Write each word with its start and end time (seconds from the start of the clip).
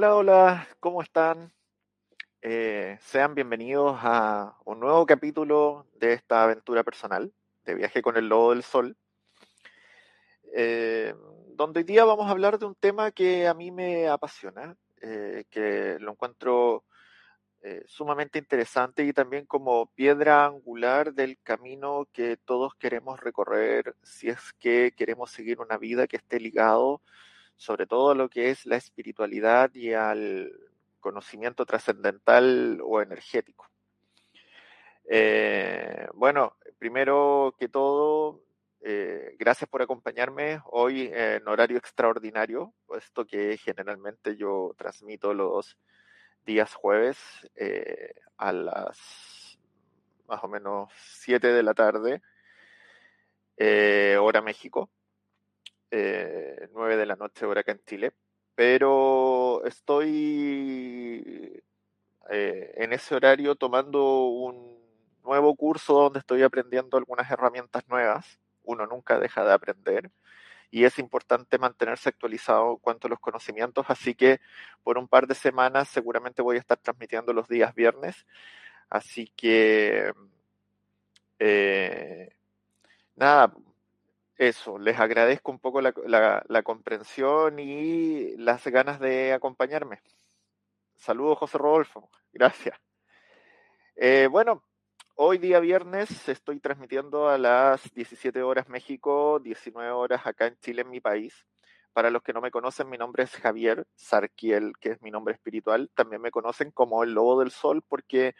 Hola, 0.00 0.14
hola, 0.14 0.68
¿cómo 0.78 1.02
están? 1.02 1.52
Eh, 2.40 2.96
sean 3.00 3.34
bienvenidos 3.34 3.98
a 4.00 4.56
un 4.64 4.78
nuevo 4.78 5.04
capítulo 5.06 5.86
de 5.98 6.12
esta 6.12 6.44
aventura 6.44 6.84
personal 6.84 7.32
de 7.64 7.74
viaje 7.74 8.00
con 8.00 8.16
el 8.16 8.28
lobo 8.28 8.50
del 8.50 8.62
sol, 8.62 8.96
eh, 10.54 11.16
donde 11.48 11.80
hoy 11.80 11.84
día 11.84 12.04
vamos 12.04 12.28
a 12.28 12.30
hablar 12.30 12.60
de 12.60 12.66
un 12.66 12.76
tema 12.76 13.10
que 13.10 13.48
a 13.48 13.54
mí 13.54 13.72
me 13.72 14.06
apasiona, 14.06 14.76
eh, 15.00 15.46
que 15.50 15.96
lo 15.98 16.12
encuentro 16.12 16.84
sumamente 17.86 18.38
interesante 18.38 19.04
y 19.04 19.12
también 19.12 19.46
como 19.46 19.86
piedra 19.86 20.46
angular 20.46 21.12
del 21.12 21.38
camino 21.42 22.06
que 22.12 22.36
todos 22.36 22.76
queremos 22.76 23.18
recorrer 23.18 23.96
si 24.04 24.28
es 24.28 24.52
que 24.60 24.92
queremos 24.96 25.32
seguir 25.32 25.58
una 25.60 25.76
vida 25.76 26.06
que 26.06 26.18
esté 26.18 26.38
ligado 26.38 27.02
sobre 27.58 27.86
todo 27.86 28.14
lo 28.14 28.30
que 28.30 28.50
es 28.50 28.64
la 28.66 28.76
espiritualidad 28.76 29.74
y 29.74 29.92
al 29.92 30.52
conocimiento 31.00 31.66
trascendental 31.66 32.80
o 32.82 33.02
energético. 33.02 33.68
Eh, 35.04 36.06
bueno, 36.14 36.56
primero 36.78 37.54
que 37.58 37.68
todo, 37.68 38.44
eh, 38.80 39.34
gracias 39.38 39.68
por 39.68 39.82
acompañarme 39.82 40.60
hoy 40.66 41.10
en 41.12 41.46
horario 41.48 41.78
extraordinario, 41.78 42.74
puesto 42.86 43.26
que 43.26 43.58
generalmente 43.58 44.36
yo 44.36 44.74
transmito 44.78 45.34
los 45.34 45.76
días 46.46 46.72
jueves 46.74 47.18
eh, 47.56 48.14
a 48.36 48.52
las 48.52 49.58
más 50.28 50.44
o 50.44 50.48
menos 50.48 50.90
7 50.94 51.48
de 51.48 51.62
la 51.62 51.74
tarde, 51.74 52.22
hora 54.20 54.42
México 54.42 54.90
eh, 55.90 56.68
9 56.72 56.96
de 56.96 57.06
la 57.06 57.16
noche 57.16 57.46
hora 57.46 57.60
acá 57.62 57.72
en 57.72 57.82
Chile, 57.84 58.12
pero 58.54 59.64
estoy 59.64 60.82
eh, 62.30 62.72
en 62.76 62.92
ese 62.92 63.14
horario 63.14 63.54
tomando 63.56 64.26
un 64.26 64.78
nuevo 65.24 65.54
curso 65.56 65.94
donde 65.94 66.20
estoy 66.20 66.42
aprendiendo 66.42 66.96
algunas 66.96 67.30
herramientas 67.30 67.86
nuevas. 67.88 68.38
Uno 68.64 68.86
nunca 68.86 69.18
deja 69.18 69.44
de 69.44 69.52
aprender 69.52 70.10
y 70.70 70.84
es 70.84 70.98
importante 70.98 71.58
mantenerse 71.58 72.08
actualizado 72.10 72.72
en 72.72 72.78
cuanto 72.78 73.06
a 73.06 73.10
los 73.10 73.20
conocimientos, 73.20 73.86
así 73.88 74.14
que 74.14 74.40
por 74.82 74.98
un 74.98 75.08
par 75.08 75.26
de 75.26 75.34
semanas 75.34 75.88
seguramente 75.88 76.42
voy 76.42 76.56
a 76.56 76.60
estar 76.60 76.78
transmitiendo 76.78 77.32
los 77.32 77.48
días 77.48 77.74
viernes, 77.74 78.26
así 78.90 79.32
que 79.36 80.12
eh, 81.38 82.30
nada, 83.16 83.52
eso, 84.38 84.78
les 84.78 84.98
agradezco 85.00 85.50
un 85.50 85.58
poco 85.58 85.80
la, 85.80 86.62
comprensión 86.62 87.58
y 87.58 88.36
las 88.36 88.64
ganas 88.68 89.00
de 89.00 89.32
acompañarme. 89.32 90.00
Saludos, 90.96 91.38
José 91.38 91.58
Rodolfo. 91.58 92.08
Gracias. 92.32 92.78
Eh, 93.96 94.28
bueno, 94.30 94.62
hoy 95.16 95.38
día 95.38 95.58
viernes 95.58 96.28
estoy 96.28 96.60
transmitiendo 96.60 97.28
a 97.28 97.36
las 97.36 97.92
17 97.94 98.40
horas 98.42 98.68
México, 98.68 99.40
19 99.40 99.90
horas 99.90 100.24
acá 100.24 100.46
en 100.46 100.56
Chile, 100.60 100.82
en 100.82 100.90
mi 100.90 101.00
país. 101.00 101.44
Para 101.92 102.10
los 102.10 102.22
que 102.22 102.32
no 102.32 102.40
me 102.40 102.52
conocen, 102.52 102.88
mi 102.88 102.96
nombre 102.96 103.24
es 103.24 103.32
Javier 103.32 103.88
Sarquiel, 103.96 104.74
que 104.80 104.90
es 104.90 105.02
mi 105.02 105.10
nombre 105.10 105.34
espiritual. 105.34 105.90
También 105.96 106.22
me 106.22 106.30
conocen 106.30 106.70
como 106.70 107.02
el 107.02 107.12
Lobo 107.12 107.40
del 107.40 107.50
Sol 107.50 107.82
porque 107.82 108.36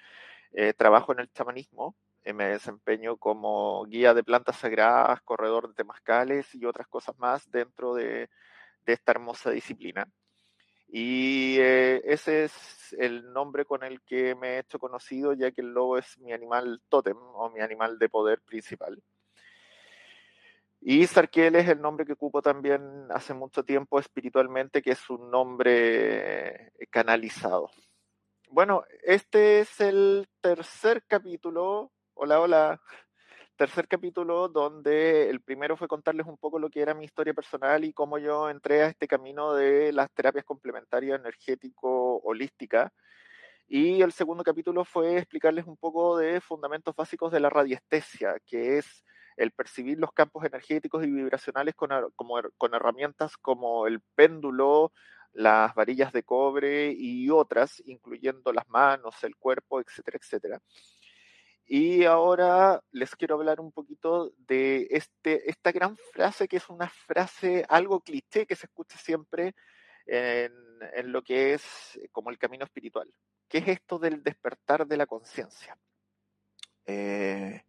eh, 0.53 0.75
trabajo 0.75 1.13
en 1.13 1.19
el 1.19 1.33
chamanismo 1.33 1.97
me 2.25 2.49
desempeño 2.49 3.17
como 3.17 3.85
guía 3.87 4.15
de 4.15 4.25
plantas 4.25 4.57
sagradas, 4.57 5.23
corredor 5.23 5.69
de 5.69 5.75
temazcales 5.75 6.55
y 6.55 6.65
otras 6.65 6.87
cosas 6.89 7.19
más 7.19 7.51
dentro 7.51 7.95
de, 7.95 8.29
esta 8.87 9.13
hermosa 9.13 9.51
disciplina. 9.51 10.09
Y 10.89 11.59
eh, 11.59 12.01
ese 12.05 12.45
es 12.45 12.97
el 12.99 13.33
nombre 13.33 13.67
con 13.67 13.85
el 13.85 14.01
que 14.03 14.35
me 14.35 14.57
he 14.57 14.59
hecho 14.61 14.79
conocido, 14.79 15.35
ya 15.35 15.51
que 15.51 15.61
el 15.61 15.73
lobo 15.73 15.99
es 15.99 16.19
mi 16.19 16.33
animal 16.33 16.81
tótem 16.89 17.17
o 17.19 17.51
mi 17.51 17.61
animal 17.61 17.99
de 17.99 18.09
poder 18.09 18.41
principal. 18.41 19.03
Y 20.81 21.07
Sarkiel 21.07 21.57
es 21.57 21.69
el 21.69 21.81
nombre 21.81 22.07
que 22.07 22.13
ocupo 22.13 22.41
también 22.41 22.81
hace 23.11 23.35
mucho 23.35 23.65
tiempo 23.65 23.99
espiritualmente, 23.99 24.81
que 24.81 24.93
es 24.93 25.11
un 25.11 25.31
nombre 25.31 26.73
canalizado. 26.89 27.71
Bueno, 28.51 28.85
este 29.03 29.61
es 29.61 29.81
el 29.81 30.27
tercer 30.41 31.05
capítulo 31.07 31.93
Hola, 32.21 32.41
hola. 32.41 32.81
Tercer 33.57 33.87
capítulo 33.87 34.49
donde 34.49 35.31
el 35.31 35.41
primero 35.41 35.77
fue 35.77 35.87
contarles 35.87 36.27
un 36.27 36.37
poco 36.37 36.59
lo 36.59 36.69
que 36.69 36.81
era 36.81 36.93
mi 36.93 37.05
historia 37.05 37.33
personal 37.33 37.85
y 37.85 37.93
cómo 37.93 38.19
yo 38.19 38.51
entré 38.51 38.83
a 38.83 38.89
este 38.89 39.07
camino 39.07 39.55
de 39.55 39.93
las 39.93 40.11
terapias 40.11 40.45
complementarias 40.45 41.21
energético-holística. 41.21 42.93
Y 43.69 44.03
el 44.03 44.11
segundo 44.11 44.43
capítulo 44.43 44.85
fue 44.85 45.19
explicarles 45.19 45.65
un 45.67 45.77
poco 45.77 46.19
de 46.19 46.41
fundamentos 46.41 46.97
básicos 46.97 47.31
de 47.31 47.39
la 47.39 47.51
radiestesia, 47.51 48.35
que 48.45 48.79
es 48.79 49.05
el 49.37 49.53
percibir 49.53 49.97
los 50.01 50.11
campos 50.13 50.45
energéticos 50.45 51.05
y 51.05 51.13
vibracionales 51.13 51.77
con, 51.77 51.91
con 52.17 52.75
herramientas 52.75 53.37
como 53.37 53.87
el 53.87 54.01
péndulo, 54.17 54.91
las 55.35 55.73
varillas 55.73 56.13
de 56.13 56.25
cobre 56.25 56.93
y 56.97 57.31
otras, 57.31 57.81
incluyendo 57.87 58.53
las 58.53 58.69
manos, 58.69 59.23
el 59.23 59.37
cuerpo, 59.37 59.81
etcétera, 59.81 60.19
etcétera. 60.21 60.61
Y 61.71 62.05
ahora 62.05 62.83
les 62.93 63.15
quiero 63.15 63.35
hablar 63.35 63.61
un 63.61 63.73
poquito 63.73 64.33
de 64.39 64.89
este, 64.91 65.51
esta 65.51 65.71
gran 65.71 65.99
frase 65.99 66.49
que 66.49 66.57
es 66.57 66.71
una 66.71 66.89
frase 66.89 67.63
algo 67.69 68.01
cliché 68.01 68.47
que 68.47 68.57
se 68.57 68.67
escucha 68.67 68.97
siempre 68.97 69.55
en, 70.07 71.13
lo 71.13 71.23
que 71.23 71.53
es 71.53 72.01
como 72.11 72.31
el 72.31 72.39
camino 72.39 72.65
espiritual. 72.65 73.13
¿Qué 73.49 73.59
es 73.59 73.69
esto 73.69 73.99
del 73.99 74.23
despertar 74.23 74.87
de 74.87 74.97
la 74.97 75.07
conciencia? 75.07 75.77
Eh, 76.87 77.63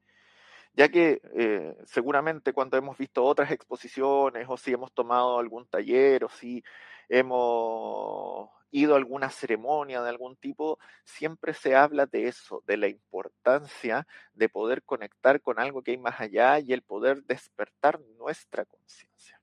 ya 0.79 0.87
que 0.87 1.21
eh, 1.35 1.75
seguramente 1.87 2.53
cuando 2.53 2.77
hemos 2.77 2.97
visto 2.97 3.25
otras 3.25 3.51
exposiciones 3.51 4.45
o 4.47 4.55
si 4.55 4.71
hemos 4.71 4.93
tomado 4.93 5.37
algún 5.37 5.67
taller 5.67 6.23
o 6.23 6.29
si 6.29 6.63
hemos 7.09 8.49
ido 8.71 8.93
a 8.93 8.97
alguna 8.97 9.29
ceremonia 9.29 10.01
de 10.01 10.07
algún 10.07 10.37
tipo, 10.37 10.79
siempre 11.03 11.53
se 11.53 11.75
habla 11.75 12.05
de 12.05 12.29
eso, 12.29 12.63
de 12.65 12.77
la 12.77 12.87
importancia 12.87 14.07
de 14.33 14.47
poder 14.47 14.81
conectar 14.83 15.41
con 15.41 15.59
algo 15.59 15.81
que 15.81 15.91
hay 15.91 15.97
más 15.97 16.21
allá 16.21 16.59
y 16.59 16.71
el 16.71 16.81
poder 16.81 17.23
despertar 17.25 17.99
nuestra 18.17 18.63
conciencia. 18.63 19.41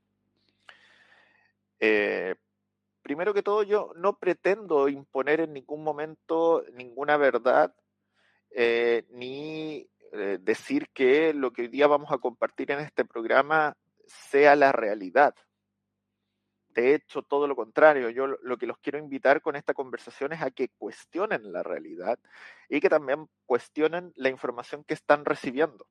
Eh, 1.80 2.34
primero 3.02 3.34
que 3.34 3.42
todo, 3.42 3.62
yo 3.62 3.92
no 3.94 4.18
pretendo 4.18 4.88
imponer 4.88 5.40
en 5.40 5.52
ningún 5.52 5.84
momento 5.84 6.64
ninguna 6.72 7.18
verdad, 7.18 7.74
eh, 8.52 9.04
ni 9.10 9.86
eh, 10.12 10.38
decir 10.40 10.88
que 10.92 11.34
lo 11.34 11.52
que 11.52 11.62
hoy 11.62 11.68
día 11.68 11.86
vamos 11.86 12.12
a 12.12 12.18
compartir 12.18 12.70
en 12.70 12.80
este 12.80 13.04
programa 13.04 13.76
sea 14.06 14.56
la 14.56 14.72
realidad. 14.72 15.34
De 16.68 16.94
hecho, 16.94 17.22
todo 17.22 17.48
lo 17.48 17.56
contrario, 17.56 18.10
yo 18.10 18.26
lo 18.26 18.58
que 18.58 18.66
los 18.66 18.76
quiero 18.78 18.98
invitar 18.98 19.40
con 19.40 19.56
esta 19.56 19.72
conversación 19.72 20.34
es 20.34 20.42
a 20.42 20.50
que 20.50 20.68
cuestionen 20.68 21.50
la 21.50 21.62
realidad 21.62 22.18
y 22.68 22.80
que 22.80 22.90
también 22.90 23.28
cuestionen 23.46 24.12
la 24.14 24.28
información 24.28 24.84
que 24.84 24.92
están 24.92 25.24
recibiendo. 25.24 25.86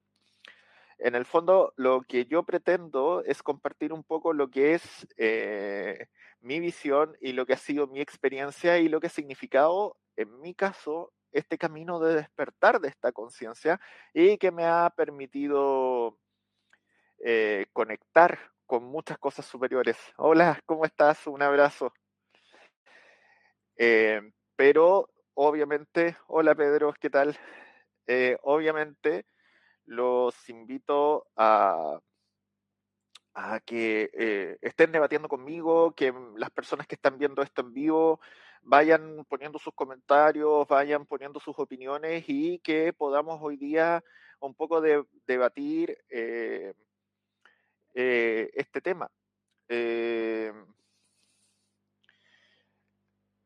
En 0.99 1.15
el 1.15 1.25
fondo, 1.25 1.73
lo 1.75 2.03
que 2.03 2.25
yo 2.25 2.43
pretendo 2.43 3.23
es 3.25 3.41
compartir 3.41 3.93
un 3.93 4.03
poco 4.03 4.31
lo 4.31 4.49
que 4.49 4.75
es 4.75 5.07
eh, 5.17 6.07
mi 6.39 6.59
visión 6.59 7.17
y 7.19 7.33
lo 7.33 7.47
que 7.47 7.53
ha 7.53 7.57
sido 7.57 7.87
mi 7.87 7.99
experiencia 7.99 8.77
y 8.77 8.87
lo 8.87 9.01
que 9.01 9.07
ha 9.07 9.09
significado, 9.09 9.97
en 10.15 10.39
mi 10.39 10.53
caso, 10.53 11.11
este 11.35 11.57
camino 11.57 11.99
de 11.99 12.15
despertar 12.15 12.79
de 12.79 12.87
esta 12.87 13.11
conciencia 13.11 13.79
y 14.13 14.37
que 14.37 14.51
me 14.51 14.65
ha 14.65 14.89
permitido 14.95 16.17
eh, 17.19 17.67
conectar 17.73 18.39
con 18.65 18.85
muchas 18.85 19.17
cosas 19.17 19.45
superiores. 19.45 19.97
Hola, 20.17 20.59
¿cómo 20.65 20.85
estás? 20.85 21.27
Un 21.27 21.41
abrazo. 21.41 21.93
Eh, 23.77 24.21
pero 24.55 25.09
obviamente, 25.33 26.15
hola 26.27 26.55
Pedro, 26.55 26.93
¿qué 26.99 27.09
tal? 27.09 27.37
Eh, 28.07 28.37
obviamente 28.43 29.25
los 29.85 30.47
invito 30.49 31.27
a, 31.35 31.99
a 33.35 33.59
que 33.59 34.09
eh, 34.13 34.57
estén 34.61 34.91
debatiendo 34.91 35.27
conmigo, 35.27 35.93
que 35.93 36.13
las 36.37 36.49
personas 36.49 36.87
que 36.87 36.95
están 36.95 37.17
viendo 37.19 37.41
esto 37.43 37.61
en 37.61 37.73
vivo 37.73 38.19
vayan 38.63 39.25
poniendo 39.29 39.59
sus 39.59 39.73
comentarios, 39.75 40.67
vayan 40.67 41.05
poniendo 41.05 41.39
sus 41.39 41.59
opiniones 41.59 42.23
y 42.27 42.59
que 42.59 42.93
podamos 42.93 43.39
hoy 43.41 43.57
día 43.57 44.03
un 44.39 44.55
poco 44.55 44.81
de, 44.81 45.05
debatir 45.27 45.97
eh, 46.09 46.73
este 48.53 48.81
tema. 48.81 49.09
Eh, 49.69 50.51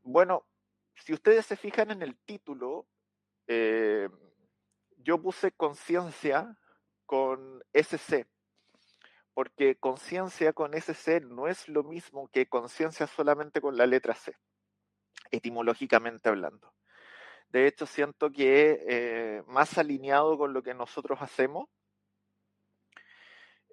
bueno, 0.02 0.44
si 0.96 1.14
ustedes 1.14 1.46
se 1.46 1.56
fijan 1.56 1.92
en 1.92 2.02
el 2.02 2.18
título, 2.18 2.88
eh, 3.46 4.10
yo 4.98 5.22
puse 5.22 5.52
conciencia 5.52 6.58
con 7.06 7.64
SC, 7.74 8.26
porque 9.40 9.78
conciencia 9.78 10.52
con 10.52 10.74
SC 10.74 11.22
no 11.22 11.48
es 11.48 11.70
lo 11.70 11.82
mismo 11.86 12.28
que 12.28 12.50
conciencia 12.50 13.08
solamente 13.08 13.62
con 13.62 13.78
la 13.78 13.86
letra 13.86 14.14
C. 14.14 14.36
etimológicamente 15.32 16.28
hablando. 16.28 16.74
De 17.48 17.66
hecho, 17.66 17.86
siento 17.86 18.34
que 18.34 18.84
eh, 18.86 19.44
más 19.48 19.78
alineado 19.78 20.38
con 20.38 20.52
lo 20.52 20.62
que 20.62 20.74
nosotros 20.74 21.20
hacemos 21.22 21.70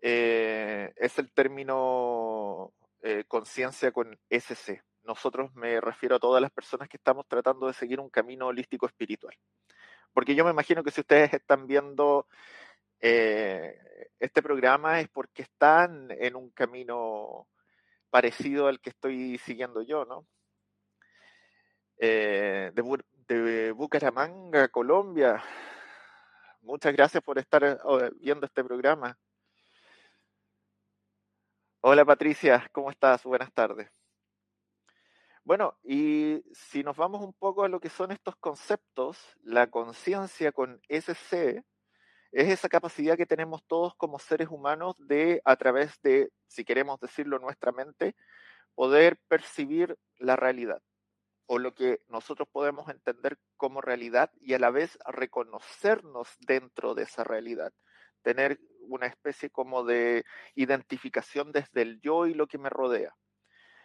eh, 0.03 0.93
es 0.95 1.19
el 1.19 1.33
término 1.33 2.73
eh, 3.03 3.25
conciencia 3.27 3.91
con 3.91 4.17
SC. 4.31 4.85
Nosotros 5.03 5.53
me 5.57 5.81
refiero 5.81 6.15
a 6.15 6.21
todas 6.21 6.41
las 6.41 6.53
personas 6.53 6.89
que 6.89 6.97
estamos 6.97 7.27
tratando 7.27 7.67
de 7.67 7.73
seguir 7.73 7.99
un 7.99 8.09
camino 8.09 8.47
holístico 8.47 8.87
espiritual. 8.87 9.35
Porque 10.13 10.37
yo 10.37 10.45
me 10.45 10.53
imagino 10.53 10.85
que 10.85 10.93
si 10.93 11.01
ustedes 11.01 11.35
están 11.35 11.67
viendo 11.67 12.29
este 13.01 14.43
programa 14.43 15.01
es 15.01 15.09
porque 15.09 15.43
están 15.43 16.11
en 16.11 16.37
un 16.37 16.51
camino 16.51 17.49
parecido 18.11 18.69
al 18.69 18.81
que 18.81 18.91
estoy 18.91 19.39
siguiendo 19.39 19.83
yo, 19.83 20.05
¿no? 20.05 20.27
de, 21.99 22.73
de 23.29 23.73
Bucaramanga, 23.73 24.69
Colombia. 24.69 25.43
Muchas 26.67 26.93
gracias 26.93 27.23
por 27.23 27.39
estar 27.39 27.63
eh, 27.63 28.11
viendo 28.17 28.45
este 28.45 28.65
programa. 28.65 29.17
Hola 31.81 32.05
Patricia, 32.05 32.69
¿cómo 32.73 32.91
estás? 32.91 33.23
Buenas 33.23 33.53
tardes. 33.53 33.89
Bueno, 35.45 35.79
y 35.85 36.43
si 36.53 36.83
nos 36.83 36.97
vamos 36.97 37.23
un 37.23 37.33
poco 37.33 37.63
a 37.63 37.69
lo 37.69 37.79
que 37.79 37.89
son 37.89 38.11
estos 38.11 38.35
conceptos, 38.35 39.17
la 39.45 39.69
conciencia 39.69 40.51
con 40.51 40.81
SC 40.89 41.65
es 42.37 42.49
esa 42.51 42.69
capacidad 42.69 43.17
que 43.17 43.25
tenemos 43.25 43.65
todos 43.67 43.95
como 43.97 44.19
seres 44.19 44.49
humanos 44.51 44.95
de, 44.99 45.41
a 45.47 45.57
través 45.57 45.99
de, 46.03 46.31
si 46.49 46.67
queremos 46.67 47.01
decirlo, 47.01 47.39
nuestra 47.39 47.73
mente, 47.73 48.15
poder 48.75 49.19
percibir 49.27 49.97
la 50.19 50.37
realidad 50.37 50.83
o 51.47 51.59
lo 51.59 51.75
que 51.75 52.03
nosotros 52.09 52.47
podemos 52.53 52.91
entender 52.91 53.39
como 53.57 53.81
realidad 53.81 54.31
y 54.39 54.53
a 54.53 54.59
la 54.59 54.71
vez 54.71 54.99
reconocernos 55.07 56.29
dentro 56.41 56.95
de 56.95 57.05
esa 57.05 57.25
realidad, 57.25 57.73
tener 58.21 58.61
una 58.83 59.07
especie 59.07 59.49
como 59.49 59.85
de 59.85 60.27
identificación 60.55 61.53
desde 61.53 61.81
el 61.81 62.03
yo 62.03 62.27
y 62.27 62.35
lo 62.35 62.49
que 62.49 62.59
me 62.59 62.69
rodea. 62.69 63.17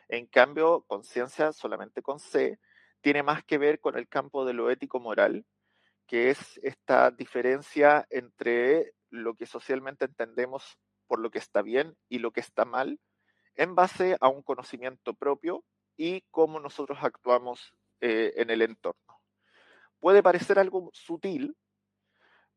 En 0.10 0.28
cambio, 0.28 0.84
conciencia 0.90 1.54
solamente 1.54 2.02
con 2.02 2.20
C 2.20 2.60
tiene 3.00 3.24
más 3.24 3.46
que 3.46 3.58
ver 3.58 3.80
con 3.80 3.98
el 3.98 4.10
campo 4.10 4.44
de 4.44 4.54
lo 4.54 4.70
ético-moral, 4.70 5.46
que 6.12 6.30
es 6.30 6.60
esta 6.62 7.10
diferencia 7.10 8.06
entre 8.10 8.96
lo 9.12 9.34
que 9.34 9.46
socialmente 9.46 10.04
entendemos 10.04 10.78
por 11.08 11.20
lo 11.20 11.32
que 11.32 11.40
está 11.40 11.62
bien 11.62 11.96
y 12.10 12.20
lo 12.20 12.32
que 12.32 12.42
está 12.42 12.66
mal, 12.66 13.00
en 13.56 13.76
base 13.76 14.18
a 14.20 14.28
un 14.28 14.42
conocimiento 14.44 15.14
propio 15.14 15.64
y 15.96 16.26
cómo 16.30 16.60
nosotros 16.60 17.00
actuamos 17.02 17.74
eh, 18.02 18.34
en 18.36 18.50
el 18.50 18.62
entorno. 18.62 19.22
Puede 20.02 20.22
parecer 20.22 20.60
algo 20.60 20.90
sutil, 20.92 21.56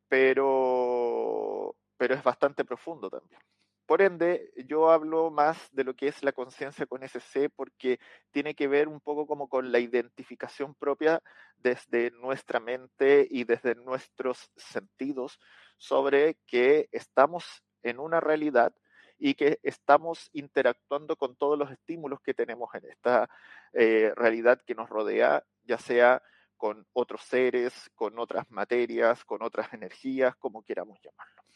pero, 0.09 1.77
pero 1.97 2.17
es 2.17 2.25
bastante 2.25 2.65
profundo 2.65 3.09
también. 3.09 3.41
Por 3.87 4.01
ende, 4.01 4.51
yo 4.67 4.91
hablo 4.91 5.31
más 5.31 5.69
de 5.73 5.85
lo 5.85 5.95
que 5.95 6.09
es 6.09 6.23
la 6.23 6.33
conciencia 6.33 6.87
con 6.87 7.03
SC 7.03 7.51
porque 7.55 8.01
tiene 8.31 8.55
que 8.55 8.67
ver 8.67 8.89
un 8.89 9.01
poco 9.01 9.27
como 9.27 9.49
con 9.49 9.73
la 9.73 9.79
identificación 9.79 10.75
propia 10.75 11.23
desde 11.59 12.11
nuestra 12.13 12.61
mente 12.61 13.27
y 13.31 13.45
desde 13.45 13.75
nuestros 13.75 14.51
sentidos 14.57 15.39
sobre 15.77 16.37
que 16.47 16.89
estamos 16.93 17.63
en 17.83 18.01
una 18.01 18.21
realidad 18.21 18.75
y 19.19 19.35
que 19.35 19.61
estamos 19.63 20.31
interactuando 20.33 21.17
con 21.17 21.37
todos 21.37 21.59
los 21.59 21.71
estímulos 21.71 22.21
que 22.23 22.33
tenemos 22.33 22.75
en 22.75 22.87
esta 22.87 23.29
eh, 23.75 24.13
realidad 24.17 24.61
que 24.67 24.75
nos 24.75 24.89
rodea, 24.89 25.45
ya 25.63 25.79
sea 25.79 26.23
con 26.57 26.87
otros 26.95 27.23
seres, 27.23 27.91
con 27.95 28.19
otras 28.19 28.51
materias, 28.51 29.25
con 29.25 29.43
otras 29.43 29.73
energías, 29.75 30.35
como 30.37 30.63
queramos 30.63 30.99
llamarlo. 31.03 31.54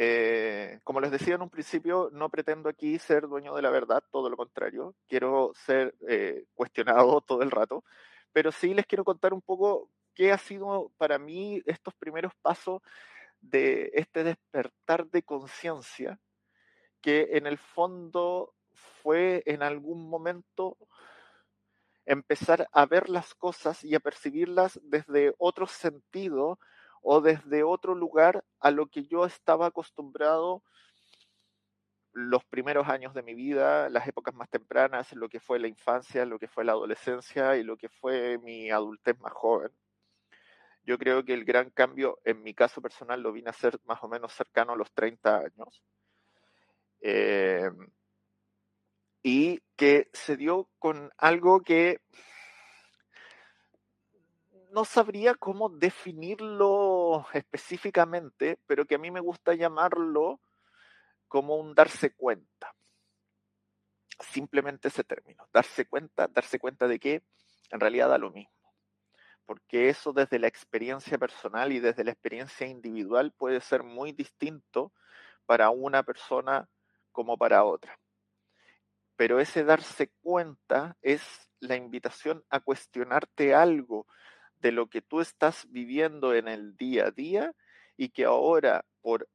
Eh, 0.00 0.78
como 0.84 1.00
les 1.00 1.10
decía 1.10 1.34
en 1.34 1.42
un 1.42 1.50
principio, 1.50 2.08
no 2.12 2.28
pretendo 2.30 2.68
aquí 2.68 3.00
ser 3.00 3.26
dueño 3.26 3.54
de 3.56 3.62
la 3.62 3.70
verdad, 3.70 4.02
todo 4.12 4.30
lo 4.30 4.36
contrario, 4.36 4.94
quiero 5.08 5.50
ser 5.54 5.92
eh, 6.08 6.44
cuestionado 6.54 7.20
todo 7.26 7.42
el 7.42 7.50
rato, 7.50 7.84
pero 8.32 8.52
sí 8.52 8.74
les 8.74 8.86
quiero 8.86 9.04
contar 9.04 9.34
un 9.34 9.42
poco 9.42 9.90
qué 10.14 10.30
ha 10.32 10.38
sido 10.38 10.92
para 10.98 11.18
mí 11.18 11.62
estos 11.66 11.94
primeros 11.94 12.32
pasos 12.42 12.80
de 13.40 13.90
este 13.94 14.22
despertar 14.22 15.06
de 15.08 15.22
conciencia 15.24 16.20
que 17.00 17.30
en 17.32 17.46
el 17.48 17.58
fondo 17.58 18.54
fue 19.02 19.42
en 19.46 19.62
algún 19.64 20.08
momento 20.08 20.76
empezar 22.06 22.68
a 22.72 22.86
ver 22.86 23.08
las 23.08 23.34
cosas 23.34 23.84
y 23.84 23.94
a 23.96 24.00
percibirlas 24.00 24.80
desde 24.82 25.34
otro 25.38 25.66
sentido 25.66 26.58
o 27.10 27.22
desde 27.22 27.62
otro 27.62 27.94
lugar 27.94 28.44
a 28.60 28.70
lo 28.70 28.88
que 28.88 29.06
yo 29.06 29.24
estaba 29.24 29.68
acostumbrado 29.68 30.62
los 32.12 32.44
primeros 32.44 32.86
años 32.86 33.14
de 33.14 33.22
mi 33.22 33.32
vida, 33.32 33.88
las 33.88 34.06
épocas 34.06 34.34
más 34.34 34.50
tempranas, 34.50 35.10
lo 35.14 35.30
que 35.30 35.40
fue 35.40 35.58
la 35.58 35.68
infancia, 35.68 36.26
lo 36.26 36.38
que 36.38 36.48
fue 36.48 36.66
la 36.66 36.72
adolescencia 36.72 37.56
y 37.56 37.62
lo 37.62 37.78
que 37.78 37.88
fue 37.88 38.36
mi 38.36 38.70
adultez 38.70 39.18
más 39.20 39.32
joven. 39.32 39.72
Yo 40.82 40.98
creo 40.98 41.24
que 41.24 41.32
el 41.32 41.46
gran 41.46 41.70
cambio, 41.70 42.18
en 42.24 42.42
mi 42.42 42.52
caso 42.52 42.82
personal, 42.82 43.22
lo 43.22 43.32
vine 43.32 43.48
a 43.48 43.54
ser 43.54 43.80
más 43.86 44.04
o 44.04 44.08
menos 44.08 44.34
cercano 44.34 44.74
a 44.74 44.76
los 44.76 44.92
30 44.92 45.38
años. 45.38 45.82
Eh, 47.00 47.70
y 49.22 49.62
que 49.76 50.10
se 50.12 50.36
dio 50.36 50.68
con 50.78 51.10
algo 51.16 51.62
que 51.62 52.02
no 54.72 54.84
sabría 54.84 55.34
cómo 55.34 55.68
definirlo 55.68 57.26
específicamente, 57.32 58.58
pero 58.66 58.86
que 58.86 58.96
a 58.96 58.98
mí 58.98 59.10
me 59.10 59.20
gusta 59.20 59.54
llamarlo 59.54 60.40
como 61.28 61.56
un 61.56 61.74
darse 61.74 62.14
cuenta. 62.14 62.74
Simplemente 64.20 64.88
ese 64.88 65.04
término, 65.04 65.48
darse 65.52 65.86
cuenta, 65.86 66.28
darse 66.28 66.58
cuenta 66.58 66.88
de 66.88 66.98
que 66.98 67.22
en 67.70 67.80
realidad 67.80 68.08
da 68.08 68.18
lo 68.18 68.30
mismo 68.30 68.58
porque 69.48 69.88
eso 69.88 70.12
desde 70.12 70.38
la 70.38 70.46
experiencia 70.46 71.16
personal 71.16 71.72
y 71.72 71.80
desde 71.80 72.04
la 72.04 72.10
experiencia 72.10 72.66
individual 72.66 73.32
puede 73.32 73.62
ser 73.62 73.82
muy 73.82 74.12
distinto 74.12 74.92
para 75.46 75.70
una 75.70 76.02
persona 76.02 76.68
como 77.12 77.38
para 77.38 77.64
otra. 77.64 77.98
Pero 79.16 79.40
ese 79.40 79.64
darse 79.64 80.10
cuenta 80.20 80.98
es 81.00 81.22
la 81.60 81.76
invitación 81.76 82.44
a 82.50 82.60
cuestionarte 82.60 83.54
algo 83.54 84.06
de 84.60 84.72
lo 84.72 84.88
que 84.88 85.02
tú 85.02 85.20
estás 85.20 85.66
viviendo 85.70 86.34
en 86.34 86.48
el 86.48 86.76
día 86.76 87.06
a 87.06 87.10
día 87.10 87.54
y 87.96 88.10
que 88.10 88.24
ahora 88.24 88.84
por 89.00 89.28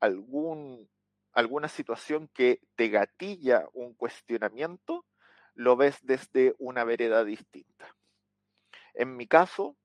algún, 0.00 0.88
alguna 1.32 1.68
situación 1.68 2.28
que 2.32 2.60
te 2.74 2.88
gatilla 2.88 3.66
un 3.72 3.94
cuestionamiento, 3.94 5.04
lo 5.54 5.76
ves 5.76 5.98
desde 6.02 6.54
una 6.58 6.84
vereda 6.84 7.24
distinta. 7.24 7.94
En 8.94 9.16
mi 9.16 9.26
caso, 9.26 9.76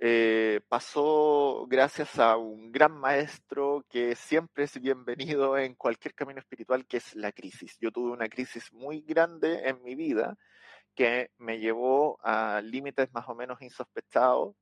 eh, 0.00 0.60
pasó 0.68 1.66
gracias 1.68 2.18
a 2.18 2.36
un 2.36 2.72
gran 2.72 2.92
maestro 2.92 3.84
que 3.88 4.16
siempre 4.16 4.64
es 4.64 4.80
bienvenido 4.80 5.56
en 5.56 5.74
cualquier 5.74 6.14
camino 6.14 6.40
espiritual, 6.40 6.86
que 6.86 6.96
es 6.96 7.14
la 7.14 7.32
crisis. 7.32 7.76
Yo 7.80 7.90
tuve 7.92 8.10
una 8.10 8.28
crisis 8.28 8.72
muy 8.72 9.02
grande 9.02 9.68
en 9.68 9.82
mi 9.82 9.94
vida 9.94 10.36
que 10.94 11.30
me 11.38 11.58
llevó 11.58 12.18
a 12.22 12.60
límites 12.62 13.12
más 13.12 13.28
o 13.28 13.34
menos 13.34 13.60
insospechados 13.62 14.54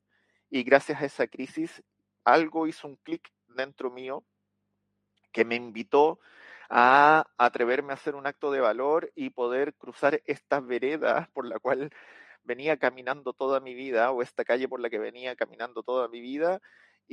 y 0.50 0.62
gracias 0.62 1.02
a 1.02 1.06
esa 1.06 1.26
crisis 1.26 1.82
algo 2.24 2.66
hizo 2.66 2.88
un 2.88 2.96
clic 2.96 3.32
dentro 3.48 3.90
mío 3.90 4.24
que 5.32 5.44
me 5.44 5.56
invitó 5.56 6.20
a 6.68 7.26
atreverme 7.36 7.92
a 7.92 7.94
hacer 7.94 8.14
un 8.14 8.26
acto 8.26 8.50
de 8.50 8.60
valor 8.60 9.12
y 9.14 9.30
poder 9.30 9.74
cruzar 9.74 10.22
estas 10.26 10.66
veredas 10.66 11.28
por 11.30 11.46
la 11.46 11.58
cual 11.58 11.90
venía 12.44 12.76
caminando 12.78 13.32
toda 13.32 13.60
mi 13.60 13.74
vida 13.74 14.10
o 14.10 14.22
esta 14.22 14.44
calle 14.44 14.68
por 14.68 14.80
la 14.80 14.90
que 14.90 14.98
venía 14.98 15.36
caminando 15.36 15.82
toda 15.82 16.08
mi 16.08 16.20
vida 16.20 16.60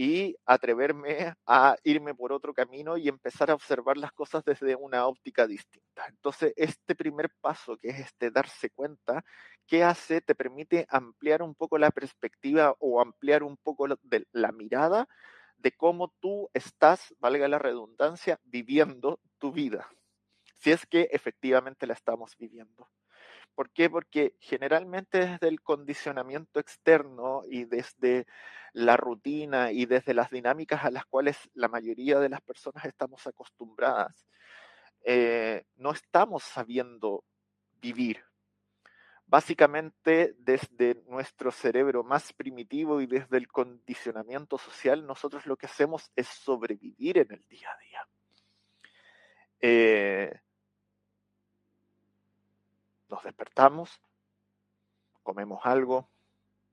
y 0.02 0.38
atreverme 0.46 1.34
a 1.46 1.76
irme 1.84 2.16
por 2.16 2.32
otro 2.32 2.54
camino 2.54 2.96
y 2.96 3.10
empezar 3.10 3.52
a 3.52 3.54
observar 3.54 3.98
las 3.98 4.14
cosas 4.14 4.46
desde 4.46 4.74
una 4.78 5.06
óptica 5.06 5.46
distinta. 5.46 6.06
Entonces, 6.08 6.54
este 6.56 6.96
primer 6.96 7.30
paso, 7.42 7.76
que 7.76 7.90
es 7.90 8.00
este 8.00 8.32
darse 8.32 8.70
cuenta, 8.70 9.26
¿qué 9.68 9.84
hace? 9.84 10.22
Te 10.22 10.36
permite 10.36 10.86
ampliar 10.88 11.44
un 11.44 11.54
poco 11.54 11.78
la 11.78 11.92
perspectiva 11.92 12.74
o 12.80 13.02
ampliar 13.02 13.44
un 13.44 13.58
poco 13.58 13.88
de 14.04 14.26
la 14.32 14.54
mirada 14.54 15.06
de 15.58 15.74
cómo 15.74 16.14
tú 16.22 16.50
estás, 16.54 17.14
valga 17.20 17.50
la 17.50 17.60
redundancia, 17.60 18.40
viviendo 18.46 19.20
tu 19.38 19.52
vida, 19.52 19.86
si 20.62 20.72
es 20.72 20.86
que 20.86 21.10
efectivamente 21.12 21.86
la 21.86 21.94
estamos 21.94 22.38
viviendo. 22.38 22.88
¿Por 23.60 23.72
qué? 23.72 23.90
Porque 23.90 24.38
generalmente 24.40 25.18
desde 25.18 25.50
el 25.50 25.62
condicionamiento 25.62 26.62
externo 26.62 27.44
y 27.46 27.66
desde 27.66 28.26
la 28.72 28.96
rutina 28.96 29.74
y 29.74 29.86
desde 29.86 30.14
las 30.14 30.30
dinámicas 30.30 30.86
a 30.86 30.92
las 30.92 31.06
cuales 31.06 31.38
la 31.56 31.68
mayoría 31.68 32.20
de 32.20 32.30
las 32.30 32.40
personas 32.40 32.86
estamos 32.86 33.28
acostumbradas, 33.28 34.26
eh, 35.04 35.66
no 35.76 35.92
estamos 35.92 36.44
sabiendo 36.44 37.26
vivir. 37.82 38.24
básicamente 39.26 40.36
desde 40.38 40.96
nuestro 41.10 41.52
cerebro 41.52 42.02
más 42.02 42.32
primitivo 42.32 43.02
y 43.02 43.08
desde 43.08 43.36
el 43.36 43.50
condicionamiento 43.50 44.58
social, 44.58 45.06
nosotros 45.06 45.46
lo 45.46 45.58
que 45.58 45.66
hacemos 45.66 46.10
es 46.16 46.28
sobrevivir 46.30 47.18
en 47.18 47.34
el 47.34 47.46
día 47.50 47.70
a 47.74 47.78
día. 47.78 48.08
Eh, 49.60 50.40
nos 53.10 53.24
despertamos, 53.24 54.02
comemos 55.24 55.66
algo, 55.66 56.10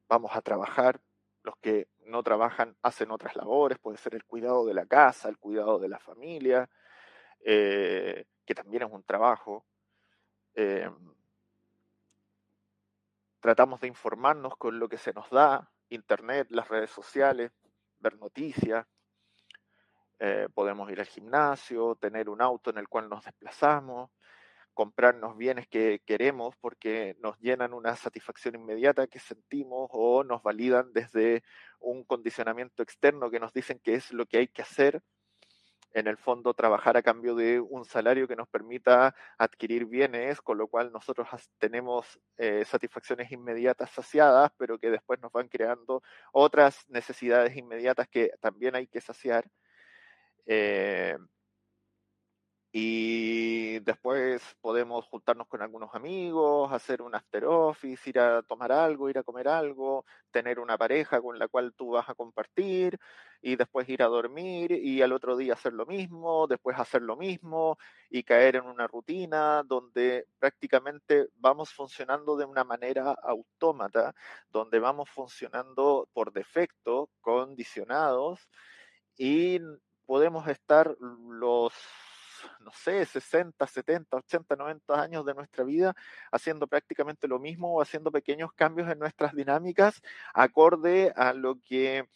vamos 0.08 0.30
a 0.34 0.42
trabajar, 0.42 1.00
los 1.42 1.56
que 1.58 1.88
no 2.06 2.22
trabajan 2.22 2.76
hacen 2.82 3.10
otras 3.10 3.36
labores, 3.36 3.78
puede 3.78 3.98
ser 3.98 4.14
el 4.14 4.24
cuidado 4.24 4.66
de 4.66 4.74
la 4.74 4.86
casa, 4.86 5.28
el 5.28 5.38
cuidado 5.38 5.78
de 5.78 5.88
la 5.88 5.98
familia, 5.98 6.68
eh, 7.40 8.24
que 8.44 8.54
también 8.54 8.84
es 8.84 8.92
un 8.92 9.02
trabajo. 9.02 9.64
Eh, 10.54 10.90
tratamos 13.40 13.80
de 13.80 13.88
informarnos 13.88 14.56
con 14.56 14.78
lo 14.78 14.88
que 14.88 14.98
se 14.98 15.12
nos 15.12 15.30
da, 15.30 15.70
internet, 15.88 16.48
las 16.50 16.68
redes 16.68 16.90
sociales, 16.90 17.52
ver 17.98 18.18
noticias, 18.18 18.86
eh, 20.18 20.48
podemos 20.54 20.90
ir 20.90 21.00
al 21.00 21.06
gimnasio, 21.06 21.94
tener 21.96 22.28
un 22.28 22.40
auto 22.40 22.70
en 22.70 22.78
el 22.78 22.88
cual 22.88 23.08
nos 23.08 23.24
desplazamos, 23.24 24.10
comprarnos 24.76 25.38
bienes 25.38 25.66
que 25.66 26.02
queremos 26.04 26.54
porque 26.60 27.16
nos 27.18 27.38
llenan 27.38 27.72
una 27.72 27.96
satisfacción 27.96 28.56
inmediata 28.56 29.06
que 29.06 29.18
sentimos 29.18 29.88
o 29.90 30.22
nos 30.22 30.42
validan 30.42 30.92
desde 30.92 31.42
un 31.80 32.04
condicionamiento 32.04 32.82
externo 32.82 33.30
que 33.30 33.40
nos 33.40 33.54
dicen 33.54 33.80
que 33.82 33.94
es 33.94 34.12
lo 34.12 34.26
que 34.26 34.36
hay 34.36 34.48
que 34.48 34.60
hacer 34.60 35.02
en 35.94 36.08
el 36.08 36.18
fondo 36.18 36.52
trabajar 36.52 36.98
a 36.98 37.02
cambio 37.02 37.34
de 37.34 37.58
un 37.58 37.86
salario 37.86 38.28
que 38.28 38.36
nos 38.36 38.48
permita 38.48 39.14
adquirir 39.38 39.86
bienes, 39.86 40.42
con 40.42 40.58
lo 40.58 40.68
cual 40.68 40.92
nosotros 40.92 41.26
tenemos 41.56 42.20
eh, 42.36 42.66
satisfacciones 42.66 43.32
inmediatas 43.32 43.92
saciadas, 43.92 44.50
pero 44.58 44.78
que 44.78 44.90
después 44.90 45.18
nos 45.22 45.32
van 45.32 45.48
creando 45.48 46.02
otras 46.32 46.84
necesidades 46.88 47.56
inmediatas 47.56 48.08
que 48.08 48.30
también 48.42 48.74
hay 48.76 48.86
que 48.88 49.00
saciar. 49.00 49.46
Eh, 50.44 51.16
y 52.78 53.78
después 53.78 54.42
podemos 54.60 55.06
juntarnos 55.06 55.46
con 55.46 55.62
algunos 55.62 55.94
amigos, 55.94 56.70
hacer 56.70 57.00
un 57.00 57.14
after 57.14 57.46
office, 57.46 58.10
ir 58.10 58.18
a 58.18 58.42
tomar 58.42 58.70
algo, 58.70 59.08
ir 59.08 59.16
a 59.16 59.22
comer 59.22 59.48
algo, 59.48 60.04
tener 60.30 60.60
una 60.60 60.76
pareja 60.76 61.22
con 61.22 61.38
la 61.38 61.48
cual 61.48 61.72
tú 61.72 61.92
vas 61.92 62.06
a 62.10 62.14
compartir 62.14 62.98
y 63.40 63.56
después 63.56 63.88
ir 63.88 64.02
a 64.02 64.08
dormir 64.08 64.72
y 64.72 65.00
al 65.00 65.14
otro 65.14 65.38
día 65.38 65.54
hacer 65.54 65.72
lo 65.72 65.86
mismo, 65.86 66.46
después 66.46 66.78
hacer 66.78 67.00
lo 67.00 67.16
mismo 67.16 67.78
y 68.10 68.24
caer 68.24 68.56
en 68.56 68.66
una 68.66 68.86
rutina 68.86 69.62
donde 69.62 70.26
prácticamente 70.38 71.28
vamos 71.36 71.72
funcionando 71.72 72.36
de 72.36 72.44
una 72.44 72.64
manera 72.64 73.16
autómata, 73.22 74.14
donde 74.50 74.80
vamos 74.80 75.08
funcionando 75.08 76.10
por 76.12 76.30
defecto, 76.30 77.08
condicionados 77.22 78.50
y 79.16 79.60
podemos 80.04 80.46
estar 80.46 80.94
los 81.00 81.72
no 82.60 82.70
sé, 82.72 83.04
60, 83.04 83.66
70, 83.66 84.16
80, 84.16 84.56
90 84.56 85.00
años 85.00 85.24
de 85.26 85.34
nuestra 85.34 85.64
vida 85.64 85.94
haciendo 86.30 86.66
prácticamente 86.66 87.28
lo 87.28 87.38
mismo 87.38 87.74
o 87.74 87.82
haciendo 87.82 88.10
pequeños 88.10 88.52
cambios 88.52 88.90
en 88.90 88.98
nuestras 88.98 89.34
dinámicas 89.34 90.02
acorde 90.34 91.12
a 91.16 91.32
lo 91.32 91.60
que 91.60 92.06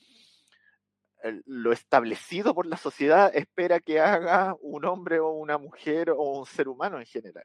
lo 1.44 1.72
establecido 1.72 2.54
por 2.54 2.66
la 2.66 2.76
sociedad 2.76 3.30
espera 3.34 3.80
que 3.80 4.00
haga 4.00 4.56
un 4.60 4.84
hombre 4.84 5.20
o 5.20 5.30
una 5.30 5.58
mujer 5.58 6.10
o 6.10 6.40
un 6.40 6.46
ser 6.46 6.68
humano 6.68 6.98
en 6.98 7.06
general. 7.06 7.44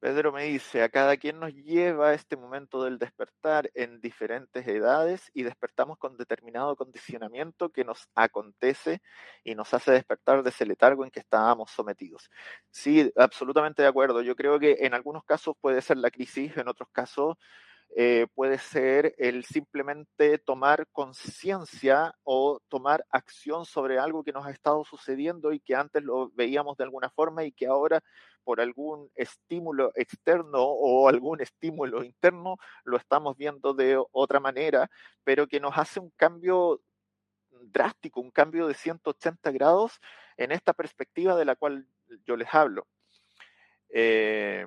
Pedro 0.00 0.32
me 0.32 0.44
dice, 0.44 0.82
a 0.82 0.88
cada 0.88 1.18
quien 1.18 1.38
nos 1.38 1.52
lleva 1.52 2.14
este 2.14 2.34
momento 2.34 2.82
del 2.82 2.98
despertar 2.98 3.70
en 3.74 4.00
diferentes 4.00 4.66
edades 4.66 5.30
y 5.34 5.42
despertamos 5.42 5.98
con 5.98 6.16
determinado 6.16 6.74
condicionamiento 6.74 7.68
que 7.68 7.84
nos 7.84 8.08
acontece 8.14 9.02
y 9.44 9.54
nos 9.54 9.74
hace 9.74 9.92
despertar 9.92 10.42
de 10.42 10.48
ese 10.48 10.64
letargo 10.64 11.04
en 11.04 11.10
que 11.10 11.20
estábamos 11.20 11.70
sometidos. 11.70 12.30
Sí, 12.70 13.12
absolutamente 13.14 13.82
de 13.82 13.88
acuerdo. 13.88 14.22
Yo 14.22 14.34
creo 14.36 14.58
que 14.58 14.78
en 14.80 14.94
algunos 14.94 15.22
casos 15.24 15.54
puede 15.60 15.82
ser 15.82 15.98
la 15.98 16.10
crisis, 16.10 16.56
en 16.56 16.68
otros 16.68 16.88
casos 16.92 17.36
eh, 17.96 18.28
puede 18.34 18.58
ser 18.58 19.14
el 19.18 19.44
simplemente 19.44 20.38
tomar 20.38 20.86
conciencia 20.92 22.14
o 22.22 22.60
tomar 22.68 23.04
acción 23.10 23.66
sobre 23.66 23.98
algo 23.98 24.22
que 24.22 24.32
nos 24.32 24.46
ha 24.46 24.50
estado 24.50 24.84
sucediendo 24.84 25.52
y 25.52 25.58
que 25.58 25.74
antes 25.74 26.02
lo 26.04 26.30
veíamos 26.30 26.76
de 26.76 26.84
alguna 26.84 27.10
forma 27.10 27.42
y 27.44 27.50
que 27.50 27.66
ahora 27.66 28.00
por 28.44 28.60
algún 28.60 29.10
estímulo 29.14 29.92
externo 29.94 30.62
o 30.62 31.08
algún 31.08 31.40
estímulo 31.40 32.02
interno 32.04 32.56
lo 32.84 32.96
estamos 32.96 33.36
viendo 33.36 33.74
de 33.74 34.02
otra 34.12 34.40
manera, 34.40 34.90
pero 35.24 35.46
que 35.46 35.60
nos 35.60 35.76
hace 35.76 36.00
un 36.00 36.10
cambio 36.16 36.80
drástico, 37.62 38.20
un 38.20 38.30
cambio 38.30 38.66
de 38.66 38.74
180 38.74 39.50
grados 39.50 40.00
en 40.36 40.52
esta 40.52 40.72
perspectiva 40.72 41.36
de 41.36 41.44
la 41.44 41.56
cual 41.56 41.86
yo 42.24 42.36
les 42.36 42.48
hablo. 42.52 42.86
Eh, 43.90 44.66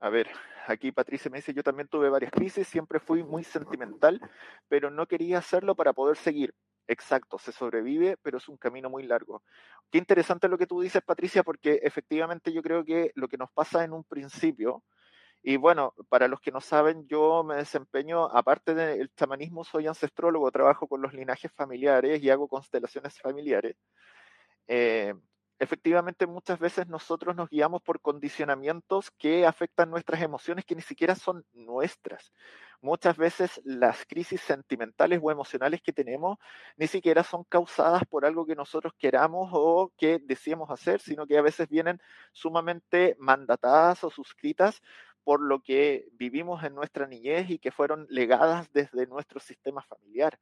a 0.00 0.08
ver, 0.10 0.28
aquí 0.66 0.92
Patricia 0.92 1.30
me 1.30 1.38
dice, 1.38 1.54
yo 1.54 1.62
también 1.62 1.88
tuve 1.88 2.08
varias 2.08 2.30
crisis, 2.30 2.68
siempre 2.68 3.00
fui 3.00 3.22
muy 3.22 3.42
sentimental, 3.42 4.20
pero 4.68 4.90
no 4.90 5.06
quería 5.06 5.38
hacerlo 5.38 5.74
para 5.74 5.92
poder 5.92 6.16
seguir. 6.16 6.54
Exacto, 6.90 7.38
se 7.38 7.52
sobrevive, 7.52 8.16
pero 8.22 8.38
es 8.38 8.48
un 8.48 8.56
camino 8.56 8.88
muy 8.88 9.02
largo. 9.02 9.42
Qué 9.90 9.98
interesante 9.98 10.48
lo 10.48 10.56
que 10.56 10.66
tú 10.66 10.80
dices, 10.80 11.02
Patricia, 11.02 11.42
porque 11.42 11.80
efectivamente 11.82 12.50
yo 12.50 12.62
creo 12.62 12.82
que 12.82 13.12
lo 13.14 13.28
que 13.28 13.36
nos 13.36 13.50
pasa 13.52 13.84
en 13.84 13.92
un 13.92 14.04
principio, 14.04 14.82
y 15.42 15.56
bueno, 15.58 15.94
para 16.08 16.28
los 16.28 16.40
que 16.40 16.52
no 16.52 16.60
saben, 16.60 17.06
yo 17.08 17.44
me 17.44 17.56
desempeño, 17.56 18.26
aparte 18.26 18.74
del 18.74 19.10
chamanismo, 19.16 19.64
soy 19.64 19.86
ancestrólogo, 19.88 20.50
trabajo 20.52 20.88
con 20.88 21.02
los 21.02 21.14
linajes 21.14 21.52
familiares 21.52 22.22
y 22.22 22.30
hago 22.30 22.48
constelaciones 22.48 23.20
familiares. 23.20 23.76
Eh, 24.68 25.14
efectivamente 25.58 26.26
muchas 26.26 26.58
veces 26.58 26.88
nosotros 26.88 27.36
nos 27.36 27.50
guiamos 27.50 27.82
por 27.82 28.00
condicionamientos 28.00 29.10
que 29.18 29.46
afectan 29.46 29.90
nuestras 29.90 30.22
emociones 30.22 30.64
que 30.64 30.76
ni 30.76 30.82
siquiera 30.82 31.14
son 31.16 31.44
nuestras. 31.52 32.32
Muchas 32.80 33.16
veces 33.16 33.60
las 33.64 34.06
crisis 34.06 34.40
sentimentales 34.40 35.18
o 35.20 35.32
emocionales 35.32 35.82
que 35.82 35.92
tenemos 35.92 36.38
ni 36.76 36.86
siquiera 36.86 37.24
son 37.24 37.42
causadas 37.44 38.02
por 38.08 38.24
algo 38.24 38.46
que 38.46 38.54
nosotros 38.54 38.92
queramos 38.96 39.50
o 39.52 39.92
que 39.96 40.20
deseamos 40.20 40.70
hacer, 40.70 41.00
sino 41.00 41.26
que 41.26 41.36
a 41.36 41.42
veces 41.42 41.68
vienen 41.68 42.00
sumamente 42.32 43.16
mandatadas 43.18 44.04
o 44.04 44.10
suscritas 44.10 44.80
por 45.24 45.42
lo 45.42 45.60
que 45.60 46.08
vivimos 46.12 46.62
en 46.62 46.74
nuestra 46.74 47.06
niñez 47.06 47.50
y 47.50 47.58
que 47.58 47.72
fueron 47.72 48.06
legadas 48.10 48.72
desde 48.72 49.06
nuestro 49.06 49.40
sistema 49.40 49.82
familiar. 49.82 50.38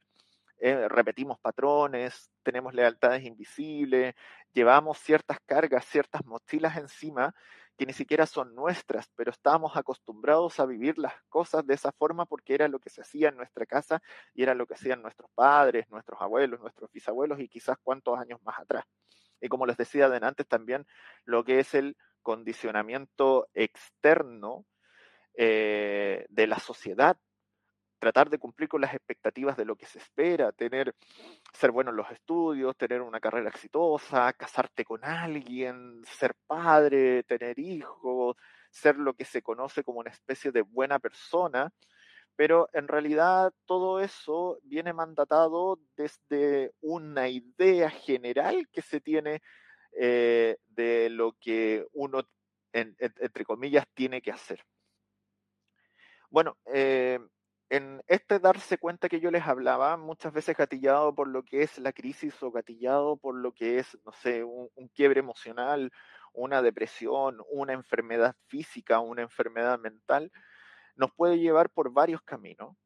Eh, 0.58 0.88
repetimos 0.88 1.38
patrones, 1.38 2.30
tenemos 2.42 2.72
lealtades 2.72 3.24
invisibles, 3.24 4.14
llevamos 4.52 4.98
ciertas 4.98 5.38
cargas, 5.44 5.84
ciertas 5.86 6.24
mochilas 6.24 6.76
encima 6.76 7.34
que 7.76 7.86
ni 7.86 7.92
siquiera 7.92 8.26
son 8.26 8.54
nuestras, 8.54 9.10
pero 9.16 9.30
estábamos 9.30 9.76
acostumbrados 9.76 10.58
a 10.60 10.66
vivir 10.66 10.98
las 10.98 11.14
cosas 11.28 11.66
de 11.66 11.74
esa 11.74 11.92
forma 11.92 12.24
porque 12.24 12.54
era 12.54 12.68
lo 12.68 12.78
que 12.78 12.90
se 12.90 13.02
hacía 13.02 13.28
en 13.28 13.36
nuestra 13.36 13.66
casa 13.66 14.02
y 14.34 14.42
era 14.42 14.54
lo 14.54 14.66
que 14.66 14.74
hacían 14.74 15.02
nuestros 15.02 15.30
padres, 15.34 15.88
nuestros 15.90 16.20
abuelos, 16.20 16.60
nuestros 16.60 16.90
bisabuelos 16.90 17.38
y 17.40 17.48
quizás 17.48 17.76
cuántos 17.82 18.18
años 18.18 18.40
más 18.42 18.58
atrás. 18.58 18.84
Y 19.40 19.48
como 19.48 19.66
les 19.66 19.76
decía 19.76 20.08
de 20.08 20.24
antes 20.26 20.46
también, 20.46 20.86
lo 21.24 21.44
que 21.44 21.60
es 21.60 21.74
el 21.74 21.96
condicionamiento 22.22 23.48
externo 23.54 24.64
eh, 25.34 26.24
de 26.30 26.46
la 26.46 26.58
sociedad 26.58 27.18
tratar 27.98 28.30
de 28.30 28.38
cumplir 28.38 28.68
con 28.68 28.80
las 28.80 28.94
expectativas 28.94 29.56
de 29.56 29.64
lo 29.64 29.76
que 29.76 29.86
se 29.86 29.98
espera, 29.98 30.52
tener, 30.52 30.94
ser 31.52 31.70
bueno 31.70 31.90
en 31.90 31.96
los 31.96 32.10
estudios, 32.10 32.76
tener 32.76 33.00
una 33.00 33.20
carrera 33.20 33.48
exitosa, 33.48 34.32
casarte 34.32 34.84
con 34.84 35.04
alguien, 35.04 36.02
ser 36.04 36.34
padre, 36.46 37.22
tener 37.24 37.58
hijos, 37.58 38.36
ser 38.70 38.96
lo 38.96 39.14
que 39.14 39.24
se 39.24 39.42
conoce 39.42 39.82
como 39.82 40.00
una 40.00 40.10
especie 40.10 40.52
de 40.52 40.62
buena 40.62 40.98
persona, 40.98 41.72
pero 42.36 42.68
en 42.74 42.86
realidad 42.86 43.52
todo 43.64 44.00
eso 44.00 44.58
viene 44.62 44.92
mandatado 44.92 45.80
desde 45.96 46.72
una 46.82 47.28
idea 47.28 47.88
general 47.88 48.68
que 48.70 48.82
se 48.82 49.00
tiene 49.00 49.40
eh, 49.92 50.58
de 50.66 51.08
lo 51.08 51.32
que 51.40 51.86
uno, 51.94 52.22
entre 52.72 53.44
comillas, 53.46 53.86
tiene 53.94 54.20
que 54.20 54.32
hacer. 54.32 54.62
Bueno, 56.28 56.58
eh, 56.66 57.18
en 57.68 58.02
este 58.06 58.38
darse 58.38 58.78
cuenta 58.78 59.08
que 59.08 59.20
yo 59.20 59.30
les 59.30 59.44
hablaba, 59.46 59.96
muchas 59.96 60.32
veces 60.32 60.56
gatillado 60.56 61.14
por 61.14 61.28
lo 61.28 61.42
que 61.42 61.62
es 61.62 61.78
la 61.78 61.92
crisis 61.92 62.40
o 62.42 62.50
gatillado 62.50 63.16
por 63.16 63.34
lo 63.34 63.52
que 63.52 63.78
es, 63.78 63.98
no 64.04 64.12
sé, 64.12 64.44
un, 64.44 64.70
quiebre 64.94 65.20
emocional, 65.20 65.90
una 66.32 66.62
depresión, 66.62 67.38
una 67.50 67.72
enfermedad 67.72 68.36
física, 68.46 69.00
una 69.00 69.22
enfermedad 69.22 69.78
mental, 69.78 70.30
nos 70.94 71.12
puede 71.12 71.38
llevar 71.38 71.70
por 71.70 71.92
varios 71.92 72.22
caminos. 72.22 72.76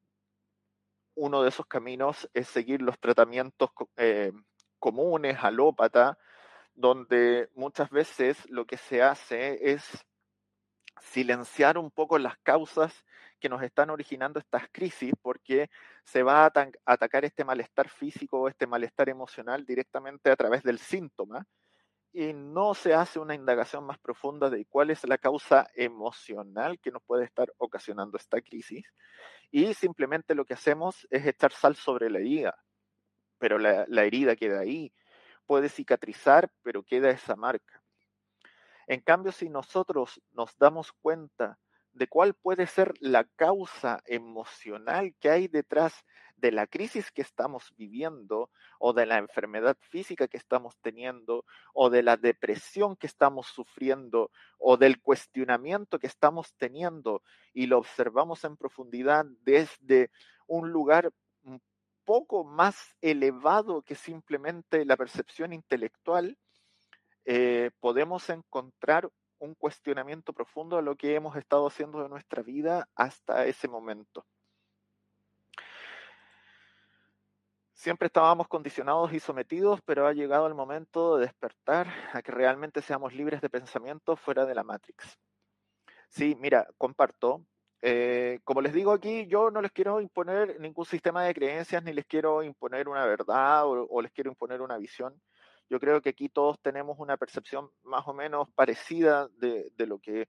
Uno 1.14 1.42
de 1.42 1.50
esos 1.50 1.66
caminos 1.66 2.30
es 2.32 2.49
seguir 2.49 2.80
los 2.80 2.99
tratamientos 2.99 3.70
eh, 3.96 4.32
comunes, 4.78 5.37
alópata, 5.42 6.18
donde 6.75 7.50
muchas 7.54 7.90
veces 7.90 8.49
lo 8.49 8.64
que 8.64 8.78
se 8.78 9.02
hace 9.02 9.72
es 9.72 10.06
silenciar 11.00 11.76
un 11.76 11.90
poco 11.90 12.18
las 12.18 12.38
causas 12.38 13.04
que 13.40 13.49
nos 13.49 13.62
están 13.62 13.90
originando 13.90 14.38
estas 14.38 14.68
crisis, 14.70 15.12
porque 15.20 15.68
se 16.04 16.23
va 16.23 16.44
a 16.44 16.52
atacar 16.85 17.25
este 17.25 17.44
malestar 17.44 17.88
físico 17.88 18.40
o 18.40 18.49
este 18.49 18.66
malestar 18.66 19.09
emocional 19.09 19.64
directamente 19.64 20.30
a 20.30 20.37
través 20.37 20.62
del 20.62 20.78
síntoma 20.78 21.44
y 22.12 22.32
no 22.32 22.75
se 22.75 22.92
hace 22.94 23.18
una 23.18 23.35
indagación 23.35 23.85
más 23.85 23.99
profunda 23.99 24.50
de 24.50 24.64
cuál 24.66 24.90
es 24.90 25.06
la 25.06 25.18
causa 25.18 25.68
emocional 25.75 26.78
que 26.80 26.90
nos 26.90 27.02
puede 27.04 27.25
estar 27.25 27.52
ocasionando 27.56 28.16
esta 28.16 28.40
crisis 28.40 28.85
y 29.50 29.75
simplemente 29.75 30.35
lo 30.35 30.44
que 30.44 30.54
hacemos 30.54 31.06
es 31.11 31.26
echar 31.26 31.52
sal 31.52 31.76
sobre 31.76 32.11
la 32.11 32.18
herida, 32.18 32.59
pero 33.38 33.59
la, 33.59 33.85
la 33.88 34.04
herida 34.04 34.37
queda 34.37 34.61
ahí, 34.61 34.92
puede 35.47 35.68
cicatrizar, 35.68 36.50
pero 36.62 36.82
queda 36.82 37.11
esa 37.11 37.37
marca. 37.37 37.82
En 38.87 39.00
cambio, 39.00 39.31
si 39.31 39.48
nosotros 39.48 40.20
nos 40.33 40.57
damos 40.59 40.92
cuenta 40.92 41.59
de 41.92 42.07
cuál 42.07 42.35
puede 42.35 42.66
ser 42.66 42.94
la 43.00 43.24
causa 43.37 44.03
emocional 44.07 45.14
que 45.20 45.31
hay 45.31 45.48
detrás 45.48 46.05
de 46.37 46.53
la 46.53 46.66
crisis 46.66 47.11
que 47.11 47.22
estamos 47.22 47.72
viviendo 47.76 48.50
o 48.79 48.92
de 48.92 49.07
la 49.07 49.18
enfermedad 49.18 49.76
física 49.90 50.26
que 50.26 50.38
estamos 50.38 50.76
teniendo 50.81 51.44
o 51.74 51.90
de 51.90 52.03
la 52.03 52.16
depresión 52.16 52.96
que 52.96 53.07
estamos 53.07 53.48
sufriendo 53.48 54.31
o 54.59 54.76
del 54.76 55.00
cuestionamiento 55.00 55.98
que 55.98 56.07
estamos 56.07 56.55
teniendo 56.55 57.22
y 57.53 57.66
lo 57.66 57.79
observamos 57.79 58.44
en 58.44 58.57
profundidad 58.57 59.26
desde 59.42 60.11
un 60.46 60.70
lugar 60.70 61.12
un 61.42 61.61
poco 62.05 62.44
más 62.44 62.96
elevado 63.00 63.83
que 63.83 63.94
simplemente 63.94 64.85
la 64.85 64.96
percepción 64.96 65.53
intelectual, 65.53 66.38
eh, 67.24 67.70
podemos 67.81 68.29
encontrar 68.31 69.11
un 69.40 69.55
cuestionamiento 69.55 70.33
profundo 70.33 70.79
a 70.79 70.83
lo 70.83 70.96
que 70.96 71.14
hemos 71.14 71.37
estado 71.37 71.66
haciendo 71.66 72.03
de 72.03 72.09
nuestra 72.09 72.42
vida 72.42 72.88
hasta 72.94 73.46
ese 73.46 73.66
momento. 73.66 74.24
Siempre 77.72 78.07
estábamos 78.07 78.46
condicionados 78.46 79.12
y 79.14 79.20
sometidos, 79.20 79.81
pero 79.87 80.07
ha 80.07 80.12
llegado 80.12 80.46
el 80.46 80.55
momento 80.55 81.16
de 81.16 81.24
despertar 81.24 81.88
a 82.12 82.20
que 82.20 82.31
realmente 82.31 82.83
seamos 82.83 83.14
libres 83.14 83.40
de 83.40 83.48
pensamiento 83.48 84.16
fuera 84.16 84.44
de 84.44 84.55
la 84.55 84.62
Matrix. 84.62 85.18
Sí, 86.11 86.37
mira, 86.38 86.68
comparto. 86.76 87.42
Eh, 87.81 88.40
como 88.44 88.61
les 88.61 88.74
digo 88.74 88.92
aquí, 88.92 89.26
yo 89.29 89.50
no 89.50 89.62
les 89.62 89.72
quiero 89.72 90.03
imponer 90.03 90.61
ningún 90.61 90.85
sistema 90.85 91.24
de 91.24 91.33
creencias, 91.33 91.83
ni 91.83 91.94
les 91.94 92.05
quiero 92.05 92.42
imponer 92.42 92.87
una 92.87 93.07
verdad 93.07 93.64
o, 93.64 93.87
o 93.88 94.03
les 94.03 94.12
quiero 94.12 94.29
imponer 94.29 94.61
una 94.61 94.76
visión. 94.76 95.18
Yo 95.70 95.78
creo 95.78 96.02
que 96.02 96.09
aquí 96.11 96.28
todos 96.28 96.61
tenemos 96.61 96.98
una 96.98 97.16
percepción 97.16 97.70
más 97.85 98.06
o 98.09 98.12
menos 98.12 98.50
parecida 98.56 99.28
de, 99.38 99.72
lo 99.87 100.00
que, 100.00 100.28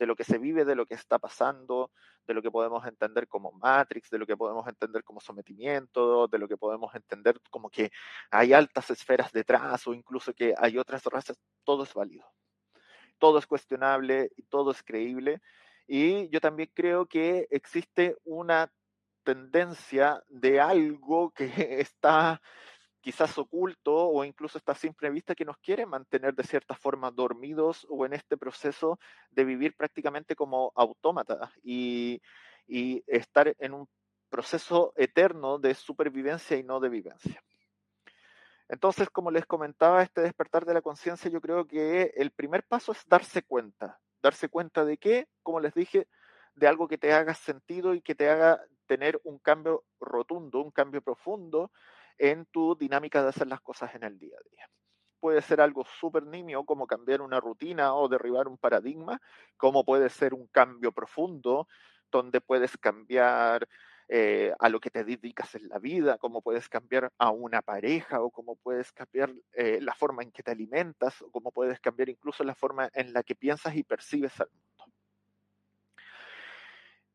de 0.00 0.06
lo 0.06 0.16
que 0.16 0.24
se 0.24 0.36
vive, 0.36 0.64
de 0.64 0.74
lo 0.74 0.84
que 0.84 0.94
está 0.94 1.20
pasando, 1.20 1.92
de 2.26 2.34
lo 2.34 2.42
que 2.42 2.50
podemos 2.50 2.84
entender 2.84 3.28
como 3.28 3.52
Matrix, 3.52 4.10
de 4.10 4.18
lo 4.18 4.26
que 4.26 4.36
podemos 4.36 4.66
entender 4.66 5.04
como 5.04 5.20
sometimiento, 5.20 6.26
de 6.26 6.38
lo 6.38 6.48
que 6.48 6.56
podemos 6.56 6.92
entender 6.96 7.40
como 7.50 7.70
que 7.70 7.92
hay 8.32 8.52
altas 8.52 8.90
esferas 8.90 9.30
detrás 9.30 9.86
o 9.86 9.94
incluso 9.94 10.34
que 10.34 10.54
hay 10.58 10.76
otras 10.76 11.04
razas, 11.04 11.38
todo 11.62 11.84
es 11.84 11.94
válido. 11.94 12.26
Todo 13.18 13.38
es 13.38 13.46
cuestionable 13.46 14.32
y 14.36 14.42
todo 14.42 14.72
es 14.72 14.82
creíble. 14.82 15.40
Y 15.86 16.28
yo 16.30 16.40
también 16.40 16.68
creo 16.74 17.06
que 17.06 17.46
existe 17.52 18.16
una 18.24 18.72
tendencia 19.22 20.24
de 20.28 20.60
algo 20.60 21.30
que 21.30 21.44
está 21.80 22.42
quizás 23.00 23.36
oculto 23.38 23.94
o 23.94 24.24
incluso 24.24 24.58
está 24.58 24.74
simple 24.74 25.10
vista 25.10 25.34
que 25.34 25.44
nos 25.44 25.56
quiere 25.58 25.86
mantener 25.86 26.34
de 26.34 26.44
cierta 26.44 26.74
forma 26.74 27.10
dormidos 27.10 27.86
o 27.88 28.04
en 28.06 28.12
este 28.12 28.36
proceso 28.36 28.98
de 29.30 29.44
vivir 29.44 29.74
prácticamente 29.76 30.36
como 30.36 30.72
autómatas 30.76 31.50
y, 31.62 32.20
y 32.66 33.02
estar 33.06 33.54
en 33.58 33.74
un 33.74 33.88
proceso 34.28 34.92
eterno 34.96 35.58
de 35.58 35.74
supervivencia 35.74 36.56
y 36.56 36.62
no 36.62 36.78
de 36.80 36.88
vivencia. 36.88 37.42
Entonces, 38.68 39.10
como 39.10 39.32
les 39.32 39.46
comentaba, 39.46 40.02
este 40.02 40.20
despertar 40.20 40.64
de 40.64 40.74
la 40.74 40.82
conciencia, 40.82 41.28
yo 41.28 41.40
creo 41.40 41.66
que 41.66 42.12
el 42.16 42.30
primer 42.30 42.62
paso 42.62 42.92
es 42.92 43.04
darse 43.08 43.42
cuenta. 43.42 43.98
Darse 44.22 44.48
cuenta 44.48 44.84
de 44.84 44.96
qué, 44.96 45.26
como 45.42 45.58
les 45.58 45.74
dije, 45.74 46.06
de 46.54 46.68
algo 46.68 46.86
que 46.86 46.98
te 46.98 47.12
haga 47.12 47.34
sentido 47.34 47.94
y 47.94 48.02
que 48.02 48.14
te 48.14 48.28
haga 48.28 48.62
tener 48.86 49.20
un 49.24 49.38
cambio 49.38 49.84
rotundo, 49.98 50.60
un 50.60 50.70
cambio 50.70 51.02
profundo 51.02 51.72
en 52.20 52.44
tu 52.46 52.76
dinámica 52.76 53.22
de 53.22 53.30
hacer 53.30 53.46
las 53.46 53.62
cosas 53.62 53.94
en 53.94 54.04
el 54.04 54.18
día 54.18 54.36
a 54.38 54.48
día. 54.50 54.70
Puede 55.20 55.40
ser 55.40 55.60
algo 55.60 55.84
súper 55.84 56.26
nimio 56.26 56.64
como 56.64 56.86
cambiar 56.86 57.22
una 57.22 57.40
rutina 57.40 57.94
o 57.94 58.08
derribar 58.08 58.46
un 58.46 58.58
paradigma, 58.58 59.20
como 59.56 59.84
puede 59.84 60.10
ser 60.10 60.34
un 60.34 60.46
cambio 60.48 60.92
profundo 60.92 61.66
donde 62.10 62.40
puedes 62.40 62.76
cambiar 62.76 63.66
eh, 64.08 64.52
a 64.58 64.68
lo 64.68 64.80
que 64.80 64.90
te 64.90 65.04
dedicas 65.04 65.54
en 65.54 65.68
la 65.68 65.78
vida, 65.78 66.18
como 66.18 66.42
puedes 66.42 66.68
cambiar 66.68 67.10
a 67.16 67.30
una 67.30 67.62
pareja 67.62 68.20
o 68.20 68.30
cómo 68.30 68.56
puedes 68.56 68.92
cambiar 68.92 69.32
eh, 69.52 69.78
la 69.80 69.94
forma 69.94 70.22
en 70.22 70.30
que 70.30 70.42
te 70.42 70.50
alimentas 70.50 71.22
o 71.22 71.30
cómo 71.30 71.52
puedes 71.52 71.80
cambiar 71.80 72.10
incluso 72.10 72.44
la 72.44 72.54
forma 72.54 72.90
en 72.92 73.12
la 73.14 73.22
que 73.22 73.34
piensas 73.34 73.74
y 73.76 73.82
percibes 73.82 74.38
al 74.40 74.48
mundo. 74.50 74.94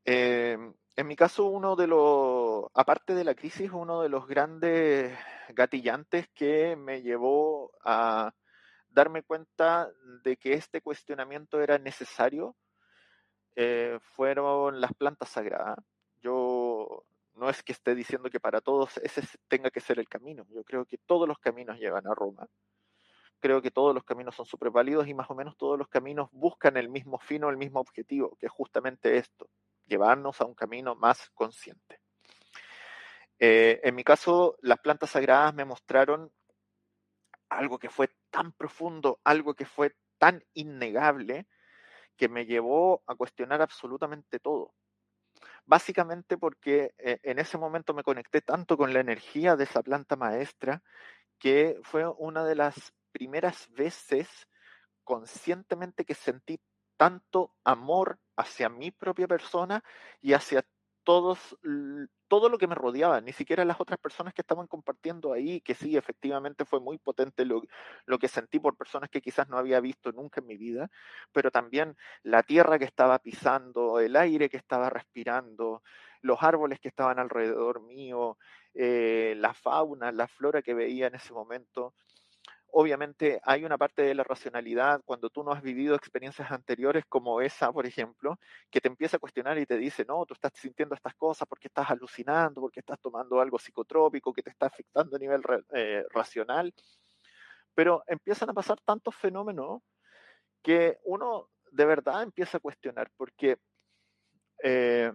Eh, 0.05 0.57
en 0.97 1.07
mi 1.07 1.15
caso, 1.15 1.45
uno 1.45 1.75
de 1.75 1.87
los, 1.87 2.65
aparte 2.73 3.13
de 3.15 3.23
la 3.23 3.35
crisis, 3.35 3.71
uno 3.71 4.01
de 4.01 4.09
los 4.09 4.27
grandes 4.27 5.17
gatillantes 5.49 6.29
que 6.29 6.75
me 6.75 7.01
llevó 7.01 7.71
a 7.83 8.33
darme 8.89 9.23
cuenta 9.23 9.89
de 10.23 10.37
que 10.37 10.53
este 10.53 10.81
cuestionamiento 10.81 11.61
era 11.61 11.77
necesario 11.77 12.55
eh, 13.55 13.99
fueron 14.01 14.79
las 14.79 14.93
plantas 14.93 15.29
sagradas. 15.29 15.77
Yo 16.21 17.03
no 17.35 17.49
es 17.49 17.61
que 17.63 17.73
esté 17.73 17.93
diciendo 17.93 18.29
que 18.29 18.39
para 18.39 18.61
todos 18.61 18.97
ese 18.97 19.21
tenga 19.49 19.71
que 19.71 19.81
ser 19.81 19.99
el 19.99 20.07
camino. 20.07 20.45
Yo 20.49 20.63
creo 20.63 20.85
que 20.85 20.97
todos 20.97 21.27
los 21.27 21.39
caminos 21.39 21.77
llevan 21.77 22.07
a 22.07 22.15
Roma. 22.15 22.47
Creo 23.41 23.61
que 23.61 23.71
todos 23.71 23.93
los 23.93 24.03
caminos 24.05 24.35
son 24.35 24.45
súper 24.45 24.71
válidos 24.71 25.07
y 25.07 25.13
más 25.13 25.29
o 25.29 25.35
menos 25.35 25.57
todos 25.57 25.77
los 25.77 25.89
caminos 25.89 26.29
buscan 26.31 26.77
el 26.77 26.89
mismo 26.89 27.19
fin 27.19 27.43
o 27.43 27.49
el 27.49 27.57
mismo 27.57 27.79
objetivo, 27.81 28.37
que 28.39 28.47
es 28.47 28.51
justamente 28.51 29.17
esto, 29.17 29.49
llevarnos 29.85 30.41
a 30.41 30.45
un 30.45 30.55
camino 30.55 30.95
más 30.95 31.29
consciente. 31.33 31.99
Eh, 33.39 33.81
en 33.83 33.95
mi 33.95 34.03
caso, 34.03 34.57
las 34.61 34.79
plantas 34.79 35.11
sagradas 35.11 35.53
me 35.53 35.65
mostraron 35.65 36.31
algo 37.49 37.79
que 37.79 37.89
fue 37.89 38.09
tan 38.29 38.51
profundo, 38.53 39.19
algo 39.23 39.53
que 39.53 39.65
fue 39.65 39.95
tan 40.17 40.43
innegable, 40.53 41.47
que 42.17 42.29
me 42.29 42.45
llevó 42.45 43.03
a 43.07 43.15
cuestionar 43.15 43.61
absolutamente 43.61 44.39
todo. 44.39 44.73
Básicamente 45.65 46.37
porque 46.37 46.93
eh, 46.97 47.19
en 47.23 47.39
ese 47.39 47.57
momento 47.57 47.93
me 47.93 48.03
conecté 48.03 48.41
tanto 48.41 48.77
con 48.77 48.93
la 48.93 48.99
energía 48.99 49.55
de 49.55 49.65
esa 49.65 49.83
planta 49.83 50.15
maestra 50.15 50.81
que 51.39 51.77
fue 51.83 52.07
una 52.07 52.45
de 52.45 52.55
las 52.55 52.93
primeras 53.11 53.69
veces 53.71 54.47
conscientemente 55.03 56.05
que 56.05 56.15
sentí 56.15 56.59
tanto 56.97 57.53
amor 57.63 58.19
hacia 58.35 58.69
mi 58.69 58.91
propia 58.91 59.27
persona 59.27 59.83
y 60.21 60.33
hacia 60.33 60.65
todos, 61.05 61.57
todo 62.27 62.49
lo 62.49 62.57
que 62.57 62.67
me 62.67 62.75
rodeaba, 62.75 63.21
ni 63.21 63.31
siquiera 63.31 63.63
las 63.63 63.79
otras 63.79 63.99
personas 63.99 64.33
que 64.33 64.41
estaban 64.41 64.67
compartiendo 64.67 65.31
ahí, 65.31 65.61
que 65.61 65.75
sí, 65.75 65.95
efectivamente 65.95 66.65
fue 66.65 66.79
muy 66.81 66.97
potente 66.97 67.45
lo, 67.45 67.61
lo, 68.05 68.17
que 68.17 68.27
sentí 68.27 68.59
por 68.59 68.75
personas 68.75 69.09
que 69.09 69.21
quizás 69.21 69.47
no 69.47 69.57
había 69.57 69.79
visto 69.79 70.11
nunca 70.11 70.41
en 70.41 70.47
mi 70.47 70.57
vida, 70.57 70.89
pero 71.31 71.51
también 71.51 71.95
la 72.23 72.43
tierra 72.43 72.79
que 72.79 72.85
estaba 72.85 73.19
pisando, 73.19 73.99
el 73.99 74.15
aire 74.15 74.49
que 74.49 74.57
estaba 74.57 74.89
respirando, 74.89 75.83
los 76.21 76.41
árboles 76.41 76.79
que 76.79 76.87
estaban 76.87 77.19
alrededor 77.19 77.81
mío, 77.81 78.37
eh, 78.73 79.35
la 79.37 79.53
fauna, 79.53 80.11
la 80.11 80.27
flora 80.27 80.63
que 80.63 80.73
veía 80.73 81.07
en 81.07 81.15
ese 81.15 81.33
momento 81.33 81.93
obviamente 82.77 83.39
hay 83.43 83.63
una 83.63 83.77
parte 83.77 84.01
de 84.01 84.13
la 84.13 84.25
racionalidad 84.25 85.01
cuando 85.05 85.29
tú 85.29 85.45
no 85.45 85.53
has 85.53 85.61
vivido 85.61 85.95
experiencias 85.95 86.51
anteriores 86.51 87.05
como 87.07 87.39
esa, 87.39 87.71
por 87.71 87.85
ejemplo, 87.85 88.37
que 88.69 88.81
te 88.81 88.89
empieza 88.89 89.15
a 89.15 89.19
cuestionar 89.21 89.57
y 89.57 89.65
te 89.65 89.77
dice, 89.77 90.03
no, 90.05 90.25
tú 90.25 90.33
estás 90.33 90.51
sintiendo 90.55 90.93
estas 90.93 91.15
cosas 91.15 91.47
porque 91.47 91.69
estás 91.69 91.89
alucinando, 91.89 92.59
porque 92.59 92.81
estás 92.81 92.99
tomando 92.99 93.39
algo 93.39 93.57
psicotrópico 93.57 94.33
que 94.33 94.43
te 94.43 94.49
está 94.49 94.65
afectando 94.65 95.15
a 95.15 95.19
nivel 95.19 95.41
eh, 95.73 96.03
racional. 96.09 96.73
Pero 97.73 98.03
empiezan 98.07 98.49
a 98.49 98.53
pasar 98.53 98.77
tantos 98.81 99.15
fenómenos 99.15 99.81
que 100.61 100.99
uno 101.05 101.47
de 101.71 101.85
verdad 101.85 102.23
empieza 102.23 102.57
a 102.57 102.59
cuestionar, 102.59 103.09
porque 103.15 103.57
eh, 104.61 105.13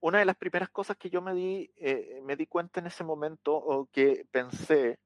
una 0.00 0.20
de 0.20 0.24
las 0.24 0.36
primeras 0.36 0.70
cosas 0.70 0.96
que 0.96 1.10
yo 1.10 1.20
me 1.20 1.34
di, 1.34 1.70
eh, 1.76 2.22
me 2.24 2.36
di 2.36 2.46
cuenta 2.46 2.80
en 2.80 2.86
ese 2.86 3.04
momento 3.04 3.54
o 3.54 3.84
que 3.92 4.24
pensé 4.30 4.98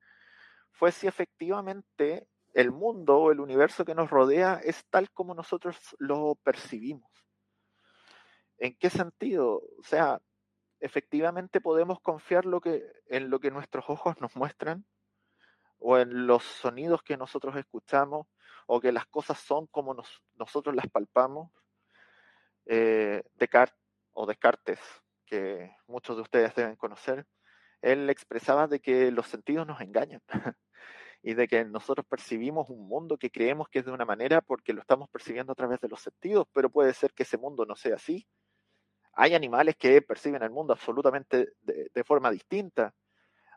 fue 0.74 0.92
si 0.92 1.06
efectivamente 1.06 2.28
el 2.52 2.70
mundo 2.70 3.18
o 3.18 3.32
el 3.32 3.40
universo 3.40 3.84
que 3.84 3.94
nos 3.94 4.10
rodea 4.10 4.60
es 4.62 4.84
tal 4.90 5.10
como 5.10 5.34
nosotros 5.34 5.76
lo 5.98 6.34
percibimos. 6.37 7.10
¿En 8.58 8.76
qué 8.76 8.90
sentido? 8.90 9.62
O 9.78 9.82
sea, 9.82 10.20
efectivamente 10.80 11.60
podemos 11.60 12.00
confiar 12.00 12.44
lo 12.44 12.60
que, 12.60 12.84
en 13.06 13.30
lo 13.30 13.40
que 13.40 13.50
nuestros 13.50 13.84
ojos 13.88 14.20
nos 14.20 14.34
muestran 14.37 14.84
o 15.78 15.98
en 15.98 16.26
los 16.26 16.42
sonidos 16.42 17.02
que 17.02 17.16
nosotros 17.16 17.56
escuchamos 17.56 18.26
o 18.66 18.80
que 18.80 18.92
las 18.92 19.06
cosas 19.06 19.38
son 19.38 19.66
como 19.68 19.96
nosotros 20.34 20.74
las 20.74 20.88
palpamos. 20.88 21.50
Eh, 22.66 23.22
Descartes 23.34 23.78
o 24.12 24.26
Descartes, 24.26 24.80
que 25.26 25.76
muchos 25.87 26.16
de 26.16 26.22
ustedes 26.22 26.54
deben 26.54 26.76
conocer, 26.76 27.26
él 27.85 28.11
expresaba 28.11 28.66
de 28.66 28.81
que 28.81 29.11
los 29.11 29.27
sentidos 29.29 29.66
nos 29.66 29.81
engañan 29.81 30.23
y 31.23 31.35
de 31.35 31.49
que 31.49 31.64
nosotros 31.64 32.07
percibimos 32.07 32.70
un 32.70 32.88
mundo 32.88 33.16
que 33.16 33.31
creemos 33.31 33.68
que 33.68 33.81
es 33.81 33.85
de 33.85 33.92
una 33.92 34.05
manera 34.05 34.40
porque 34.40 34.73
lo 34.73 34.81
estamos 34.81 35.09
percibiendo 35.11 35.53
a 35.53 35.57
través 35.57 35.81
de 35.81 35.88
los 35.88 36.01
sentidos, 36.01 36.47
pero 36.53 36.70
puede 36.70 36.94
ser 36.94 37.12
que 37.12 37.23
ese 37.23 37.38
mundo 37.38 37.64
no 37.66 37.77
sea 37.77 37.97
así. 37.97 38.27
Hay 39.12 39.35
animales 39.35 39.77
que 39.77 40.03
perciben 40.03 40.42
el 40.42 40.51
mundo 40.51 40.73
absolutamente 40.73 41.53
de 41.62 42.05
forma 42.05 42.31
distinta 42.31 42.92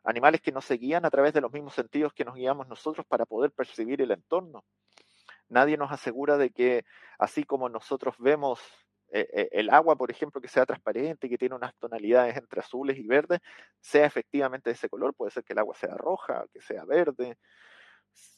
animales 0.07 0.41
que 0.41 0.53
no 0.53 0.61
se 0.61 0.75
guían 0.75 1.05
a 1.05 1.09
través 1.09 1.33
de 1.33 1.41
los 1.41 1.51
mismos 1.51 1.73
sentidos 1.73 2.13
que 2.13 2.23
nos 2.23 2.35
guiamos 2.35 2.67
nosotros 2.67 3.05
para 3.05 3.25
poder 3.25 3.51
percibir 3.51 4.01
el 4.01 4.11
entorno. 4.11 4.63
Nadie 5.49 5.77
nos 5.77 5.91
asegura 5.91 6.37
de 6.37 6.49
que 6.51 6.85
así 7.19 7.43
como 7.43 7.67
nosotros 7.67 8.15
vemos 8.17 8.59
eh, 9.09 9.27
eh, 9.31 9.49
el 9.51 9.69
agua, 9.69 9.95
por 9.95 10.11
ejemplo, 10.11 10.41
que 10.41 10.47
sea 10.47 10.65
transparente, 10.65 11.29
que 11.29 11.37
tiene 11.37 11.55
unas 11.55 11.73
tonalidades 11.75 12.35
entre 12.37 12.59
azules 12.59 12.97
y 12.97 13.07
verdes, 13.07 13.39
sea 13.79 14.05
efectivamente 14.05 14.69
de 14.69 14.73
ese 14.75 14.89
color. 14.89 15.13
Puede 15.15 15.31
ser 15.31 15.43
que 15.43 15.53
el 15.53 15.59
agua 15.59 15.75
sea 15.75 15.95
roja, 15.95 16.45
que 16.51 16.61
sea 16.61 16.83
verde. 16.85 17.37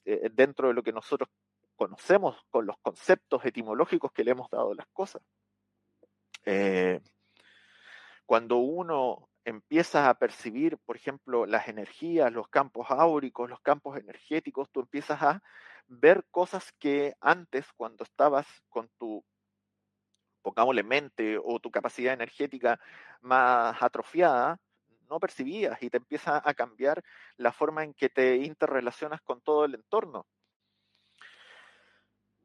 Eh, 0.06 0.30
dentro 0.34 0.68
de 0.68 0.74
lo 0.74 0.84
que 0.84 0.92
nosotros 0.92 1.30
conocemos 1.76 2.38
con 2.50 2.66
los 2.66 2.78
conceptos 2.82 3.46
etimológicos 3.46 4.12
que 4.12 4.24
le 4.24 4.32
hemos 4.32 4.50
dado 4.50 4.72
a 4.72 4.76
las 4.76 4.88
cosas. 4.94 5.22
cuando 8.26 8.58
uno 8.58 9.30
empiezas 9.44 10.08
a 10.08 10.14
percibir, 10.16 10.78
por 10.86 10.96
ejemplo, 10.96 11.46
las 11.46 11.68
energías, 11.68 12.32
los 12.32 12.48
campos 12.48 12.88
áuricos, 12.92 13.50
los 13.50 13.62
campos 13.62 13.98
energéticos, 13.98 14.70
tú 14.72 14.82
empiezas 14.82 15.22
a 15.22 15.42
ver 15.88 16.24
cosas 16.32 16.72
que 16.80 17.16
antes, 17.20 17.66
cuando 17.76 18.04
estabas 18.04 18.46
con 18.70 18.90
tu, 19.00 19.24
pongámosle 20.42 20.84
mente 20.84 21.38
o 21.44 21.60
tu 21.60 21.72
capacidad 21.72 22.14
energética 22.14 22.80
más 23.22 23.82
atrofiada, 23.82 24.60
no 25.10 25.20
percibías 25.20 25.82
y 25.82 25.90
te 25.90 25.98
empieza 25.98 26.42
a 26.44 26.54
cambiar 26.54 27.04
la 27.38 27.52
forma 27.52 27.84
en 27.84 27.94
que 27.94 28.10
te 28.10 28.38
interrelacionas 28.38 29.22
con 29.22 29.42
todo 29.42 29.66
el 29.66 29.76
entorno. 29.76 30.26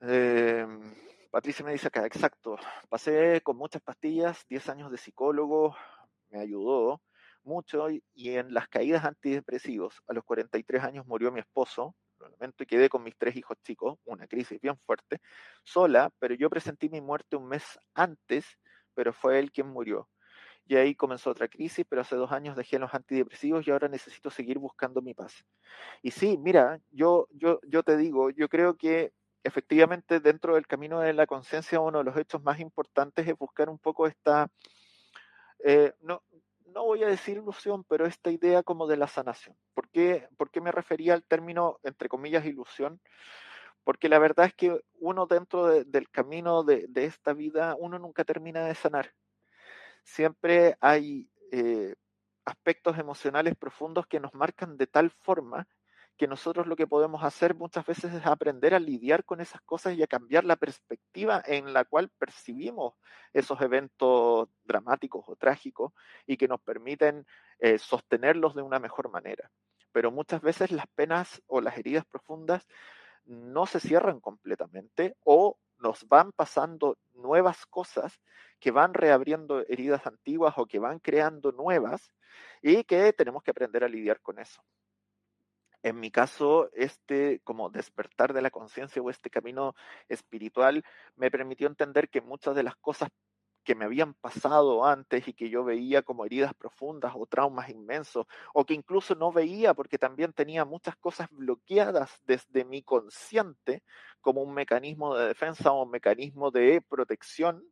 Em, 0.00 0.94
Patricia 1.30 1.64
me 1.64 1.72
dice 1.72 1.88
acá, 1.88 2.06
exacto, 2.06 2.56
pasé 2.88 3.40
con 3.42 3.56
muchas 3.56 3.82
pastillas, 3.82 4.46
10 4.48 4.68
años 4.68 4.90
de 4.90 4.98
psicólogo, 4.98 5.76
me 6.30 6.40
ayudó 6.40 7.00
mucho 7.42 7.90
y, 7.90 8.02
en 8.14 8.52
las 8.54 8.68
caídas 8.68 9.04
antidepresivos, 9.04 10.02
a 10.08 10.14
los 10.14 10.24
43 10.24 10.82
años 10.82 11.06
murió 11.06 11.30
mi 11.30 11.40
esposo, 11.40 11.94
y 12.58 12.66
quedé 12.66 12.88
con 12.88 13.02
mis 13.02 13.16
tres 13.16 13.36
hijos 13.36 13.56
chicos, 13.62 13.98
una 14.04 14.26
crisis 14.26 14.60
bien 14.60 14.76
fuerte, 14.78 15.20
sola, 15.62 16.10
pero 16.18 16.34
yo 16.34 16.50
presentí 16.50 16.88
mi 16.88 17.00
muerte 17.00 17.36
un 17.36 17.48
mes 17.48 17.78
antes, 17.94 18.58
pero 18.94 19.12
fue 19.12 19.38
él 19.38 19.52
quien 19.52 19.68
murió. 19.68 20.08
Y 20.66 20.76
ahí 20.76 20.94
comenzó 20.94 21.30
otra 21.30 21.48
crisis, 21.48 21.84
pero 21.88 22.02
hace 22.02 22.16
dos 22.16 22.32
años 22.32 22.56
dejé 22.56 22.78
los 22.78 22.94
antidepresivos 22.94 23.66
y 23.66 23.70
ahora 23.70 23.88
necesito 23.88 24.30
seguir 24.30 24.58
buscando 24.58 25.02
mi 25.02 25.12
paz. 25.12 25.44
Y 26.02 26.10
sí, 26.10 26.38
mira, 26.38 26.80
yo, 26.90 27.28
yo, 27.32 27.60
yo 27.68 27.82
te 27.82 27.96
digo, 27.98 28.30
yo 28.30 28.48
creo 28.48 28.76
que 28.76 29.12
efectivamente 29.42 30.20
dentro 30.20 30.54
del 30.54 30.66
camino 30.66 31.00
de 31.00 31.12
la 31.12 31.26
conciencia 31.26 31.80
uno 31.80 31.98
de 31.98 32.04
los 32.04 32.16
hechos 32.16 32.42
más 32.42 32.60
importantes 32.60 33.28
es 33.28 33.36
buscar 33.36 33.68
un 33.68 33.78
poco 33.78 34.06
esta, 34.06 34.48
eh, 35.62 35.92
no 36.74 36.84
voy 36.84 37.04
a 37.04 37.06
decir 37.06 37.38
ilusión, 37.38 37.84
pero 37.84 38.04
esta 38.04 38.30
idea 38.30 38.62
como 38.62 38.86
de 38.86 38.96
la 38.96 39.06
sanación. 39.06 39.56
¿Por 39.74 39.88
qué, 39.90 40.28
me 40.60 40.72
refería 40.72 41.14
al 41.14 41.22
término, 41.24 41.78
entre 41.84 42.08
comillas, 42.08 42.44
ilusión? 42.44 43.00
Porque 43.84 44.08
la 44.08 44.18
verdad 44.18 44.46
es 44.46 44.54
que 44.54 44.80
uno 44.98 45.26
dentro 45.26 45.66
del 45.66 46.10
camino 46.10 46.64
de, 46.64 46.88
esta 46.96 47.32
vida, 47.32 47.76
uno 47.78 47.98
nunca 47.98 48.24
termina 48.24 48.66
de 48.66 48.74
sanar. 48.74 49.12
Siempre 50.02 50.76
hay 50.80 51.30
eh, 51.52 51.94
aspectos 52.44 52.98
emocionales 52.98 53.54
profundos 53.56 54.06
que 54.06 54.20
nos 54.20 54.34
marcan 54.34 54.76
de 54.76 54.86
tal 54.86 55.10
forma 55.10 55.68
que 56.16 56.28
nosotros 56.28 56.66
lo 56.66 56.76
que 56.76 56.86
podemos 56.86 57.24
hacer 57.24 57.54
muchas 57.54 57.84
veces 57.86 58.12
es 58.14 58.24
aprender 58.26 58.74
a 58.74 58.78
lidiar 58.78 59.24
con 59.24 59.40
esas 59.40 59.60
cosas 59.62 59.94
y 59.94 60.02
a 60.02 60.06
cambiar 60.06 60.44
la 60.44 60.56
perspectiva 60.56 61.42
en 61.44 61.72
la 61.72 61.84
cual 61.84 62.08
percibimos 62.18 62.94
esos 63.32 63.60
eventos 63.60 64.48
dramáticos 64.64 65.24
o 65.28 65.36
trágicos 65.36 65.92
y 66.26 66.36
que 66.36 66.48
nos 66.48 66.60
permiten 66.60 67.26
eh, 67.58 67.78
sostenerlos 67.78 68.54
de 68.54 68.62
una 68.62 68.78
mejor 68.78 69.10
manera. 69.10 69.50
Pero 69.92 70.10
muchas 70.10 70.40
veces 70.40 70.70
las 70.70 70.86
penas 70.88 71.42
o 71.46 71.60
las 71.60 71.76
heridas 71.78 72.04
profundas 72.04 72.66
no 73.24 73.66
se 73.66 73.80
cierran 73.80 74.20
completamente 74.20 75.16
o 75.24 75.58
nos 75.78 76.06
van 76.06 76.32
pasando 76.32 76.96
nuevas 77.14 77.66
cosas 77.66 78.20
que 78.60 78.70
van 78.70 78.94
reabriendo 78.94 79.60
heridas 79.66 80.06
antiguas 80.06 80.54
o 80.56 80.66
que 80.66 80.78
van 80.78 81.00
creando 81.00 81.52
nuevas 81.52 82.12
y 82.62 82.84
que 82.84 83.12
tenemos 83.12 83.42
que 83.42 83.50
aprender 83.50 83.82
a 83.82 83.88
lidiar 83.88 84.20
con 84.20 84.38
eso 84.38 84.62
en 85.84 86.00
mi 86.00 86.10
caso, 86.10 86.70
este 86.72 87.40
como 87.44 87.68
despertar 87.68 88.32
de 88.32 88.40
la 88.40 88.50
conciencia 88.50 89.02
o 89.02 89.10
este 89.10 89.28
camino 89.28 89.74
espiritual 90.08 90.82
me 91.14 91.30
permitió 91.30 91.68
entender 91.68 92.08
que 92.08 92.22
muchas 92.22 92.56
de 92.56 92.62
las 92.62 92.74
cosas 92.76 93.10
que 93.64 93.74
me 93.74 93.84
habían 93.84 94.14
pasado 94.14 94.86
antes 94.86 95.28
y 95.28 95.34
que 95.34 95.50
yo 95.50 95.62
veía 95.62 96.02
como 96.02 96.24
heridas 96.24 96.54
profundas 96.54 97.12
o 97.16 97.26
traumas 97.26 97.68
inmensos, 97.68 98.26
o 98.54 98.64
que 98.64 98.72
incluso 98.72 99.14
no 99.14 99.30
veía 99.30 99.74
porque 99.74 99.98
también 99.98 100.32
tenía 100.32 100.64
muchas 100.64 100.96
cosas 100.96 101.28
bloqueadas 101.30 102.10
desde 102.24 102.64
mi 102.64 102.82
consciente 102.82 103.82
como 104.22 104.42
un 104.42 104.54
mecanismo 104.54 105.14
de 105.16 105.28
defensa 105.28 105.70
o 105.72 105.82
un 105.84 105.90
mecanismo 105.90 106.50
de 106.50 106.80
protección, 106.80 107.62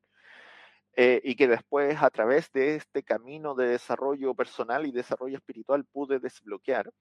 eh, 0.97 1.23
y 1.25 1.35
que 1.37 1.49
después 1.49 2.03
a 2.03 2.11
través 2.11 2.53
de 2.53 2.77
este 2.77 3.03
camino 3.03 3.55
de 3.55 3.69
desarrollo 3.69 4.35
personal 4.35 4.87
y 4.87 4.93
desarrollo 4.93 5.39
espiritual 5.39 5.87
pude 5.87 6.19
desbloquear. 6.19 6.93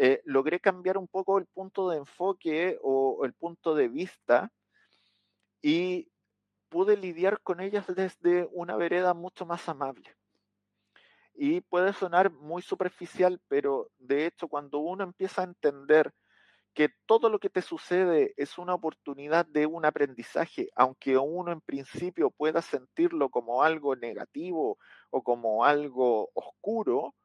Eh, 0.00 0.22
logré 0.24 0.60
cambiar 0.60 0.96
un 0.96 1.08
poco 1.08 1.38
el 1.38 1.46
punto 1.46 1.90
de 1.90 1.96
enfoque 1.96 2.78
o 2.82 3.24
el 3.24 3.32
punto 3.32 3.74
de 3.74 3.88
vista 3.88 4.52
y 5.60 6.08
pude 6.68 6.96
lidiar 6.96 7.40
con 7.40 7.58
ellas 7.58 7.84
desde 7.88 8.48
una 8.52 8.76
vereda 8.76 9.12
mucho 9.12 9.44
más 9.44 9.68
amable. 9.68 10.14
Y 11.34 11.62
puede 11.62 11.92
sonar 11.94 12.30
muy 12.30 12.62
superficial, 12.62 13.40
pero 13.48 13.90
de 13.98 14.26
hecho 14.26 14.46
cuando 14.46 14.78
uno 14.78 15.02
empieza 15.02 15.40
a 15.40 15.46
entender 15.46 16.14
que 16.74 16.90
todo 17.06 17.28
lo 17.28 17.40
que 17.40 17.50
te 17.50 17.60
sucede 17.60 18.34
es 18.36 18.56
una 18.56 18.74
oportunidad 18.74 19.46
de 19.46 19.66
un 19.66 19.84
aprendizaje, 19.84 20.68
aunque 20.76 21.18
uno 21.18 21.50
en 21.50 21.60
principio 21.60 22.30
pueda 22.30 22.62
sentirlo 22.62 23.30
como 23.30 23.64
algo 23.64 23.96
negativo 23.96 24.78
o 25.10 25.22
como 25.24 25.64
algo 25.64 26.30
oscuro, 26.34 27.16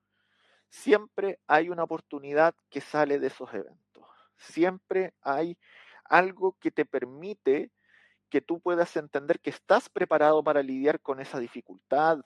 siempre 0.73 1.39
hay 1.45 1.69
una 1.69 1.83
oportunidad 1.83 2.55
que 2.71 2.81
sale 2.81 3.19
de 3.19 3.27
esos 3.27 3.53
eventos. 3.53 4.07
Siempre 4.37 5.13
hay 5.21 5.55
algo 6.03 6.57
que 6.59 6.71
te 6.71 6.83
permite 6.83 7.71
que 8.29 8.41
tú 8.41 8.59
puedas 8.59 8.97
entender 8.97 9.39
que 9.39 9.51
estás 9.51 9.87
preparado 9.87 10.43
para 10.43 10.63
lidiar 10.63 10.99
con 10.99 11.19
esa 11.19 11.39
dificultad 11.39 12.21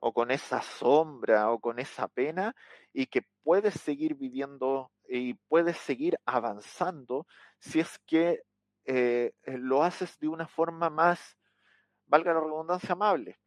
o 0.00 0.14
con 0.14 0.30
esa 0.30 0.62
sombra 0.62 1.50
o 1.50 1.60
con 1.60 1.78
esa 1.78 2.08
pena 2.08 2.56
y 2.94 3.06
que 3.06 3.26
puedes 3.42 3.74
seguir 3.74 4.14
viviendo 4.14 4.90
y 5.06 5.34
puedes 5.34 5.76
seguir 5.76 6.16
avanzando 6.24 7.26
si 7.60 7.80
es 7.80 7.98
que 8.06 8.42
eh, 8.86 9.32
lo 9.44 9.84
haces 9.84 10.18
de 10.18 10.28
una 10.28 10.48
forma 10.48 10.88
más, 10.88 11.36
valga 12.06 12.32
la 12.32 12.40
redundancia, 12.40 12.92
amable 12.92 13.38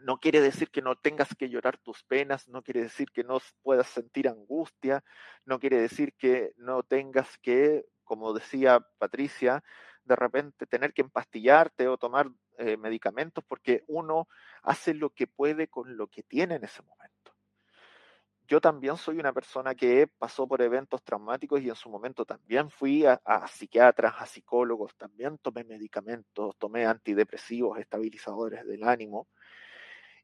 no 0.00 0.18
quiere 0.18 0.40
decir 0.40 0.70
que 0.70 0.82
no 0.82 0.96
tengas 0.96 1.34
que 1.34 1.48
llorar 1.48 1.78
tus 1.78 2.02
penas, 2.04 2.48
no 2.48 2.62
quiere 2.62 2.82
decir 2.82 3.10
que 3.10 3.24
no 3.24 3.38
puedas 3.62 3.86
sentir 3.88 4.28
angustia, 4.28 5.02
no 5.44 5.58
quiere 5.58 5.80
decir 5.80 6.14
que 6.14 6.52
no 6.56 6.82
tengas 6.82 7.38
que, 7.38 7.86
como 8.04 8.32
decía 8.32 8.86
Patricia, 8.98 9.62
de 10.04 10.16
repente 10.16 10.66
tener 10.66 10.92
que 10.92 11.02
empastillarte 11.02 11.88
o 11.88 11.98
tomar 11.98 12.30
eh, 12.58 12.76
medicamentos 12.76 13.44
porque 13.46 13.84
uno 13.88 14.28
hace 14.62 14.94
lo 14.94 15.10
que 15.10 15.26
puede 15.26 15.68
con 15.68 15.96
lo 15.96 16.06
que 16.08 16.22
tiene 16.22 16.56
en 16.56 16.64
ese 16.64 16.82
momento. 16.82 17.16
Yo 18.48 18.60
también 18.60 18.96
soy 18.96 19.18
una 19.18 19.32
persona 19.32 19.74
que 19.74 20.06
pasó 20.06 20.46
por 20.46 20.62
eventos 20.62 21.02
traumáticos 21.02 21.60
y 21.60 21.68
en 21.68 21.74
su 21.74 21.90
momento 21.90 22.24
también 22.24 22.70
fui 22.70 23.04
a, 23.04 23.20
a 23.24 23.48
psiquiatras, 23.48 24.14
a 24.18 24.26
psicólogos, 24.26 24.94
también 24.96 25.36
tomé 25.38 25.64
medicamentos, 25.64 26.56
tomé 26.56 26.86
antidepresivos, 26.86 27.80
estabilizadores 27.80 28.64
del 28.64 28.84
ánimo 28.84 29.26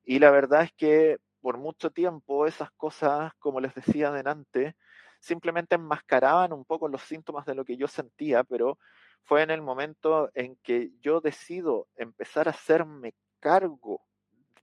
y 0.05 0.19
la 0.19 0.31
verdad 0.31 0.63
es 0.63 0.73
que 0.73 1.19
por 1.41 1.59
mucho 1.59 1.91
tiempo 1.91 2.47
esas 2.47 2.71
cosas, 2.73 3.33
como 3.39 3.61
les 3.61 3.75
decía 3.75 4.09
adelante, 4.09 4.77
simplemente 5.21 5.75
enmascaraban 5.75 6.53
un 6.53 6.65
poco 6.65 6.89
los 6.89 7.03
síntomas 7.03 7.47
de 7.47 7.55
lo 7.55 7.65
que 7.65 7.77
yo 7.77 7.89
sentía, 7.89 8.45
pero 8.45 8.79
fue 9.25 9.43
en 9.43 9.51
el 9.51 9.63
momento 9.63 10.31
en 10.35 10.57
que 10.57 10.91
yo 11.01 11.21
decido 11.21 11.89
empezar 11.97 12.49
a 12.49 12.53
hacerme 12.53 13.15
cargo 13.41 14.03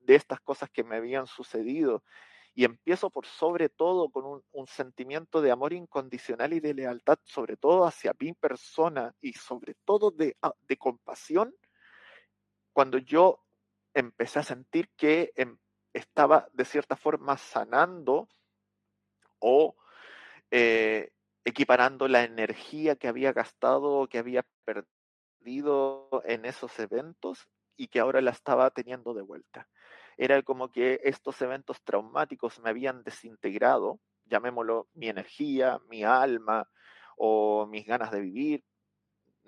de 0.01 0.15
estas 0.15 0.39
cosas 0.41 0.69
que 0.69 0.83
me 0.83 0.97
habían 0.97 1.27
sucedido 1.27 2.03
y 2.55 2.65
empiezo 2.65 3.09
por 3.09 3.25
sobre 3.25 3.69
todo 3.69 4.09
con 4.09 4.43
un, 4.51 4.67
sentimiento 4.67 5.41
de 5.41 5.51
amor 5.51 5.71
incondicional 5.71 6.51
y 6.53 6.59
de 6.59 6.73
lealtad, 6.73 7.17
sobre 7.23 7.55
todo 7.55 7.85
hacia 7.85 8.13
mi 8.19 8.33
persona 8.33 9.13
y 9.21 9.33
sobre 9.33 9.75
todo 9.85 10.11
de, 10.11 10.35
ah, 10.41 10.53
de 10.67 10.77
compasión, 10.77 11.55
cuando 12.73 12.97
yo 12.97 13.39
empecé 13.93 14.39
a 14.39 14.43
sentir 14.43 14.89
que 14.95 15.31
em, 15.35 15.57
estaba 15.93 16.47
de 16.53 16.65
cierta 16.65 16.95
forma 16.95 17.37
sanando 17.37 18.27
o 19.39 19.75
eh, 20.51 21.11
equiparando 21.45 22.07
la 22.07 22.23
energía 22.23 22.95
que 22.95 23.07
había 23.07 23.33
gastado, 23.33 24.07
que 24.07 24.19
había 24.19 24.45
perdido 24.65 26.09
en 26.25 26.45
esos 26.45 26.77
eventos 26.79 27.47
y 27.75 27.87
que 27.87 27.99
ahora 27.99 28.21
la 28.21 28.31
estaba 28.31 28.69
teniendo 28.71 29.13
de 29.13 29.21
vuelta. 29.21 29.67
Era 30.17 30.41
como 30.43 30.69
que 30.69 30.99
estos 31.03 31.41
eventos 31.41 31.81
traumáticos 31.83 32.59
me 32.59 32.69
habían 32.69 33.03
desintegrado, 33.03 33.99
llamémoslo 34.25 34.89
mi 34.93 35.07
energía, 35.07 35.79
mi 35.89 36.03
alma 36.03 36.69
o 37.17 37.65
mis 37.67 37.85
ganas 37.85 38.11
de 38.11 38.21
vivir, 38.21 38.63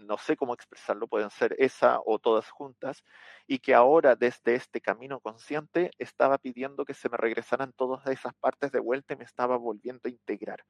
no 0.02 0.18
sé 0.18 0.36
cómo 0.36 0.54
expresarlo, 0.54 1.08
pueden 1.08 1.30
ser 1.30 1.56
esa 1.58 2.00
o 2.06 2.20
todas 2.20 2.50
juntas, 2.50 3.04
y 3.48 3.60
que 3.60 3.74
ahora 3.74 4.16
desde 4.16 4.56
este 4.56 4.82
camino 4.82 5.20
consciente 5.20 5.92
estaba 5.98 6.38
pidiendo 6.38 6.86
que 6.86 6.94
se 6.94 7.10
me 7.10 7.18
regresaran 7.18 7.74
todas 7.74 8.06
esas 8.08 8.34
partes 8.36 8.72
de 8.72 8.80
vuelta 8.80 9.14
y 9.14 9.18
me 9.18 9.24
estaba 9.24 9.58
volviendo 9.58 10.02
a 10.06 10.10
integrar. 10.10 10.64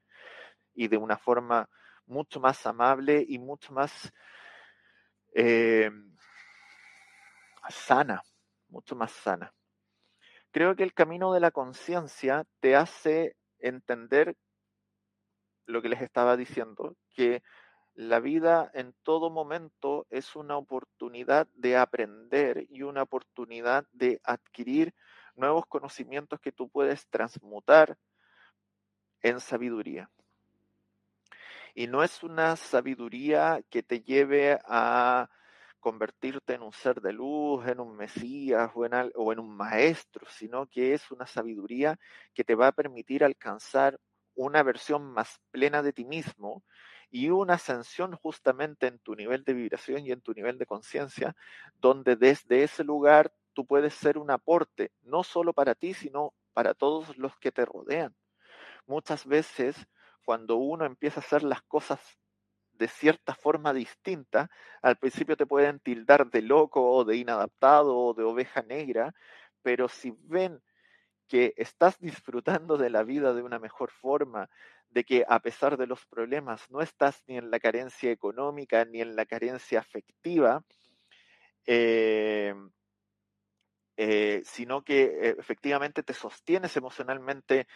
Y 0.73 0.87
de 0.87 0.97
una 0.97 1.17
forma 1.17 1.69
mucho 2.05 2.39
más 2.39 2.65
amable 2.65 3.25
y 3.27 3.39
mucho 3.39 3.73
más 3.73 4.11
eh, 5.33 5.91
sana, 7.69 8.21
mucho 8.69 8.95
más 8.95 9.11
sana. 9.11 9.53
Creo 10.51 10.75
que 10.75 10.83
el 10.83 10.93
camino 10.93 11.33
de 11.33 11.39
la 11.39 11.51
conciencia 11.51 12.45
te 12.59 12.75
hace 12.75 13.37
entender 13.59 14.35
lo 15.65 15.81
que 15.81 15.89
les 15.89 16.01
estaba 16.01 16.35
diciendo, 16.35 16.95
que 17.15 17.41
la 17.93 18.19
vida 18.19 18.71
en 18.73 18.93
todo 19.03 19.29
momento 19.29 20.07
es 20.09 20.35
una 20.35 20.57
oportunidad 20.57 21.47
de 21.53 21.77
aprender 21.77 22.65
y 22.69 22.83
una 22.83 23.03
oportunidad 23.03 23.85
de 23.91 24.21
adquirir 24.23 24.93
nuevos 25.35 25.65
conocimientos 25.65 26.39
que 26.39 26.51
tú 26.51 26.69
puedes 26.69 27.07
transmutar 27.07 27.97
en 29.21 29.39
sabiduría. 29.39 30.09
Y 31.73 31.87
no 31.87 32.03
es 32.03 32.23
una 32.23 32.55
sabiduría 32.55 33.61
que 33.69 33.83
te 33.83 34.01
lleve 34.01 34.59
a 34.65 35.29
convertirte 35.79 36.53
en 36.53 36.61
un 36.61 36.73
ser 36.73 37.01
de 37.01 37.11
luz, 37.11 37.67
en 37.67 37.79
un 37.79 37.95
mesías 37.95 38.71
o 38.75 38.85
en, 38.85 39.39
un 39.39 39.55
maestro, 39.55 40.25
sino 40.29 40.67
que 40.67 40.93
es 40.93 41.11
una 41.11 41.25
sabiduría 41.25 41.99
que 42.33 42.43
te 42.43 42.55
va 42.55 42.67
a 42.67 42.71
permitir 42.71 43.23
alcanzar 43.23 43.99
una 44.35 44.63
versión 44.63 45.11
más 45.11 45.39
plena 45.49 45.81
de 45.81 45.91
ti 45.91 46.05
mismo 46.05 46.63
y 47.11 47.29
una 47.29 47.55
ascensión 47.55 48.15
justamente 48.15 48.87
en 48.87 48.97
tu 48.99 49.15
nivel 49.15 49.43
de 49.43 49.53
vibración 49.53 50.05
y 50.05 50.11
en 50.11 50.21
tu 50.21 50.33
nivel 50.33 50.57
de 50.57 50.65
conciencia, 50.65 51.35
donde 51.75 52.15
desde 52.15 52.63
ese 52.63 52.85
lugar 52.85 53.33
tú 53.53 53.65
puedes 53.65 53.93
ser 53.93 54.17
un 54.17 54.31
aporte, 54.31 54.91
no 55.03 55.23
solo 55.23 55.51
para 55.53 55.75
ti, 55.75 55.93
sino 55.93 56.33
para 56.53 56.73
todos 56.73 57.17
los 57.17 57.37
que 57.37 57.51
te 57.51 57.65
rodean. 57.65 58.15
Muchas 58.87 59.25
veces, 59.25 59.75
cuando 60.25 60.55
uno 60.55 60.85
empieza 60.85 61.19
a 61.19 61.23
hacer 61.23 61.43
las 61.43 61.61
cosas 61.63 61.99
de 62.71 62.87
cierta 62.87 63.35
forma 63.35 63.73
distinta, 63.73 64.49
al 64.81 64.95
principio 64.95 65.35
te 65.35 65.45
pueden 65.45 65.79
tildar 65.79 66.31
de 66.31 66.41
loco 66.41 66.91
o 66.91 67.03
de 67.03 67.17
inadaptado 67.17 67.95
o 67.95 68.13
de 68.13 68.23
oveja 68.23 68.61
negra, 68.61 69.13
pero 69.61 69.89
si 69.89 70.15
ven 70.23 70.61
que 71.27 71.53
estás 71.57 71.99
disfrutando 71.99 72.77
de 72.77 72.89
la 72.89 73.03
vida 73.03 73.33
de 73.33 73.41
una 73.41 73.59
mejor 73.59 73.91
forma, 73.91 74.49
de 74.91 75.03
que 75.03 75.25
a 75.27 75.39
pesar 75.39 75.77
de 75.77 75.87
los 75.87 76.05
problemas 76.05 76.69
no 76.69 76.81
estás 76.81 77.23
ni 77.27 77.37
en 77.37 77.49
la 77.49 77.59
carencia 77.59 78.11
económica 78.11 78.85
ni 78.85 79.01
en 79.01 79.15
la 79.15 79.25
carencia 79.25 79.79
afectiva, 79.79 80.63
eh, 81.65 82.53
eh, 83.97 84.41
sino 84.43 84.83
que 84.83 85.03
eh, 85.03 85.35
efectivamente 85.37 86.03
te 86.03 86.13
sostienes 86.13 86.75
emocionalmente 86.77 87.67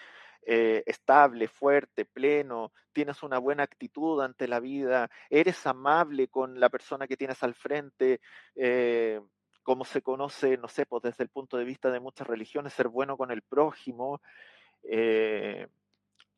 estable, 0.48 1.48
fuerte, 1.48 2.06
pleno, 2.06 2.72
tienes 2.94 3.24
una 3.24 3.40
buena 3.40 3.64
actitud 3.64 4.22
ante 4.22 4.48
la 4.48 4.60
vida, 4.60 5.10
eres 5.28 5.66
amable 5.66 6.28
con 6.28 6.60
la 6.60 6.70
persona 6.70 7.08
que 7.08 7.18
tienes 7.18 7.42
al 7.42 7.56
frente, 7.56 8.22
como 9.64 9.86
se 9.86 10.04
conoce, 10.04 10.58
no 10.58 10.68
sé, 10.68 10.86
pues 10.86 11.02
desde 11.02 11.24
el 11.24 11.32
punto 11.32 11.58
de 11.58 11.64
vista 11.64 11.90
de 11.90 12.00
muchas 12.00 12.28
religiones, 12.28 12.74
ser 12.74 12.90
bueno 12.90 13.18
con 13.18 13.32
el 13.32 13.42
prójimo 13.42 14.22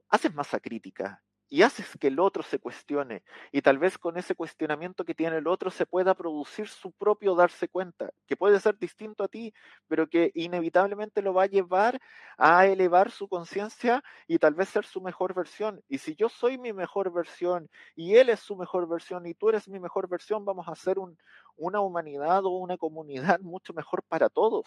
haces 0.10 0.34
masa 0.34 0.60
crítica 0.60 1.22
y 1.50 1.62
haces 1.62 1.88
que 2.00 2.08
el 2.08 2.20
otro 2.20 2.44
se 2.44 2.60
cuestione 2.60 3.24
y 3.52 3.62
tal 3.62 3.78
vez 3.78 3.98
con 3.98 4.18
ese 4.18 4.36
cuestionamiento 4.36 5.06
que 5.06 5.16
tiene 5.16 5.38
el 5.38 5.48
otro 5.48 5.72
se 5.72 5.86
pueda 5.86 6.14
producir 6.14 6.68
su 6.68 6.92
propio 6.92 7.36
darse 7.36 7.68
cuenta, 7.68 8.12
que 8.26 8.36
puede 8.36 8.60
ser 8.60 8.78
distinto 8.78 9.24
a 9.24 9.28
ti, 9.28 9.54
pero 9.88 10.08
que 10.10 10.32
inevitablemente 10.36 11.22
lo 11.22 11.34
va 11.34 11.44
a 11.44 11.48
llevar 11.48 12.00
a 12.38 12.66
elevar 12.66 13.12
su 13.12 13.28
conciencia 13.28 14.04
y 14.28 14.40
tal 14.40 14.56
vez 14.56 14.70
ser 14.70 14.86
su 14.86 15.02
mejor 15.02 15.34
versión. 15.34 15.82
Y 15.88 16.00
si 16.00 16.16
yo 16.16 16.30
soy 16.30 16.58
mi 16.58 16.74
mejor 16.74 17.12
versión 17.14 17.70
y 17.96 18.16
él 18.16 18.30
es 18.30 18.42
su 18.42 18.56
mejor 18.56 18.88
versión 18.88 19.26
y 19.26 19.34
tú 19.34 19.50
eres 19.50 19.68
mi 19.70 19.80
mejor 19.80 20.10
versión, 20.10 20.44
vamos 20.44 20.68
a 20.68 20.72
hacer 20.72 21.00
un, 21.00 21.18
una 21.58 21.82
humanidad 21.82 22.46
o 22.46 22.50
una 22.50 22.78
comunidad 22.78 23.40
mucho 23.42 23.74
mejor 23.74 24.04
para 24.04 24.30
todos. 24.30 24.66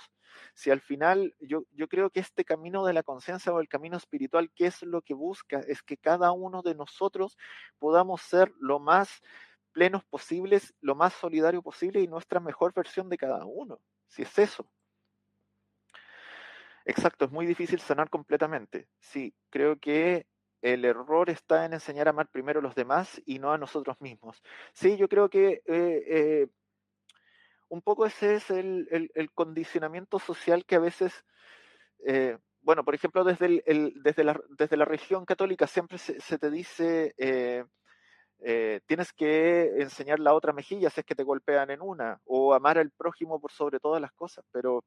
Si 0.54 0.70
al 0.70 0.80
final 0.80 1.34
yo, 1.40 1.64
yo 1.72 1.88
creo 1.88 2.10
que 2.10 2.20
este 2.20 2.44
camino 2.44 2.84
de 2.84 2.92
la 2.92 3.02
conciencia 3.02 3.52
o 3.52 3.60
el 3.60 3.68
camino 3.68 3.96
espiritual, 3.96 4.50
¿qué 4.54 4.66
es 4.66 4.82
lo 4.82 5.02
que 5.02 5.14
busca? 5.14 5.60
Es 5.60 5.82
que 5.82 5.96
cada 5.96 6.32
uno 6.32 6.62
de 6.62 6.74
nosotros 6.74 7.36
podamos 7.78 8.22
ser 8.22 8.52
lo 8.58 8.78
más 8.78 9.22
plenos 9.72 10.04
posibles, 10.04 10.74
lo 10.80 10.94
más 10.94 11.14
solidario 11.14 11.62
posible 11.62 12.00
y 12.00 12.08
nuestra 12.08 12.40
mejor 12.40 12.74
versión 12.74 13.08
de 13.08 13.18
cada 13.18 13.44
uno. 13.44 13.80
Si 14.08 14.22
es 14.22 14.38
eso. 14.38 14.66
Exacto, 16.84 17.24
es 17.26 17.30
muy 17.30 17.46
difícil 17.46 17.80
sanar 17.80 18.10
completamente. 18.10 18.88
Sí, 18.98 19.34
creo 19.50 19.78
que 19.78 20.26
el 20.62 20.84
error 20.84 21.30
está 21.30 21.64
en 21.64 21.74
enseñar 21.74 22.06
a 22.06 22.10
amar 22.10 22.28
primero 22.28 22.60
a 22.60 22.62
los 22.62 22.74
demás 22.74 23.20
y 23.24 23.38
no 23.38 23.52
a 23.52 23.58
nosotros 23.58 24.00
mismos. 24.00 24.42
Sí, 24.72 24.96
yo 24.96 25.08
creo 25.08 25.30
que 25.30 25.62
eh, 25.66 26.04
eh, 26.06 26.48
un 27.70 27.82
poco 27.82 28.04
ese 28.04 28.34
es 28.34 28.50
el, 28.50 29.30
condicionamiento 29.32 30.18
social 30.18 30.64
que 30.66 30.74
a 30.74 30.80
veces, 30.80 31.24
eh, 32.06 32.36
bueno, 32.62 32.84
por 32.84 32.94
ejemplo, 32.94 33.24
desde, 33.24 33.62
el, 33.64 33.94
desde, 34.02 34.24
la, 34.24 34.38
desde 34.50 34.76
la 34.76 34.84
región 34.84 35.24
católica 35.24 35.66
siempre 35.66 35.96
se, 35.96 36.38
te 36.38 36.50
dice, 36.50 37.14
eh, 37.16 37.64
eh, 38.40 38.80
tienes 38.86 39.12
que 39.12 39.80
enseñar 39.80 40.18
la 40.18 40.34
otra 40.34 40.52
mejilla 40.52 40.90
si 40.90 41.00
es 41.00 41.06
que 41.06 41.14
te 41.14 41.22
golpean 41.22 41.70
en 41.70 41.80
una, 41.80 42.20
o 42.24 42.54
amar 42.54 42.76
al 42.76 42.90
prójimo 42.90 43.40
por 43.40 43.52
sobre 43.52 43.78
todas 43.78 44.02
las 44.02 44.12
cosas, 44.12 44.44
pero 44.52 44.84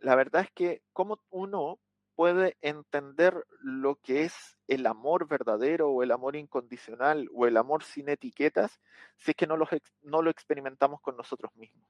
la 0.00 0.14
verdad 0.14 0.42
es 0.42 0.50
que 0.50 0.82
como 0.92 1.18
uno 1.30 1.78
puede 2.14 2.56
entender 2.62 3.44
lo 3.60 3.96
que 3.96 4.22
es 4.22 4.56
el 4.68 4.86
amor 4.86 5.28
verdadero 5.28 5.90
o 5.90 6.02
el 6.02 6.12
amor 6.12 6.36
incondicional 6.36 7.28
o 7.34 7.46
el 7.46 7.56
amor 7.56 7.82
sin 7.82 8.08
etiquetas 8.08 8.80
si 9.16 9.32
es 9.32 9.36
que 9.36 9.46
no, 9.46 9.56
no 10.02 10.22
lo 10.22 10.30
experimentamos 10.30 11.00
con 11.00 11.16
nosotros 11.16 11.54
mismos. 11.56 11.88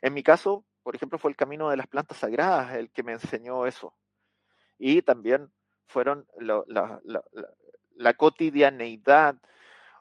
En 0.00 0.14
mi 0.14 0.22
caso, 0.22 0.64
por 0.82 0.94
ejemplo, 0.94 1.18
fue 1.18 1.30
el 1.30 1.36
camino 1.36 1.68
de 1.68 1.76
las 1.76 1.88
plantas 1.88 2.18
sagradas 2.18 2.74
el 2.74 2.90
que 2.90 3.02
me 3.02 3.12
enseñó 3.12 3.66
eso. 3.66 3.94
Y 4.78 5.02
también 5.02 5.50
fueron 5.86 6.26
la, 6.38 6.62
la, 6.66 7.00
la 7.96 8.14
cotidianeidad 8.14 9.36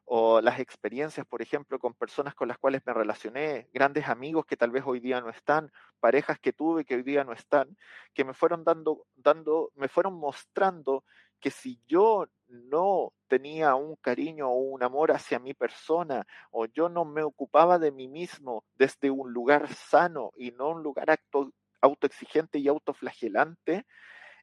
o 0.10 0.40
las 0.40 0.60
experiencias, 0.60 1.26
por 1.28 1.42
ejemplo, 1.42 1.80
con 1.80 1.94
personas 1.94 2.34
con 2.34 2.48
las 2.48 2.58
cuales 2.58 2.82
me 2.86 2.94
relacioné, 2.94 3.68
grandes 3.74 4.08
amigos 4.08 4.46
que 4.46 4.56
tal 4.56 4.72
vez 4.72 4.84
hoy 4.86 5.02
día 5.02 5.20
no 5.20 5.30
están, 5.30 5.70
parejas 6.00 6.40
que 6.40 6.54
tuve 6.54 6.86
que 6.86 6.96
hoy 6.96 7.04
día 7.04 7.26
no 7.26 7.34
están, 7.34 7.78
que 8.14 8.24
me 8.24 8.34
fueron 8.34 8.64
dando, 8.64 9.06
dando, 9.18 9.70
me 9.76 9.90
fueron 9.90 10.14
mostrando 10.14 11.04
que 11.42 11.52
si 11.52 11.82
yo 11.88 12.26
no 12.48 13.12
tenía 13.28 13.76
un 13.76 13.98
cariño 13.98 14.48
o 14.50 14.56
un 14.56 14.82
amor 14.82 15.12
hacia 15.12 15.40
mi 15.40 15.54
persona, 15.54 16.26
o 16.52 16.68
yo 16.68 16.88
no 16.88 17.04
me 17.04 17.24
ocupaba 17.24 17.78
de 17.78 17.92
mí 17.92 18.08
mismo 18.08 18.64
desde 18.76 19.12
un 19.12 19.34
lugar 19.34 19.68
sano 19.74 20.32
y 20.38 20.52
no 20.52 20.70
un 20.70 20.84
lugar 20.84 21.10
auto, 21.10 21.52
autoexigente 21.82 22.60
y 22.60 22.70
autoflagelante, 22.70 23.86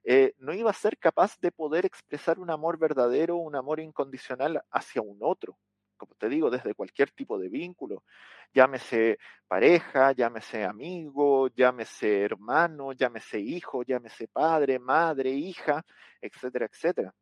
eh, 0.04 0.34
no 0.38 0.52
iba 0.52 0.70
a 0.70 0.74
ser 0.74 0.98
capaz 0.98 1.38
de 1.40 1.50
poder 1.50 1.86
expresar 1.86 2.38
un 2.38 2.50
amor 2.50 2.78
verdadero, 2.78 3.36
un 3.36 3.56
amor 3.56 3.80
incondicional 3.80 4.62
hacia 4.70 5.00
un 5.00 5.18
otro. 5.22 5.58
Como 5.96 6.14
te 6.16 6.28
digo, 6.28 6.50
desde 6.50 6.74
cualquier 6.74 7.10
tipo 7.12 7.38
de 7.38 7.48
vínculo, 7.48 8.04
llámese 8.52 9.18
pareja, 9.48 10.12
llámese 10.12 10.64
amigo, 10.64 11.48
llámese 11.48 12.22
hermano, 12.22 12.92
llámese 12.92 13.40
hijo, 13.40 13.82
llámese 13.82 14.28
padre, 14.28 14.78
madre, 14.78 15.30
hija, 15.30 15.82
etcétera, 16.20 16.66
etcétera. 16.66 17.14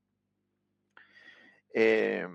Eh, 1.74 2.26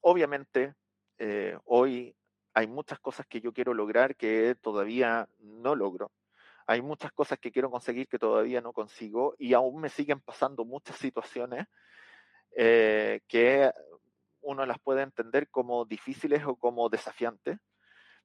obviamente, 0.00 0.74
eh, 1.18 1.56
hoy 1.66 2.16
hay 2.54 2.66
muchas 2.66 2.98
cosas 2.98 3.26
que 3.26 3.40
yo 3.40 3.52
quiero 3.52 3.72
lograr 3.72 4.16
que 4.16 4.56
todavía 4.60 5.28
no 5.38 5.76
logro 5.76 6.10
Hay 6.66 6.82
muchas 6.82 7.12
cosas 7.12 7.38
que 7.38 7.50
quiero 7.50 7.70
conseguir 7.70 8.08
que 8.08 8.18
todavía 8.18 8.60
no 8.60 8.72
consigo 8.72 9.34
y 9.38 9.54
aún 9.54 9.80
me 9.80 9.88
siguen 9.88 10.20
pasando 10.20 10.64
muchas 10.64 10.96
situaciones 10.96 11.66
eh, 12.56 13.20
que 13.28 13.70
uno 14.40 14.66
las 14.66 14.78
puede 14.78 15.02
entender 15.02 15.48
como 15.48 15.84
difíciles 15.84 16.44
o 16.44 16.56
como 16.56 16.88
desafiantes, 16.88 17.58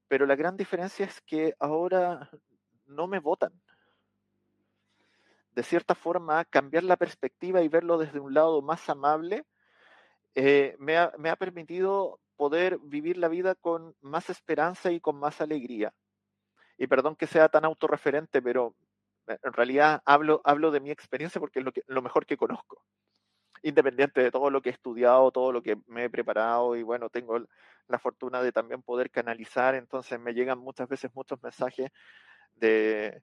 pero 0.07 0.25
la 0.25 0.35
gran 0.35 0.57
diferencia 0.57 1.05
es 1.05 1.21
que 1.21 1.53
ahora 1.59 2.29
no 2.85 3.07
me 3.07 3.19
votan. 3.19 3.53
De 5.51 5.63
cierta 5.63 5.95
forma, 5.95 6.45
cambiar 6.45 6.83
la 6.83 6.97
perspectiva 6.97 7.61
y 7.61 7.67
verlo 7.67 7.97
desde 7.97 8.19
un 8.19 8.33
lado 8.33 8.61
más 8.61 8.89
amable 8.89 9.45
eh, 10.35 10.75
me, 10.77 10.97
ha, 10.97 11.11
me 11.17 11.29
ha 11.29 11.35
permitido 11.35 12.19
poder 12.35 12.77
vivir 12.79 13.17
la 13.17 13.27
vida 13.27 13.55
con 13.55 13.95
más 14.01 14.29
esperanza 14.29 14.91
y 14.91 14.99
con 14.99 15.17
más 15.17 15.41
alegría. 15.41 15.93
Y 16.77 16.87
perdón 16.87 17.15
que 17.15 17.27
sea 17.27 17.49
tan 17.49 17.65
autorreferente, 17.65 18.41
pero 18.41 18.75
en 19.27 19.53
realidad 19.53 20.01
hablo, 20.05 20.41
hablo 20.43 20.71
de 20.71 20.79
mi 20.79 20.91
experiencia 20.91 21.39
porque 21.39 21.59
es 21.59 21.65
lo, 21.65 21.71
que, 21.71 21.83
lo 21.87 22.01
mejor 22.01 22.25
que 22.25 22.37
conozco. 22.37 22.83
Independiente 23.63 24.21
de 24.21 24.31
todo 24.31 24.49
lo 24.49 24.61
que 24.61 24.69
he 24.69 24.73
estudiado, 24.73 25.31
todo 25.31 25.51
lo 25.51 25.61
que 25.61 25.77
me 25.87 26.05
he 26.05 26.09
preparado 26.09 26.75
y 26.75 26.83
bueno, 26.83 27.09
tengo 27.09 27.39
la 27.87 27.99
fortuna 27.99 28.41
de 28.41 28.51
también 28.51 28.81
poder 28.83 29.09
canalizar, 29.09 29.75
entonces 29.75 30.19
me 30.19 30.33
llegan 30.33 30.59
muchas 30.59 30.87
veces 30.87 31.11
muchos 31.15 31.41
mensajes 31.41 31.89
de, 32.55 33.21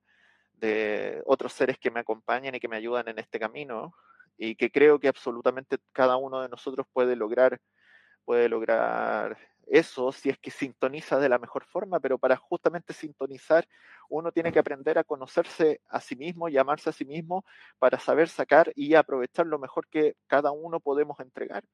de 0.55 1.23
otros 1.27 1.53
seres 1.53 1.79
que 1.79 1.91
me 1.91 2.01
acompañan 2.01 2.55
y 2.55 2.61
que 2.61 2.69
me 2.69 2.77
ayudan 2.77 3.09
en 3.09 3.19
este 3.19 3.39
camino 3.39 3.95
y 4.37 4.57
que 4.57 4.71
creo 4.71 4.99
que 4.99 5.09
absolutamente 5.09 5.79
cada 5.93 6.17
uno 6.17 6.43
de 6.43 6.49
nosotros 6.49 6.87
puede 6.93 7.15
lograr 7.17 7.61
puede 8.25 8.49
lograr 8.49 9.37
eso 9.69 10.13
si 10.13 10.31
es 10.31 10.39
que 10.39 10.51
sintoniza 10.51 11.19
de 11.19 11.29
la 11.29 11.39
mejor 11.39 11.65
forma, 11.65 12.01
pero 12.01 12.19
para 12.19 12.37
justamente 12.37 12.93
sintonizar 12.93 13.67
uno 14.09 14.33
tiene 14.33 14.53
que 14.53 14.59
aprender 14.59 14.99
a 14.99 15.05
conocerse 15.05 15.81
a 15.89 16.01
sí 16.01 16.17
mismo 16.17 16.49
y 16.49 16.59
amarse 16.59 16.91
a 16.91 16.93
sí 16.93 17.05
mismo 17.05 17.45
para 17.79 17.99
saber 17.99 18.29
sacar 18.29 18.73
y 18.75 18.95
aprovechar 18.95 19.47
lo 19.47 19.59
mejor 19.59 19.89
que 19.89 20.17
cada 20.27 20.53
uno 20.53 20.81
podemos 20.81 21.21
entregar. 21.21 21.65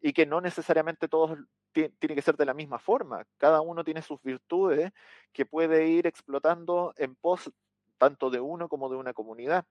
Y 0.00 0.12
que 0.12 0.26
no 0.26 0.40
necesariamente 0.40 1.08
todos 1.08 1.38
tiene 1.72 2.14
que 2.14 2.22
ser 2.22 2.36
de 2.36 2.44
la 2.44 2.54
misma 2.54 2.78
forma. 2.78 3.24
Cada 3.36 3.60
uno 3.60 3.82
tiene 3.84 4.02
sus 4.02 4.22
virtudes 4.22 4.92
que 5.32 5.44
puede 5.46 5.88
ir 5.88 6.06
explotando 6.06 6.94
en 6.96 7.16
pos 7.16 7.50
tanto 7.98 8.30
de 8.30 8.40
uno 8.40 8.68
como 8.68 8.88
de 8.88 8.96
una 8.96 9.12
comunidad. 9.12 9.64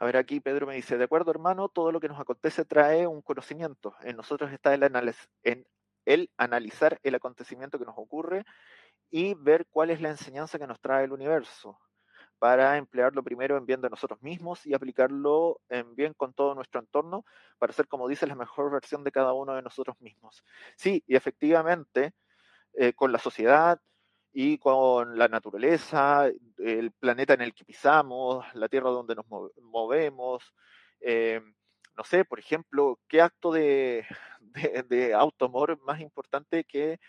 A 0.00 0.06
ver, 0.06 0.16
aquí 0.16 0.40
Pedro 0.40 0.66
me 0.66 0.74
dice, 0.74 0.96
de 0.96 1.04
acuerdo 1.04 1.30
hermano, 1.30 1.68
todo 1.68 1.92
lo 1.92 2.00
que 2.00 2.08
nos 2.08 2.18
acontece 2.18 2.64
trae 2.64 3.06
un 3.06 3.20
conocimiento. 3.20 3.94
En 4.00 4.16
nosotros 4.16 4.50
está 4.50 4.72
el, 4.72 4.82
en 5.42 5.66
el 6.06 6.30
analizar 6.38 6.98
el 7.02 7.14
acontecimiento 7.14 7.78
que 7.78 7.84
nos 7.84 7.98
ocurre 7.98 8.44
y 9.10 9.34
ver 9.34 9.66
cuál 9.70 9.90
es 9.90 10.00
la 10.00 10.08
enseñanza 10.08 10.58
que 10.58 10.66
nos 10.66 10.80
trae 10.80 11.04
el 11.04 11.12
universo 11.12 11.78
para 12.38 12.78
emplearlo 12.78 13.22
primero 13.22 13.58
en 13.58 13.66
bien 13.66 13.82
de 13.82 13.90
nosotros 13.90 14.22
mismos 14.22 14.64
y 14.64 14.72
aplicarlo 14.72 15.60
en 15.68 15.94
bien 15.94 16.14
con 16.14 16.32
todo 16.32 16.54
nuestro 16.54 16.80
entorno 16.80 17.26
para 17.58 17.74
ser, 17.74 17.86
como 17.86 18.08
dice, 18.08 18.26
la 18.26 18.34
mejor 18.34 18.72
versión 18.72 19.04
de 19.04 19.12
cada 19.12 19.34
uno 19.34 19.54
de 19.54 19.60
nosotros 19.62 20.00
mismos. 20.00 20.42
Sí, 20.76 21.04
y 21.06 21.16
efectivamente, 21.16 22.14
eh, 22.74 22.94
con 22.94 23.12
la 23.12 23.18
sociedad, 23.18 23.80
y 24.32 24.58
con 24.58 25.18
la 25.18 25.28
naturaleza, 25.28 26.30
el 26.58 26.92
planeta 26.92 27.34
en 27.34 27.42
el 27.42 27.54
que 27.54 27.64
pisamos, 27.64 28.44
la 28.54 28.68
tierra 28.68 28.90
donde 28.90 29.16
nos 29.16 29.26
movemos. 29.60 30.54
Eh, 31.00 31.40
no 31.96 32.04
sé, 32.04 32.24
por 32.24 32.38
ejemplo, 32.38 33.00
¿qué 33.08 33.20
acto 33.20 33.52
de, 33.52 34.06
de, 34.88 35.14
automor 35.14 35.80
más 35.82 36.00
importante 36.00 36.64
que 36.64 37.00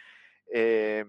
eh, 0.51 1.05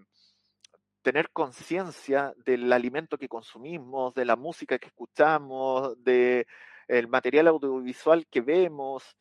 tener 1.02 1.30
conciencia 1.30 2.34
del 2.44 2.72
alimento 2.72 3.18
que 3.18 3.28
consumimos, 3.28 4.14
de 4.14 4.24
la 4.24 4.36
música 4.36 4.78
que 4.78 4.88
escuchamos, 4.88 6.02
del 6.04 6.46
el 6.88 7.08
material 7.08 7.48
audiovisual 7.48 8.26
que 8.28 8.40
vemos, 8.42 9.16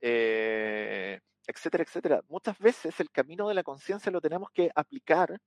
eh, 0.00 1.20
etcétera, 1.46 1.84
etcétera? 1.84 2.22
Muchas 2.28 2.58
veces 2.58 2.98
el 3.00 3.10
camino 3.10 3.48
de 3.48 3.54
la 3.54 3.62
conciencia 3.62 4.10
lo 4.10 4.20
tenemos 4.20 4.50
que 4.50 4.70
aplicar 4.74 5.38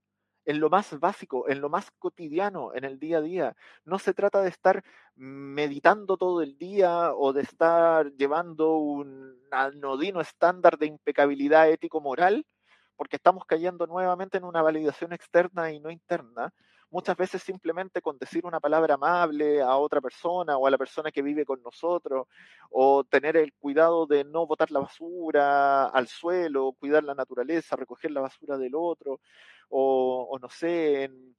en 0.50 0.60
lo 0.60 0.70
más 0.72 1.00
básico, 1.00 1.48
en 1.48 1.62
lo 1.62 1.70
más 1.70 1.92
cotidiano, 2.00 2.74
en 2.74 2.84
el 2.84 2.98
día 3.00 3.20
a 3.20 3.22
día. 3.22 3.56
No 3.86 4.00
se 4.00 4.16
trata 4.16 4.42
de 4.42 4.50
estar 4.50 4.84
meditando 5.16 6.18
todo 6.18 6.42
el 6.42 6.58
día 6.58 7.14
o 7.14 7.34
de 7.34 7.44
estar 7.44 8.12
llevando 8.14 8.78
un 8.78 9.38
anodino 9.52 10.22
estándar 10.22 10.80
de 10.80 10.88
impecabilidad 10.88 11.70
ético-moral, 11.70 12.48
porque 12.96 13.18
estamos 13.18 13.46
cayendo 13.46 13.86
nuevamente 13.86 14.40
en 14.40 14.44
una 14.44 14.64
validación 14.64 15.14
externa 15.14 15.72
y 15.72 15.80
no 15.80 15.92
interna. 15.92 16.52
Muchas 16.92 17.16
veces 17.18 17.44
simplemente 17.44 18.02
con 18.02 18.18
decir 18.18 18.46
una 18.46 18.60
palabra 18.60 18.96
amable 18.96 19.62
a 19.62 19.78
otra 19.78 20.02
persona 20.02 20.58
o 20.58 20.66
a 20.66 20.72
la 20.72 20.78
persona 20.78 21.12
que 21.12 21.22
vive 21.22 21.46
con 21.46 21.62
nosotros, 21.62 22.28
o 22.72 23.04
tener 23.04 23.38
el 23.38 23.54
cuidado 23.54 24.08
de 24.08 24.24
no 24.24 24.48
botar 24.48 24.72
la 24.72 24.80
basura 24.80 25.86
al 25.86 26.08
suelo, 26.08 26.74
cuidar 26.80 27.04
la 27.04 27.14
naturaleza, 27.14 27.76
recoger 27.76 28.10
la 28.12 28.22
basura 28.22 28.58
del 28.58 28.74
otro, 28.76 29.22
o, 29.70 30.38
no 30.42 30.50
sé, 30.50 31.04
en, 31.04 31.36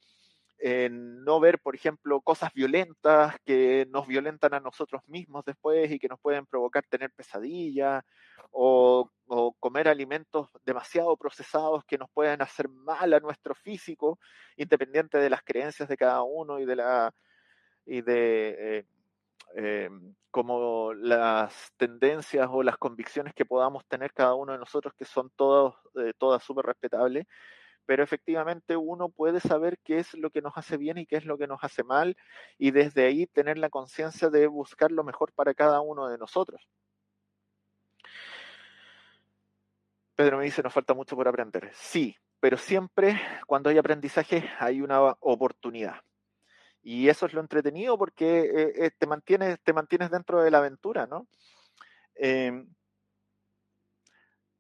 no 0.90 1.40
ver, 1.40 1.58
por 1.58 1.74
ejemplo, 1.74 2.20
cosas 2.20 2.52
violentas 2.52 3.36
que 3.44 3.86
nos 3.90 4.06
violentan 4.06 4.54
a 4.54 4.60
nosotros 4.60 5.02
mismos 5.06 5.44
después 5.44 5.90
y 5.90 5.98
que 5.98 6.08
nos 6.08 6.20
pueden 6.20 6.46
provocar 6.46 6.84
tener 6.86 7.10
pesadillas, 7.12 8.04
o, 8.52 9.10
comer 9.60 9.88
alimentos 9.88 10.48
demasiado 10.64 11.16
procesados 11.16 11.84
que 11.84 11.98
nos 11.98 12.10
pueden 12.10 12.42
hacer 12.42 12.68
mal 12.68 13.12
a 13.12 13.20
nuestro 13.20 13.54
físico, 13.54 14.18
independiente 14.56 15.18
de 15.18 15.30
las 15.30 15.42
creencias 15.42 15.88
de 15.88 15.96
cada 15.96 16.22
uno 16.22 16.58
y 16.58 16.64
de 16.64 16.76
la 16.76 17.14
y 17.86 18.02
de 18.02 18.78
eh, 18.78 18.84
eh, 19.56 19.90
como 20.30 20.92
las 20.94 21.72
tendencias 21.76 22.48
o 22.50 22.62
las 22.62 22.76
convicciones 22.76 23.34
que 23.34 23.44
podamos 23.44 23.84
tener 23.86 24.12
cada 24.12 24.34
uno 24.34 24.52
de 24.52 24.58
nosotros, 24.58 24.94
que 24.94 25.04
son 25.04 25.30
todos, 25.36 25.74
eh, 25.96 26.12
todas 26.18 26.42
súper 26.42 26.66
respetables, 26.66 27.26
pero 27.86 28.02
efectivamente 28.02 28.76
uno 28.76 29.08
puede 29.08 29.40
saber 29.40 29.78
qué 29.84 29.98
es 29.98 30.14
lo 30.14 30.30
que 30.30 30.42
nos 30.42 30.56
hace 30.56 30.76
bien 30.76 30.98
y 30.98 31.06
qué 31.06 31.16
es 31.16 31.24
lo 31.24 31.38
que 31.38 31.46
nos 31.46 31.62
hace 31.62 31.82
mal 31.82 32.16
y 32.58 32.70
desde 32.70 33.06
ahí 33.06 33.26
tener 33.26 33.58
la 33.58 33.70
conciencia 33.70 34.30
de 34.30 34.46
buscar 34.46 34.92
lo 34.92 35.04
mejor 35.04 35.32
para 35.32 35.54
cada 35.54 35.80
uno 35.80 36.08
de 36.08 36.18
nosotros. 36.18 36.68
Pedro 40.14 40.38
me 40.38 40.44
dice, 40.44 40.62
nos 40.62 40.72
falta 40.74 40.92
mucho 40.92 41.16
por 41.16 41.26
aprender. 41.26 41.70
Sí, 41.72 42.14
pero 42.40 42.56
siempre 42.58 43.20
cuando 43.46 43.70
hay 43.70 43.78
aprendizaje 43.78 44.48
hay 44.58 44.82
una 44.82 45.00
oportunidad. 45.20 46.02
Y 46.82 47.08
eso 47.08 47.26
es 47.26 47.34
lo 47.34 47.40
entretenido 47.40 47.98
porque 47.98 48.40
eh, 48.40 48.72
eh, 48.76 48.90
te, 48.96 49.06
mantienes, 49.06 49.58
te 49.62 49.72
mantienes 49.72 50.10
dentro 50.10 50.42
de 50.42 50.50
la 50.50 50.58
aventura, 50.58 51.06
¿no? 51.06 51.26
Em, 52.14 52.66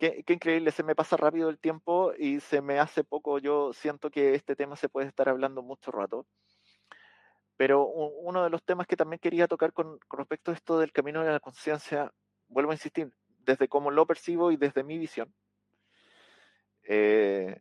Qué, 0.00 0.24
increíble, 0.28 0.70
se 0.72 0.82
me 0.82 0.94
pasa 0.94 1.18
rápido 1.18 1.50
el 1.50 1.58
tiempo 1.58 2.14
y 2.18 2.40
se 2.40 2.62
me 2.62 2.78
hace 2.78 3.04
poco. 3.04 3.38
Yo 3.38 3.74
siento 3.74 4.10
que 4.10 4.34
este 4.34 4.56
tema 4.56 4.74
se 4.74 4.88
puede 4.88 5.06
estar 5.08 5.28
hablando 5.28 5.62
mucho 5.62 5.90
rato. 5.90 6.26
Pero 7.58 7.84
uno 7.86 8.42
de 8.42 8.48
los 8.48 8.64
temas 8.64 8.86
que 8.86 8.96
también 8.96 9.20
quería 9.20 9.46
tocar 9.46 9.74
con, 9.74 10.00
respecto 10.08 10.52
a 10.52 10.54
esto 10.54 10.78
del 10.78 10.90
camino 10.90 11.22
de 11.22 11.32
la 11.32 11.40
conciencia, 11.40 12.10
vuelvo 12.48 12.70
a 12.70 12.76
insistir, 12.76 13.12
desde 13.40 13.68
cómo 13.68 13.90
lo 13.90 14.06
percibo 14.06 14.50
y 14.50 14.56
desde 14.56 14.84
mi 14.84 14.96
visión. 14.96 15.34
Eh, 16.84 17.60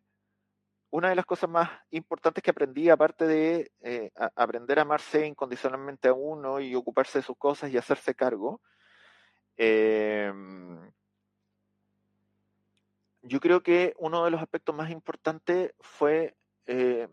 una 0.91 1.09
de 1.09 1.15
las 1.15 1.25
cosas 1.25 1.49
más 1.49 1.69
importantes 1.89 2.41
que 2.41 2.51
aprendí, 2.51 2.89
aparte 2.89 3.27
de 3.27 3.73
eh, 3.81 4.11
aprender 4.15 4.79
a 4.79 4.83
amarse 4.83 5.27
incondicionalmente 5.27 6.07
a 6.07 6.13
uno 6.13 6.61
y 6.61 6.73
ocuparse 6.73 7.19
de 7.19 7.23
sus 7.23 7.37
cosas 7.37 7.69
y 7.69 7.77
hacerse 7.77 8.15
cargo, 8.15 8.61
eh, 9.57 10.31
yo 13.21 13.39
creo 13.39 13.61
que 13.61 13.93
uno 13.97 14.23
de 14.23 14.31
los 14.31 14.41
aspectos 14.41 14.75
más 14.75 14.89
importantes 14.89 15.73
fue 15.79 16.35
eh, 16.65 17.07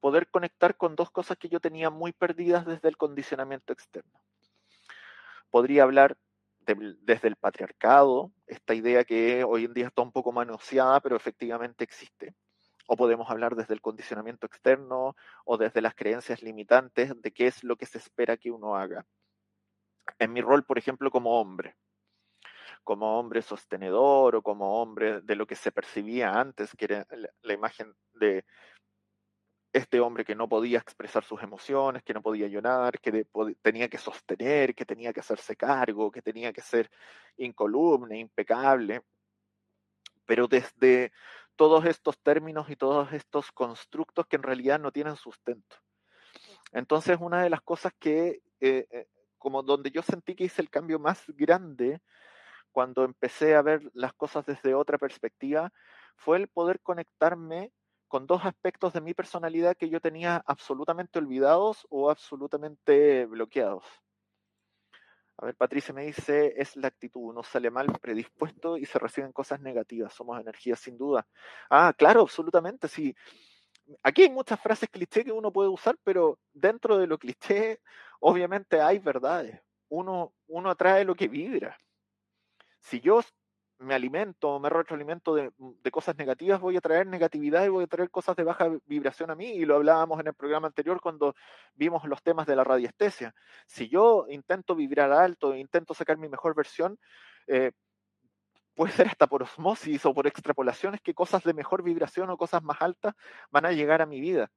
poder 0.00 0.28
conectar 0.28 0.76
con 0.76 0.96
dos 0.96 1.10
cosas 1.10 1.36
que 1.36 1.48
yo 1.48 1.60
tenía 1.60 1.90
muy 1.90 2.12
perdidas 2.12 2.66
desde 2.66 2.88
el 2.88 2.96
condicionamiento 2.96 3.72
externo. 3.72 4.20
Podría 5.50 5.82
hablar 5.82 6.16
desde 6.60 7.28
el 7.28 7.36
patriarcado, 7.36 8.32
esta 8.46 8.74
idea 8.74 9.04
que 9.04 9.44
hoy 9.44 9.64
en 9.64 9.74
día 9.74 9.88
está 9.88 10.02
un 10.02 10.12
poco 10.12 10.30
manoseada, 10.32 11.00
pero 11.00 11.16
efectivamente 11.16 11.84
existe. 11.84 12.34
O 12.86 12.96
podemos 12.96 13.30
hablar 13.30 13.56
desde 13.56 13.74
el 13.74 13.80
condicionamiento 13.80 14.46
externo 14.46 15.16
o 15.44 15.56
desde 15.56 15.80
las 15.80 15.94
creencias 15.94 16.42
limitantes 16.42 17.12
de 17.20 17.32
qué 17.32 17.46
es 17.46 17.64
lo 17.64 17.76
que 17.76 17.86
se 17.86 17.98
espera 17.98 18.36
que 18.36 18.50
uno 18.50 18.76
haga. 18.76 19.04
En 20.18 20.32
mi 20.32 20.40
rol, 20.40 20.64
por 20.64 20.78
ejemplo, 20.78 21.10
como 21.10 21.40
hombre, 21.40 21.76
como 22.84 23.18
hombre 23.18 23.42
sostenedor 23.42 24.36
o 24.36 24.42
como 24.42 24.80
hombre 24.80 25.20
de 25.20 25.36
lo 25.36 25.46
que 25.46 25.54
se 25.54 25.72
percibía 25.72 26.32
antes, 26.32 26.74
que 26.76 26.86
era 26.86 27.06
la, 27.42 27.52
imagen 27.52 27.94
de 28.14 28.44
este 29.72 30.00
hombre 30.00 30.24
que 30.24 30.34
no 30.34 30.48
podía 30.48 30.78
expresar 30.78 31.24
sus 31.24 31.42
emociones, 31.42 32.02
que 32.02 32.14
no 32.14 32.22
podía 32.22 32.48
llorar, 32.48 32.98
que 33.00 33.26
tenía 33.62 33.88
que 33.88 33.98
sostener, 33.98 34.74
que 34.74 34.84
tenía 34.84 35.12
que 35.12 35.20
hacerse 35.20 35.54
cargo, 35.56 36.10
que 36.10 36.22
tenía 36.22 36.52
que 36.52 36.60
ser 36.60 36.90
incolumne, 37.36 38.18
impecable. 38.18 39.02
Pero 40.26 40.48
desde 40.48 41.12
todos 41.54 41.84
estos 41.84 42.18
términos 42.18 42.70
y 42.70 42.76
todos 42.76 43.12
estos 43.12 43.52
constructos 43.52 44.26
que 44.26 44.36
en 44.36 44.42
realidad 44.42 44.80
no 44.80 44.90
tienen 44.90 45.16
sustento. 45.16 45.76
Entonces, 46.72 47.18
una 47.20 47.42
de 47.42 47.50
las 47.50 47.60
cosas 47.60 47.92
que, 47.98 48.42
eh, 48.60 48.86
eh, 48.90 49.06
como 49.38 49.62
donde 49.62 49.90
yo 49.90 50.02
sentí 50.02 50.34
que 50.34 50.44
hice 50.44 50.62
el 50.62 50.70
cambio 50.70 50.98
más 50.98 51.24
grande 51.28 52.00
cuando 52.72 53.04
empecé 53.04 53.54
a 53.54 53.62
ver 53.62 53.82
las 53.94 54.12
cosas 54.14 54.46
desde 54.46 54.74
otra 54.74 54.98
perspectiva, 54.98 55.72
fue 56.16 56.38
el 56.38 56.48
poder 56.48 56.80
conectarme 56.80 57.72
con 58.08 58.26
dos 58.26 58.44
aspectos 58.44 58.92
de 58.92 59.00
mi 59.00 59.14
personalidad 59.14 59.76
que 59.76 59.88
yo 59.88 60.00
tenía 60.00 60.42
absolutamente 60.46 61.18
olvidados 61.18 61.86
o 61.90 62.10
absolutamente 62.10 63.26
bloqueados. 63.26 63.84
A 65.38 65.46
ver, 65.46 65.56
Patricia 65.56 65.94
me 65.94 66.04
dice, 66.04 66.52
es 66.56 66.76
la 66.76 66.88
actitud, 66.88 67.22
uno 67.22 67.42
sale 67.42 67.70
mal 67.70 67.86
predispuesto 68.02 68.76
y 68.76 68.84
se 68.84 68.98
reciben 68.98 69.32
cosas 69.32 69.60
negativas, 69.60 70.12
somos 70.12 70.38
energía 70.38 70.76
sin 70.76 70.98
duda. 70.98 71.26
Ah, 71.70 71.94
claro, 71.96 72.20
absolutamente, 72.22 72.88
sí. 72.88 73.14
Aquí 74.02 74.22
hay 74.22 74.30
muchas 74.30 74.60
frases 74.60 74.90
cliché 74.90 75.24
que 75.24 75.32
uno 75.32 75.52
puede 75.52 75.70
usar, 75.70 75.96
pero 76.04 76.38
dentro 76.52 76.98
de 76.98 77.06
lo 77.06 77.18
cliché, 77.18 77.80
obviamente 78.20 78.80
hay 78.82 78.98
verdades. 78.98 79.60
Uno, 79.88 80.34
uno 80.48 80.70
atrae 80.70 81.04
lo 81.04 81.14
que 81.14 81.28
vibra. 81.28 81.78
Si 82.80 83.00
yo 83.00 83.20
me 83.78 83.94
alimento, 83.94 84.60
me 84.60 84.68
retroalimento 84.68 85.34
de, 85.34 85.52
de, 85.58 85.90
cosas 85.90 86.16
negativas, 86.16 86.60
voy 86.60 86.76
a 86.76 86.80
traer 86.80 87.06
negatividad 87.06 87.64
y 87.64 87.68
voy 87.68 87.84
a 87.84 87.86
traer 87.86 88.10
cosas 88.10 88.36
de 88.36 88.44
baja 88.44 88.70
vibración 88.86 89.30
a 89.30 89.34
mí. 89.34 89.52
Y 89.52 89.64
lo 89.64 89.76
hablábamos 89.76 90.20
en 90.20 90.26
el 90.26 90.34
programa 90.34 90.66
anterior 90.68 91.00
cuando 91.00 91.34
vimos 91.74 92.04
los 92.04 92.22
temas 92.22 92.46
de 92.46 92.56
la 92.56 92.64
radiestesia. 92.64 93.34
Si 93.66 93.88
yo 93.88 94.26
intento 94.28 94.74
vibrar 94.74 95.12
alto, 95.12 95.54
intento 95.54 95.94
sacar 95.94 96.18
mi 96.18 96.28
mejor 96.28 96.54
versión, 96.54 96.98
eh, 97.46 97.72
puede 98.74 98.92
ser 98.92 99.08
hasta 99.08 99.26
por 99.26 99.42
osmosis 99.42 100.04
o 100.06 100.14
por 100.14 100.26
extrapolaciones 100.26 101.00
que 101.00 101.14
cosas 101.14 101.42
de 101.44 101.54
mejor 101.54 101.82
vibración 101.82 102.30
o 102.30 102.36
cosas 102.36 102.62
más 102.62 102.80
altas 102.80 103.14
van 103.50 103.66
a 103.66 103.72
llegar 103.72 104.02
a 104.02 104.06
mi 104.06 104.20
vida. 104.20 104.50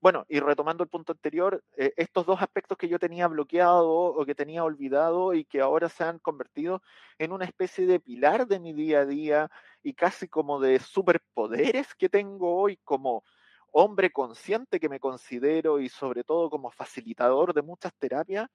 Bueno, 0.00 0.24
y 0.30 0.40
retomando 0.40 0.82
el 0.82 0.88
punto 0.88 1.12
anterior, 1.12 1.62
eh, 1.76 1.92
estos 1.96 2.24
dos 2.24 2.40
aspectos 2.40 2.78
que 2.78 2.88
yo 2.88 2.98
tenía 2.98 3.28
bloqueado 3.28 3.86
o 3.86 4.24
que 4.24 4.34
tenía 4.34 4.64
olvidado 4.64 5.34
y 5.34 5.44
que 5.44 5.60
ahora 5.60 5.90
se 5.90 6.04
han 6.04 6.18
convertido 6.18 6.82
en 7.18 7.32
una 7.32 7.44
especie 7.44 7.86
de 7.86 8.00
pilar 8.00 8.46
de 8.46 8.60
mi 8.60 8.72
día 8.72 9.00
a 9.00 9.06
día 9.06 9.50
y 9.82 9.92
casi 9.92 10.26
como 10.26 10.58
de 10.58 10.78
superpoderes 10.78 11.94
que 11.94 12.08
tengo 12.08 12.56
hoy 12.56 12.78
como 12.78 13.24
hombre 13.72 14.10
consciente 14.10 14.80
que 14.80 14.88
me 14.88 15.00
considero 15.00 15.80
y 15.80 15.90
sobre 15.90 16.24
todo 16.24 16.48
como 16.48 16.70
facilitador 16.70 17.52
de 17.52 17.62
muchas 17.62 17.94
terapias, 17.98 18.48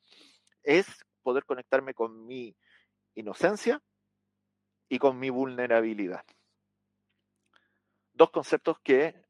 es 0.63 0.87
poder 1.21 1.45
conectarme 1.45 1.93
con 1.93 2.25
mi 2.25 2.55
inocencia 3.13 3.81
y 4.89 4.97
con 4.97 5.19
mi 5.19 5.29
vulnerabilidad. 5.29 6.25
Dos 8.13 8.31
conceptos 8.31 8.79
que 8.79 9.24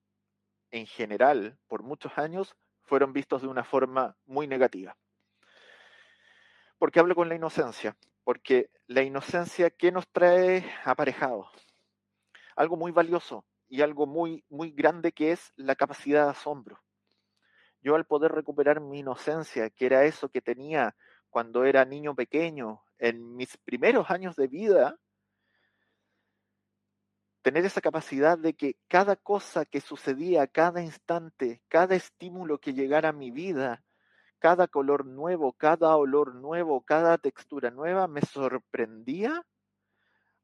en 0.76 0.88
general, 0.88 1.58
por 1.70 1.84
muchos 1.84 2.18
años, 2.18 2.54
fueron 2.84 3.14
vistos 3.14 3.42
de 3.42 3.48
una 3.48 3.64
forma 3.64 4.18
muy 4.26 4.46
negativa. 4.46 4.98
¿Por 6.78 6.92
qué 6.92 7.00
hablo 7.00 7.16
con 7.16 7.30
la 7.30 7.36
inocencia? 7.36 7.96
Porque 8.26 8.70
la 8.86 9.02
inocencia, 9.02 9.70
¿qué 9.70 9.94
nos 9.94 10.06
trae 10.10 10.70
aparejado? 10.84 11.50
Algo 12.58 12.76
muy 12.76 12.92
valioso 12.92 13.46
y 13.70 13.84
algo 13.84 14.06
muy, 14.06 14.44
muy 14.50 14.72
grande 14.72 15.14
que 15.14 15.32
es 15.32 15.54
la 15.56 15.76
capacidad 15.76 16.26
de 16.26 16.32
asombro. 16.32 16.82
Yo 17.80 17.96
al 17.96 18.06
poder 18.06 18.34
recuperar 18.34 18.82
mi 18.82 19.00
inocencia, 19.00 19.70
que 19.70 19.86
era 19.86 20.04
eso 20.04 20.28
que 20.28 20.42
tenía 20.42 20.94
cuando 21.30 21.64
era 21.64 21.86
niño 21.86 22.16
pequeño, 22.16 22.84
en 22.98 23.38
mis 23.38 23.56
primeros 23.64 24.12
años 24.12 24.36
de 24.36 24.48
vida, 24.48 25.00
tener 27.46 27.64
esa 27.64 27.80
capacidad 27.80 28.39
de 28.39 28.56
que 28.56 28.76
cada 28.88 29.16
cosa 29.16 29.66
que 29.66 29.80
sucedía, 29.80 30.48
cada 30.48 30.82
instante, 30.82 31.62
cada 31.68 31.93
estímulo 31.93 32.58
que 32.58 32.74
llegara 32.74 33.10
a 33.10 33.14
mi 33.14 33.30
vida, 33.30 33.84
cada 34.39 34.68
color 34.68 35.06
nuevo, 35.06 35.54
cada 35.54 35.96
olor 35.96 36.34
nuevo, 36.34 36.82
cada 36.82 37.20
textura 37.20 37.70
nueva 37.70 38.08
me 38.08 38.22
sorprendía, 38.22 39.46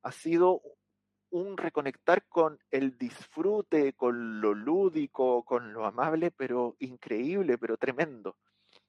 ha 0.04 0.12
sido 0.12 0.62
un 1.32 1.58
reconectar 1.58 2.24
con 2.28 2.60
el 2.70 2.96
disfrute, 3.00 3.94
con 3.94 4.40
lo 4.40 4.54
lúdico, 4.54 5.44
con 5.44 5.74
lo 5.74 5.88
amable, 5.88 6.30
pero 6.30 6.76
increíble, 6.78 7.58
pero 7.58 7.78
tremendo 7.78 8.38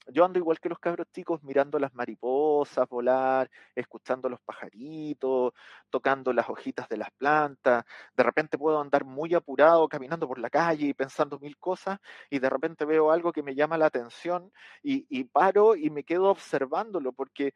yo 0.09 0.25
ando 0.25 0.39
igual 0.39 0.61
que 0.61 0.69
los 0.69 0.79
cabros 0.79 1.07
chicos 1.13 1.43
mirando 1.43 1.79
las 1.79 1.95
mariposas 1.95 2.89
volar, 2.89 3.51
escuchando 3.75 4.29
los 4.29 4.41
pajaritos, 4.41 5.53
tocando 5.91 6.33
las 6.33 6.49
hojitas 6.49 6.89
de 6.89 6.97
las 6.97 7.11
plantas. 7.13 7.85
De 8.17 8.23
repente 8.23 8.59
puedo 8.59 8.81
andar 8.81 9.05
muy 9.05 9.35
apurado 9.35 9.89
caminando 9.89 10.27
por 10.29 10.39
la 10.39 10.51
calle 10.51 10.87
y 10.87 10.95
pensando 10.95 11.39
mil 11.39 11.57
cosas 11.59 11.99
y 12.31 12.39
de 12.39 12.51
repente 12.51 12.85
veo 12.85 13.11
algo 13.11 13.33
que 13.33 13.43
me 13.43 13.55
llama 13.55 13.79
la 13.79 13.87
atención 13.87 14.53
y, 14.83 15.07
y 15.09 15.25
paro 15.25 15.77
y 15.77 15.91
me 15.91 16.05
quedo 16.05 16.31
observándolo 16.31 17.13
porque 17.13 17.55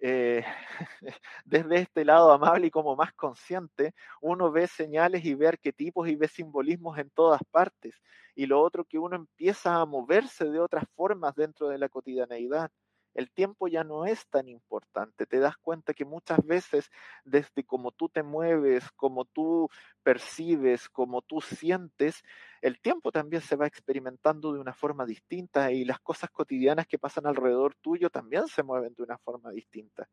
eh, 0.00 0.44
desde 1.44 1.76
este 1.80 2.04
lado 2.04 2.32
amable 2.32 2.68
y 2.68 2.70
como 2.70 2.96
más 2.96 3.12
consciente, 3.14 3.94
uno 4.20 4.50
ve 4.50 4.66
señales 4.66 5.24
y 5.24 5.34
ve 5.34 5.48
arquetipos 5.48 6.08
y 6.08 6.16
ve 6.16 6.28
simbolismos 6.28 6.98
en 6.98 7.10
todas 7.10 7.40
partes. 7.50 8.00
Y 8.34 8.46
lo 8.46 8.60
otro 8.60 8.84
que 8.84 8.98
uno 8.98 9.16
empieza 9.16 9.80
a 9.80 9.86
moverse 9.86 10.44
de 10.44 10.60
otras 10.60 10.84
formas 10.94 11.34
dentro 11.34 11.68
de 11.68 11.78
la 11.78 11.88
cotidianeidad 11.88 12.70
el 13.18 13.32
tiempo 13.32 13.66
ya 13.66 13.82
no 13.82 14.06
es 14.06 14.28
tan 14.28 14.48
importante. 14.48 15.26
Te 15.26 15.40
das 15.40 15.56
cuenta 15.56 15.92
que 15.92 16.04
muchas 16.04 16.38
veces 16.46 16.88
desde 17.24 17.64
como 17.64 17.90
tú 17.90 18.08
te 18.08 18.22
mueves, 18.22 18.92
como 18.92 19.24
tú 19.24 19.68
percibes, 20.04 20.88
como 20.88 21.20
tú 21.22 21.40
sientes, 21.40 22.22
el 22.62 22.78
tiempo 22.78 23.10
también 23.10 23.42
se 23.42 23.56
va 23.56 23.66
experimentando 23.66 24.52
de 24.52 24.60
una 24.60 24.72
forma 24.72 25.04
distinta 25.04 25.72
y 25.72 25.84
las 25.84 25.98
cosas 25.98 26.30
cotidianas 26.30 26.86
que 26.86 26.96
pasan 26.96 27.26
alrededor 27.26 27.74
tuyo 27.80 28.08
también 28.08 28.46
se 28.46 28.62
mueven 28.62 28.94
de 28.94 29.02
una 29.02 29.18
forma 29.18 29.50
distinta. 29.50 30.08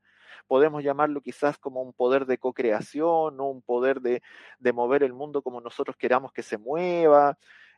Podemos 0.48 0.84
llamarlo 0.84 1.22
quizás 1.22 1.60
como 1.60 1.84
un 1.84 1.94
poder 1.94 2.26
de 2.26 2.40
co-creación 2.40 3.40
o 3.40 3.46
un 3.46 3.62
poder 3.62 4.02
de, 4.02 4.24
de 4.58 4.74
mover 4.74 5.04
el 5.04 5.14
mundo 5.14 5.44
como 5.44 5.62
nosotros 5.62 5.96
queramos 5.96 6.34
que 6.34 6.42
se 6.42 6.58
mueva. 6.58 7.38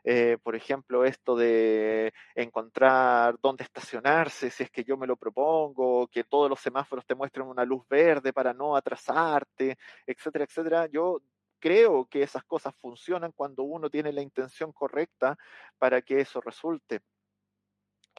Eh, 0.10 0.38
por 0.42 0.56
ejemplo, 0.56 1.04
esto 1.04 1.36
de 1.36 2.14
encontrar 2.34 3.38
dónde 3.42 3.66
estacionarse, 3.66 4.50
si 4.50 4.64
es 4.64 4.72
que 4.72 4.86
yo 4.86 4.96
me 4.96 5.06
lo 5.06 5.18
propongo, 5.18 6.08
que 6.08 6.24
todos 6.24 6.50
los 6.50 6.62
semáforos 6.62 7.06
te 7.06 7.14
muestren 7.14 7.46
una 7.46 7.66
luz 7.66 7.86
verde 7.90 8.32
para 8.32 8.54
no 8.54 8.78
atrasarte, 8.78 9.78
etcétera, 10.06 10.46
etcétera. 10.46 10.86
Yo 10.86 11.22
creo 11.60 12.06
que 12.06 12.24
esas 12.24 12.46
cosas 12.46 12.74
funcionan 12.78 13.34
cuando 13.34 13.64
uno 13.64 13.90
tiene 13.90 14.14
la 14.14 14.22
intención 14.22 14.72
correcta 14.72 15.38
para 15.78 16.02
que 16.02 16.22
eso 16.22 16.40
resulte. 16.40 17.02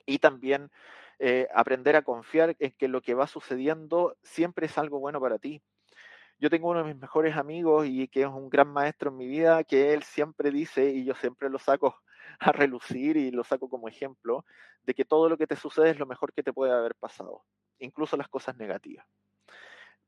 Y 0.05 0.18
también 0.18 0.70
eh, 1.18 1.49
aprender 1.55 1.97
a 1.97 2.03
confiar 2.03 2.55
en 2.59 2.72
que 2.72 2.89
lo 2.89 3.01
que 3.01 3.14
va 3.14 3.26
sucediendo 3.26 4.14
siempre 4.22 4.66
es 4.66 4.76
algo 4.76 5.01
bueno 5.01 5.22
para 5.22 5.39
ti 5.39 5.62
yo 6.39 6.51
tengo 6.51 6.70
uno 6.70 6.80
de 6.84 6.93
mis 6.93 7.01
mejores 7.01 7.36
amigos 7.36 7.86
y 7.89 8.09
que 8.09 8.22
es 8.22 8.28
un 8.28 8.49
gran 8.49 8.68
maestro 8.68 9.11
en 9.11 9.16
mi 9.16 9.26
vida, 9.26 9.64
que 9.64 9.93
él 9.93 10.03
siempre 10.03 10.51
dice, 10.51 10.91
y 10.91 11.05
yo 11.05 11.14
siempre 11.14 11.51
lo 11.51 11.59
saco 11.59 12.01
a 12.41 12.53
relucir 12.53 13.16
y 13.16 13.30
lo 13.30 13.45
saco 13.45 13.68
como 13.68 13.89
ejemplo, 13.89 14.45
de 14.84 14.95
que 14.95 15.05
todo 15.05 15.28
lo 15.28 15.36
que 15.36 15.47
te 15.47 15.57
sucede 15.57 15.91
es 15.91 15.99
lo 15.99 16.07
mejor 16.07 16.32
que 16.32 16.43
te 16.43 16.53
puede 16.53 16.72
haber 16.72 16.95
pasado, 16.95 17.45
incluso 17.78 18.16
las 18.16 18.28
cosas 18.28 18.57
negativas. 18.57 19.07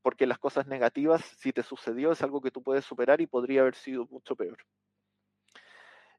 Porque 0.03 0.27
las 0.27 0.39
cosas 0.39 0.67
negativas, 0.67 1.23
si 1.39 1.53
te 1.53 1.63
sucedió, 1.63 2.13
es 2.13 2.23
algo 2.23 2.41
que 2.41 2.51
tú 2.51 2.63
puedes 2.63 2.85
superar 2.85 3.21
y 3.21 3.27
podría 3.27 3.61
haber 3.63 3.75
sido 3.75 4.07
mucho 4.07 4.35
peor. 4.35 4.59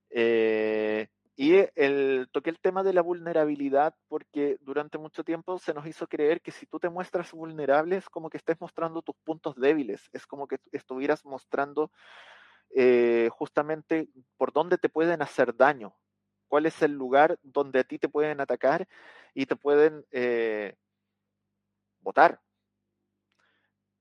Eh, 0.10 1.08
y 1.42 1.56
el, 1.74 2.30
toqué 2.32 2.52
el 2.52 2.60
tema 2.60 2.84
de 2.84 2.94
la 2.94 3.02
vulnerabilidad 3.02 3.96
porque 4.08 4.58
durante 4.62 5.00
mucho 5.00 5.24
tiempo 5.24 5.58
se 5.58 5.74
nos 5.74 5.88
hizo 5.88 6.06
creer 6.06 6.40
que 6.40 6.52
si 6.52 6.68
tú 6.68 6.78
te 6.78 6.88
muestras 6.88 7.32
vulnerable 7.32 7.96
es 7.96 8.08
como 8.10 8.30
que 8.30 8.38
estés 8.38 8.62
mostrando 8.62 9.02
tus 9.02 9.16
puntos 9.24 9.56
débiles, 9.56 10.08
es 10.14 10.28
como 10.28 10.48
que 10.48 10.60
estuvieras 10.72 11.26
mostrando 11.26 11.90
eh, 12.76 13.28
justamente 13.32 14.08
por 14.38 14.54
dónde 14.54 14.78
te 14.78 14.88
pueden 14.88 15.24
hacer 15.24 15.56
daño, 15.56 15.96
cuál 16.48 16.68
es 16.68 16.80
el 16.84 16.92
lugar 16.92 17.40
donde 17.42 17.80
a 17.80 17.86
ti 17.86 17.98
te 17.98 18.08
pueden 18.08 18.40
atacar 18.40 18.88
y 19.34 19.48
te 19.48 19.56
pueden 19.56 20.06
eh, 20.12 20.76
votar. 22.02 22.40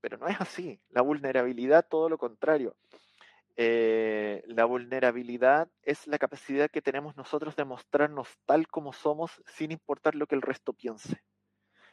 Pero 0.03 0.19
no 0.19 0.29
es 0.29 0.39
así, 0.39 0.79
la 0.91 1.01
vulnerabilidad 1.01 1.87
todo 1.89 2.11
lo 2.11 2.19
contrario. 2.19 2.77
Eh, 3.63 4.43
la 4.47 4.65
vulnerabilidad 4.65 5.69
es 5.83 6.07
la 6.07 6.19
capacidad 6.19 6.71
que 6.71 6.81
tenemos 6.81 7.15
nosotros 7.19 7.57
de 7.57 7.67
mostrarnos 7.67 8.39
tal 8.47 8.67
como 8.69 8.95
somos 8.95 9.43
sin 9.49 9.71
importar 9.71 10.15
lo 10.15 10.27
que 10.27 10.35
el 10.35 10.41
resto 10.41 10.73
piense. 10.73 11.23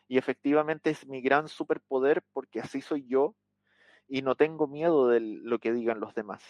Y 0.07 0.17
efectivamente 0.17 0.91
es 0.91 1.05
mi 1.05 1.19
gran 1.19 1.49
superpoder 1.49 2.23
porque 2.31 2.61
así 2.61 2.79
soy 2.79 3.05
yo 3.05 3.35
y 4.07 4.21
no 4.21 4.35
tengo 4.35 4.67
miedo 4.67 5.09
de 5.09 5.19
lo 5.19 5.59
que 5.59 5.73
digan 5.73 5.99
los 5.99 6.15
demás. 6.15 6.41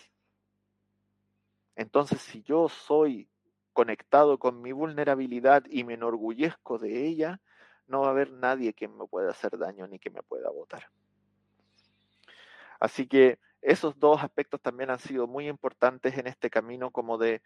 Entonces, 1.75 2.21
si 2.21 2.43
yo 2.43 2.69
soy 2.69 3.27
conectado 3.73 4.37
con 4.37 4.61
mi 4.61 4.71
vulnerabilidad 4.71 5.63
y 5.67 5.83
me 5.83 5.95
enorgullezco 5.95 6.77
de 6.77 7.07
ella, 7.07 7.41
no 7.87 8.01
va 8.01 8.09
a 8.09 8.11
haber 8.11 8.33
nadie 8.33 8.73
que 8.73 8.87
me 8.87 9.07
pueda 9.07 9.31
hacer 9.31 9.57
daño 9.57 9.87
ni 9.87 9.97
que 9.97 10.11
me 10.11 10.21
pueda 10.21 10.51
votar. 10.51 10.91
Así 12.79 13.07
que 13.07 13.39
esos 13.61 13.99
dos 13.99 14.23
aspectos 14.23 14.61
también 14.61 14.89
han 14.89 14.99
sido 14.99 15.27
muy 15.27 15.47
importantes 15.47 16.17
en 16.17 16.27
este 16.27 16.49
camino 16.49 16.91
como 16.91 17.17
de, 17.17 17.41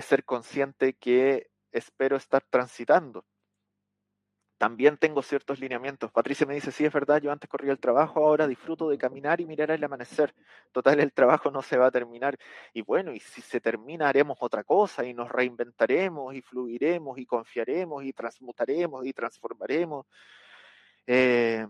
ser 0.00 0.24
consciente 0.24 0.94
que 0.94 1.50
espero 1.72 2.16
estar 2.16 2.42
transitando. 2.48 3.24
también 4.58 4.96
tengo 4.96 5.22
ciertos 5.22 5.60
lineamientos. 5.60 6.10
Patricia 6.10 6.44
me 6.46 6.54
dice, 6.54 6.72
sí, 6.72 6.84
es 6.84 6.92
verdad, 6.92 7.20
yo 7.22 7.30
antes 7.30 7.48
corría 7.48 7.70
el 7.70 7.78
trabajo, 7.78 8.26
ahora 8.26 8.48
disfruto 8.48 8.88
de 8.90 8.98
caminar 8.98 9.40
y 9.40 9.46
mirar 9.46 9.70
el 9.70 9.84
amanecer. 9.84 10.34
Total, 10.72 10.98
el 10.98 11.12
trabajo 11.12 11.50
no 11.52 11.62
se 11.62 11.76
va 11.78 11.86
a 11.86 11.90
terminar. 11.92 12.36
Y 12.72 12.82
bueno, 12.82 13.12
y 13.12 13.20
si 13.20 13.40
se 13.40 13.60
termina, 13.60 14.08
haremos 14.08 14.38
otra 14.40 14.64
cosa 14.64 15.04
y 15.04 15.14
nos 15.14 15.30
reinventaremos 15.30 16.34
y 16.34 16.42
fluiremos 16.42 17.18
y 17.18 17.26
confiaremos 17.26 18.04
y 18.04 18.12
transmutaremos 18.12 19.06
y 19.06 19.12
transformaremos. 19.12 20.06
Eh, 21.06 21.66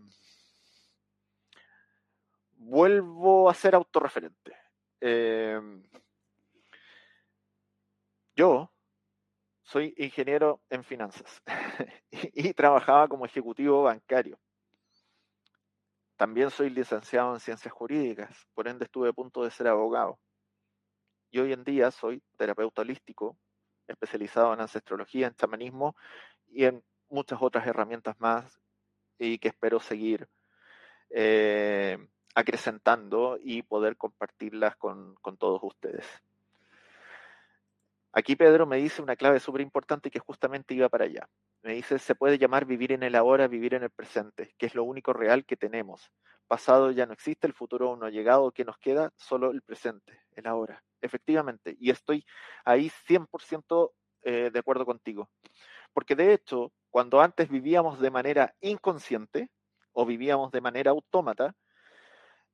vuelvo 2.59 3.49
a 3.49 3.55
ser 3.55 3.75
autorreferente. 3.75 4.57
Eh, 5.01 5.61
yo 8.35 8.71
soy 9.63 9.95
ingeniero 9.97 10.61
en 10.71 10.83
finanzas 10.85 11.43
y, 12.11 12.53
trabajaba 12.55 13.09
como 13.09 13.27
ejecutivo 13.27 13.85
bancario. 13.85 14.39
También 16.17 16.51
soy 16.51 16.71
licenciado 16.71 17.35
en 17.35 17.41
ciencias 17.41 17.73
jurídicas, 17.73 18.47
por 18.55 18.67
ende 18.67 18.87
estuve 18.87 19.11
a 19.11 19.13
punto 19.13 19.45
de 19.45 19.51
ser 19.51 19.69
abogado. 19.69 20.19
Y 21.31 21.39
hoy 21.39 21.53
en 21.53 21.63
día 21.63 21.91
soy 21.91 22.23
terapeuta 22.37 22.83
holístico, 22.83 23.39
especializado 23.87 24.53
en 24.53 24.61
ancestrología, 24.61 25.29
en 25.29 25.35
chamanismo 25.35 25.95
y 26.49 26.65
en 26.65 26.83
muchas 27.09 27.39
otras 27.41 27.67
herramientas 27.67 28.19
más 28.19 28.61
y 29.19 29.39
que 29.39 29.49
espero 29.49 29.79
seguir 29.81 30.29
eh, 31.11 31.99
acrecentando 32.35 33.39
y 33.43 33.63
poder 33.63 33.97
compartirlas 33.97 34.77
con 34.77 35.37
todos 35.39 35.61
ustedes. 35.63 36.07
Aquí 38.13 38.37
Pedro 38.37 38.67
me 38.67 38.79
dice 38.79 39.03
una 39.03 39.17
clave 39.17 39.39
súper 39.39 39.61
importante 39.61 40.11
que 40.11 40.19
justamente 40.19 40.75
iba 40.75 40.89
para 40.89 41.05
allá. 41.05 41.29
Me 41.63 41.75
dice, 41.75 41.99
se 41.99 42.15
puede 42.15 42.39
llamar 42.39 42.65
vivir 42.65 42.93
en 42.93 43.03
el 43.03 43.15
ahora, 43.15 43.47
vivir 43.49 43.75
en 43.75 43.83
el 43.83 43.91
presente, 43.91 44.55
que 44.59 44.67
es 44.67 44.75
lo 44.75 44.85
único 44.85 45.13
real 45.13 45.45
que 45.45 45.57
tenemos. 45.57 46.11
Pasado 46.47 46.91
ya 46.91 47.05
no 47.05 47.13
existe, 47.13 47.47
el 47.47 47.53
futuro 47.53 47.91
aún 47.91 48.01
no 48.01 48.07
ha 48.07 48.11
llegado, 48.11 48.51
¿qué 48.53 48.65
nos 48.65 48.79
queda? 48.79 49.13
Solo 49.17 49.51
el 49.51 49.63
presente, 49.63 50.23
el 50.35 50.47
ahora. 50.47 50.83
Efectivamente, 51.03 51.77
y 51.79 51.91
estoy 51.91 52.25
ahí 52.65 52.91
100% 53.07 53.93
eh, 54.23 54.51
de 54.53 54.59
acuerdo 54.59 54.87
contigo. 54.87 55.29
Porque 55.93 56.17
de 56.17 56.33
hecho, 56.33 56.73
cuando 56.91 57.21
antes 57.21 57.49
vivíamos 57.49 58.01
de 58.01 58.11
manera 58.11 58.55
inconsciente 58.61 59.51
o 59.93 60.07
vivíamos 60.07 60.51
de 60.51 60.61
manera 60.61 60.91
autómata, 60.93 61.55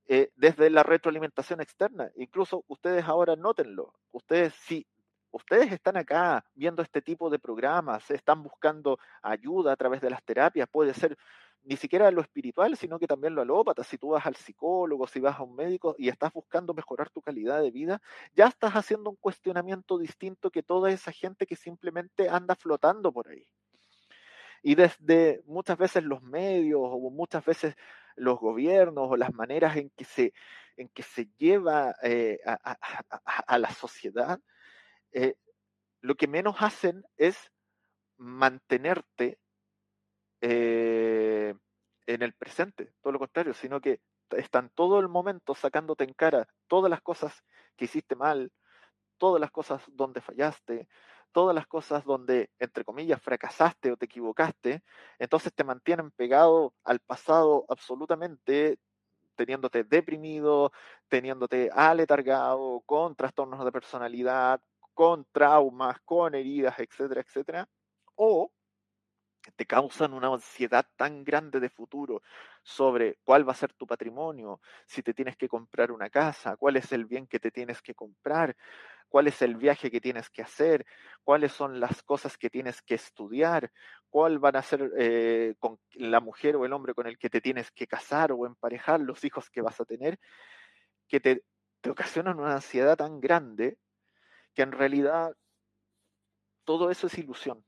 eh, 0.06 0.30
desde 0.36 0.70
la 0.70 0.82
retroalimentación 0.82 1.60
externa, 1.60 2.10
incluso 2.16 2.64
ustedes 2.68 3.04
ahora 3.04 3.36
nótenlo, 3.36 3.94
ustedes 4.12 4.54
sí 4.54 4.86
ustedes 5.34 5.72
están 5.72 5.96
acá 5.96 6.44
viendo 6.54 6.80
este 6.80 7.02
tipo 7.02 7.28
de 7.28 7.40
programas, 7.40 8.08
están 8.10 8.42
buscando 8.42 8.98
ayuda 9.20 9.72
a 9.72 9.76
través 9.76 10.00
de 10.00 10.10
las 10.10 10.22
terapias, 10.22 10.68
puede 10.70 10.94
ser 10.94 11.18
ni 11.64 11.76
siquiera 11.76 12.10
lo 12.10 12.20
espiritual, 12.20 12.76
sino 12.76 12.98
que 12.98 13.06
también 13.06 13.34
lo 13.34 13.42
alópata. 13.42 13.82
Si 13.82 13.98
tú 13.98 14.10
vas 14.10 14.26
al 14.26 14.36
psicólogo, 14.36 15.06
si 15.06 15.18
vas 15.20 15.38
a 15.38 15.42
un 15.42 15.56
médico 15.56 15.96
y 15.98 16.08
estás 16.08 16.32
buscando 16.32 16.74
mejorar 16.74 17.10
tu 17.10 17.20
calidad 17.20 17.60
de 17.62 17.70
vida, 17.70 18.00
ya 18.34 18.46
estás 18.46 18.74
haciendo 18.74 19.10
un 19.10 19.16
cuestionamiento 19.16 19.98
distinto 19.98 20.50
que 20.50 20.62
toda 20.62 20.90
esa 20.90 21.10
gente 21.10 21.46
que 21.46 21.56
simplemente 21.56 22.28
anda 22.28 22.54
flotando 22.54 23.12
por 23.12 23.28
ahí. 23.28 23.46
Y 24.66 24.76
desde 24.76 25.42
muchas 25.44 25.76
veces 25.76 26.04
los 26.04 26.22
medios 26.22 26.80
o 26.82 27.10
muchas 27.10 27.44
veces 27.44 27.76
los 28.16 28.40
gobiernos 28.40 29.10
o 29.10 29.16
las 29.16 29.34
maneras 29.34 29.76
en 29.76 29.90
que 29.90 30.04
se, 30.06 30.32
en 30.78 30.88
que 30.88 31.02
se 31.02 31.26
lleva 31.36 31.94
eh, 32.02 32.38
a 32.44 33.58
la 33.58 33.70
sociedad, 33.72 34.40
eh, 35.12 35.34
lo 36.00 36.14
que 36.14 36.26
menos 36.26 36.56
hacen 36.60 37.04
es 37.18 37.52
mantenerte 38.16 39.38
eh, 40.40 41.54
en 42.06 42.22
el 42.22 42.32
presente, 42.32 42.94
todo 43.02 43.12
lo 43.12 43.18
contrario, 43.18 43.52
sino 43.52 43.82
que 43.82 44.00
están 44.30 44.70
todo 44.70 44.98
el 44.98 45.08
momento 45.08 45.54
sacándote 45.54 46.04
en 46.04 46.14
cara 46.14 46.48
todas 46.68 46.88
las 46.88 47.02
cosas 47.02 47.44
que 47.76 47.84
hiciste 47.84 48.16
mal, 48.16 48.50
todas 49.18 49.42
las 49.42 49.50
cosas 49.50 49.82
donde 49.88 50.22
fallaste, 50.22 50.88
todas 51.34 51.54
las 51.54 51.66
cosas 51.66 52.04
donde, 52.04 52.50
entre 52.60 52.84
comillas, 52.84 53.20
fracasaste 53.20 53.92
o 53.92 53.96
te 53.96 54.06
equivocaste, 54.06 54.82
entonces 55.18 55.52
te 55.52 55.64
mantienen 55.64 56.12
pegado 56.12 56.74
al 56.84 57.00
pasado 57.00 57.66
absolutamente, 57.68 58.78
teniéndote 59.34 59.82
deprimido, 59.82 60.72
teniéndote 61.08 61.70
aletargado, 61.74 62.82
con 62.86 63.16
trastornos 63.16 63.64
de 63.64 63.72
personalidad, 63.72 64.60
con 64.94 65.26
traumas, 65.32 65.98
con 66.04 66.36
heridas, 66.36 66.78
etcétera, 66.78 67.22
etcétera, 67.22 67.68
o 68.14 68.52
te 69.56 69.66
causan 69.66 70.14
una 70.14 70.28
ansiedad 70.28 70.86
tan 70.96 71.24
grande 71.24 71.60
de 71.60 71.68
futuro 71.68 72.22
sobre 72.62 73.18
cuál 73.24 73.46
va 73.46 73.52
a 73.52 73.56
ser 73.56 73.72
tu 73.72 73.86
patrimonio, 73.86 74.60
si 74.86 75.02
te 75.02 75.12
tienes 75.12 75.36
que 75.36 75.48
comprar 75.48 75.92
una 75.92 76.08
casa, 76.10 76.56
cuál 76.56 76.76
es 76.76 76.92
el 76.92 77.04
bien 77.04 77.26
que 77.26 77.40
te 77.40 77.50
tienes 77.50 77.82
que 77.82 77.94
comprar, 77.94 78.56
cuál 79.14 79.28
es 79.28 79.42
el 79.42 79.54
viaje 79.54 79.92
que 79.92 80.00
tienes 80.00 80.28
que 80.28 80.42
hacer, 80.42 80.84
cuáles 81.22 81.52
son 81.52 81.78
las 81.78 82.02
cosas 82.02 82.36
que 82.36 82.50
tienes 82.50 82.82
que 82.82 82.96
estudiar, 82.96 83.70
cuál 84.10 84.40
van 84.40 84.56
a 84.56 84.62
ser 84.62 84.90
eh, 84.98 85.54
con 85.60 85.78
la 85.92 86.18
mujer 86.18 86.56
o 86.56 86.64
el 86.64 86.72
hombre 86.72 86.94
con 86.94 87.06
el 87.06 87.16
que 87.16 87.30
te 87.30 87.40
tienes 87.40 87.70
que 87.70 87.86
casar 87.86 88.32
o 88.32 88.44
emparejar, 88.44 88.98
los 88.98 89.22
hijos 89.22 89.50
que 89.50 89.62
vas 89.62 89.80
a 89.80 89.84
tener, 89.84 90.18
que 91.06 91.20
te, 91.20 91.44
te 91.80 91.90
ocasionan 91.90 92.40
una 92.40 92.54
ansiedad 92.54 92.96
tan 92.96 93.20
grande 93.20 93.78
que 94.52 94.62
en 94.62 94.72
realidad 94.72 95.32
todo 96.64 96.90
eso 96.90 97.06
es 97.06 97.16
ilusión. 97.16 97.64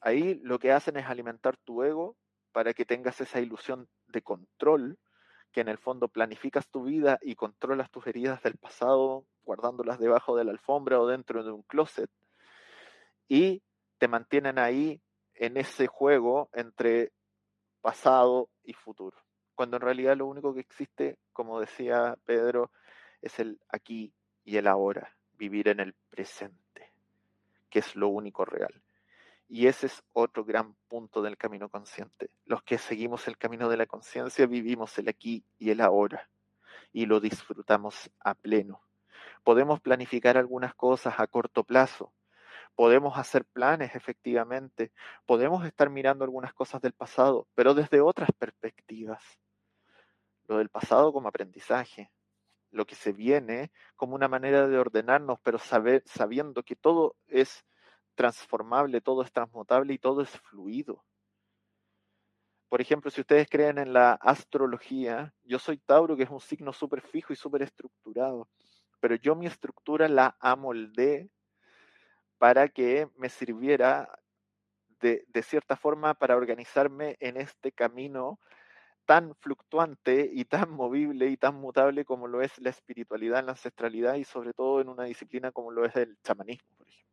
Ahí 0.00 0.40
lo 0.42 0.58
que 0.58 0.72
hacen 0.72 0.96
es 0.96 1.06
alimentar 1.06 1.56
tu 1.58 1.84
ego 1.84 2.16
para 2.50 2.74
que 2.74 2.84
tengas 2.84 3.20
esa 3.20 3.38
ilusión 3.38 3.88
de 4.08 4.22
control, 4.22 4.98
que 5.58 5.62
en 5.62 5.68
el 5.68 5.78
fondo 5.78 6.06
planificas 6.06 6.68
tu 6.68 6.84
vida 6.84 7.18
y 7.20 7.34
controlas 7.34 7.90
tus 7.90 8.06
heridas 8.06 8.40
del 8.44 8.56
pasado, 8.56 9.24
guardándolas 9.42 9.98
debajo 9.98 10.36
de 10.36 10.44
la 10.44 10.52
alfombra 10.52 11.00
o 11.00 11.08
dentro 11.08 11.42
de 11.42 11.50
un 11.50 11.62
closet, 11.62 12.08
y 13.26 13.60
te 13.98 14.06
mantienen 14.06 14.60
ahí 14.60 15.00
en 15.34 15.56
ese 15.56 15.88
juego 15.88 16.48
entre 16.52 17.10
pasado 17.80 18.50
y 18.62 18.72
futuro. 18.72 19.16
Cuando 19.56 19.78
en 19.78 19.82
realidad 19.82 20.16
lo 20.16 20.26
único 20.26 20.54
que 20.54 20.60
existe, 20.60 21.18
como 21.32 21.58
decía 21.58 22.16
Pedro, 22.24 22.70
es 23.20 23.40
el 23.40 23.58
aquí 23.68 24.12
y 24.44 24.58
el 24.58 24.68
ahora, 24.68 25.12
vivir 25.32 25.66
en 25.66 25.80
el 25.80 25.92
presente, 26.08 26.92
que 27.68 27.80
es 27.80 27.96
lo 27.96 28.06
único 28.06 28.44
real. 28.44 28.80
Y 29.48 29.66
ese 29.66 29.86
es 29.86 30.02
otro 30.12 30.44
gran 30.44 30.74
punto 30.88 31.22
del 31.22 31.38
camino 31.38 31.68
consciente. 31.70 32.30
Los 32.44 32.62
que 32.62 32.76
seguimos 32.76 33.26
el 33.28 33.38
camino 33.38 33.68
de 33.68 33.78
la 33.78 33.86
conciencia 33.86 34.46
vivimos 34.46 34.98
el 34.98 35.08
aquí 35.08 35.42
y 35.58 35.70
el 35.70 35.80
ahora 35.80 36.28
y 36.92 37.06
lo 37.06 37.20
disfrutamos 37.20 38.10
a 38.20 38.34
pleno. 38.34 38.82
Podemos 39.44 39.80
planificar 39.80 40.36
algunas 40.36 40.74
cosas 40.74 41.14
a 41.18 41.26
corto 41.26 41.64
plazo, 41.64 42.12
podemos 42.74 43.18
hacer 43.18 43.44
planes 43.44 43.94
efectivamente, 43.94 44.92
podemos 45.26 45.64
estar 45.64 45.90
mirando 45.90 46.24
algunas 46.24 46.52
cosas 46.52 46.80
del 46.80 46.92
pasado, 46.92 47.46
pero 47.54 47.74
desde 47.74 48.00
otras 48.00 48.30
perspectivas. 48.38 49.22
Lo 50.46 50.58
del 50.58 50.68
pasado 50.68 51.12
como 51.12 51.28
aprendizaje, 51.28 52.10
lo 52.70 52.86
que 52.86 52.94
se 52.94 53.12
viene 53.12 53.70
como 53.96 54.14
una 54.14 54.28
manera 54.28 54.66
de 54.66 54.78
ordenarnos, 54.78 55.38
pero 55.42 55.58
sabiendo 55.58 56.62
que 56.62 56.76
todo 56.76 57.16
es 57.26 57.64
transformable, 58.18 59.00
todo 59.00 59.22
es 59.22 59.30
transmutable 59.30 59.94
y 59.94 59.98
todo 59.98 60.22
es 60.22 60.30
fluido. 60.40 61.04
Por 62.68 62.80
ejemplo, 62.80 63.12
si 63.12 63.20
ustedes 63.20 63.48
creen 63.48 63.78
en 63.78 63.92
la 63.92 64.14
astrología, 64.14 65.32
yo 65.44 65.60
soy 65.60 65.78
Tauro, 65.78 66.16
que 66.16 66.24
es 66.24 66.30
un 66.30 66.40
signo 66.40 66.72
súper 66.72 67.00
fijo 67.00 67.32
y 67.32 67.36
súper 67.36 67.62
estructurado, 67.62 68.48
pero 68.98 69.14
yo 69.14 69.36
mi 69.36 69.46
estructura 69.46 70.08
la 70.08 70.36
amoldé 70.40 71.30
para 72.38 72.68
que 72.68 73.08
me 73.16 73.28
sirviera 73.28 74.18
de, 75.00 75.24
de 75.28 75.42
cierta 75.44 75.76
forma 75.76 76.14
para 76.14 76.36
organizarme 76.36 77.16
en 77.20 77.36
este 77.36 77.70
camino 77.70 78.40
tan 79.06 79.36
fluctuante 79.36 80.28
y 80.32 80.44
tan 80.44 80.70
movible 80.72 81.28
y 81.28 81.36
tan 81.36 81.54
mutable 81.54 82.04
como 82.04 82.26
lo 82.26 82.42
es 82.42 82.58
la 82.58 82.70
espiritualidad, 82.70 83.44
la 83.44 83.52
ancestralidad 83.52 84.16
y 84.16 84.24
sobre 84.24 84.52
todo 84.54 84.80
en 84.80 84.88
una 84.88 85.04
disciplina 85.04 85.52
como 85.52 85.70
lo 85.70 85.84
es 85.84 85.94
el 85.94 86.18
chamanismo, 86.22 86.68
por 86.76 86.88
ejemplo. 86.88 87.07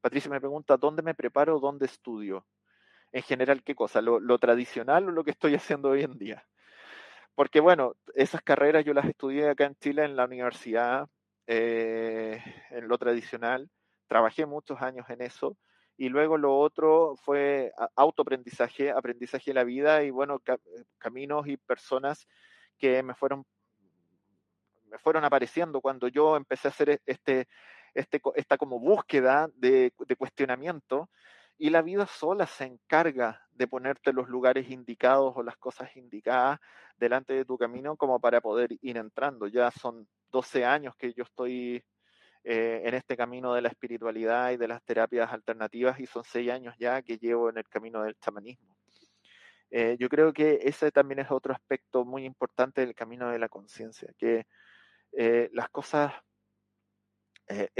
Patricia 0.00 0.30
me 0.30 0.40
pregunta, 0.40 0.76
¿dónde 0.76 1.02
me 1.02 1.14
preparo? 1.14 1.58
¿Dónde 1.58 1.86
estudio? 1.86 2.46
En 3.12 3.22
general, 3.22 3.62
¿qué 3.62 3.74
cosa? 3.74 4.00
¿Lo, 4.00 4.38
tradicional 4.38 5.08
o 5.08 5.10
lo 5.10 5.24
que 5.24 5.30
estoy 5.32 5.54
haciendo 5.56 5.90
hoy 5.90 6.02
en 6.02 6.18
día? 6.18 6.46
Porque 7.34 7.60
bueno, 7.60 7.96
esas 8.14 8.42
carreras 8.42 8.84
yo 8.84 8.94
las 8.94 9.06
estudié 9.06 9.50
acá 9.50 9.64
en 9.64 9.76
Chile 9.76 10.04
en 10.04 10.16
la 10.16 10.24
universidad, 10.24 11.08
eh, 11.46 12.42
en 12.70 12.88
lo 12.88 12.98
tradicional, 12.98 13.68
trabajé 14.06 14.46
muchos 14.46 14.80
años 14.80 15.08
en 15.10 15.22
eso, 15.22 15.56
y 15.96 16.08
luego 16.08 16.36
lo 16.36 16.58
otro 16.58 17.16
fue 17.16 17.72
autoaprendizaje, 17.94 18.90
aprendizaje 18.90 19.50
de 19.50 19.54
la 19.54 19.64
vida 19.64 20.02
y 20.02 20.10
bueno, 20.10 20.42
caminos 20.98 21.46
y 21.46 21.56
personas 21.56 22.28
que 22.78 23.02
me 23.02 23.14
fueron, 23.14 23.44
me 24.90 24.98
fueron 24.98 25.24
apareciendo 25.24 25.80
cuando 25.80 26.08
yo 26.08 26.36
empecé 26.36 26.68
a 26.68 26.70
hacer 26.70 27.00
este, 27.06 27.48
este, 27.96 28.20
esta 28.34 28.58
como 28.58 28.78
búsqueda 28.78 29.48
de, 29.54 29.92
cuestionamiento 30.18 31.10
y 31.58 31.70
la 31.70 31.82
vida 31.82 32.06
sola 32.06 32.46
se 32.46 32.64
encarga 32.64 33.42
de 33.52 33.66
ponerte 33.66 34.12
los 34.12 34.28
lugares 34.28 34.70
indicados 34.70 35.32
o 35.36 35.42
las 35.42 35.56
cosas 35.56 35.96
indicadas 35.96 36.60
delante 36.98 37.32
de 37.32 37.44
tu 37.46 37.56
camino 37.56 37.96
como 37.96 38.20
para 38.20 38.40
poder 38.42 38.76
ir 38.82 38.98
entrando. 38.98 39.46
Ya 39.46 39.70
son 39.70 40.06
12 40.30 40.66
años 40.66 40.94
que 40.96 41.14
yo 41.14 41.24
estoy 41.24 41.82
eh, 42.44 42.82
en 42.84 42.94
este 42.94 43.16
camino 43.16 43.54
de 43.54 43.62
la 43.62 43.68
espiritualidad 43.68 44.50
y 44.52 44.58
de 44.58 44.68
las 44.68 44.82
terapias 44.82 45.32
alternativas 45.32 45.98
y 45.98 46.06
son 46.06 46.22
6 46.24 46.50
años 46.50 46.74
ya 46.78 47.00
que 47.00 47.16
llevo 47.16 47.48
en 47.48 47.58
el 47.58 47.68
camino 47.68 48.02
del 48.02 48.16
chamanismo. 48.16 48.76
Eh, 49.70 49.96
yo 49.98 50.08
creo 50.08 50.32
que 50.32 50.60
ese 50.62 50.92
también 50.92 51.20
es 51.20 51.30
otro 51.30 51.52
aspecto 51.54 52.04
muy 52.04 52.24
importante 52.24 52.82
del 52.82 52.94
camino 52.94 53.30
de 53.30 53.38
la 53.38 53.48
conciencia, 53.48 54.12
que 54.18 54.46
eh, 55.12 55.48
las 55.52 55.70
cosas 55.70 56.12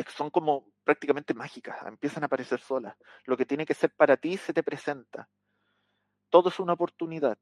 son 0.09 0.31
como 0.31 0.73
prácticamente 0.85 1.35
mágicas, 1.35 1.85
empiezan 1.87 2.23
a 2.23 2.27
aparecer 2.27 2.61
solas. 2.61 2.97
Lo 3.25 3.37
que 3.37 3.47
tiene 3.47 3.67
que 3.67 3.75
ser 3.75 3.91
para 3.91 4.17
ti 4.17 4.37
se 4.37 4.53
te 4.53 4.63
presenta. 4.63 5.29
Todo 6.31 6.49
es 6.49 6.61
una 6.61 6.75
oportunidad. 6.75 7.39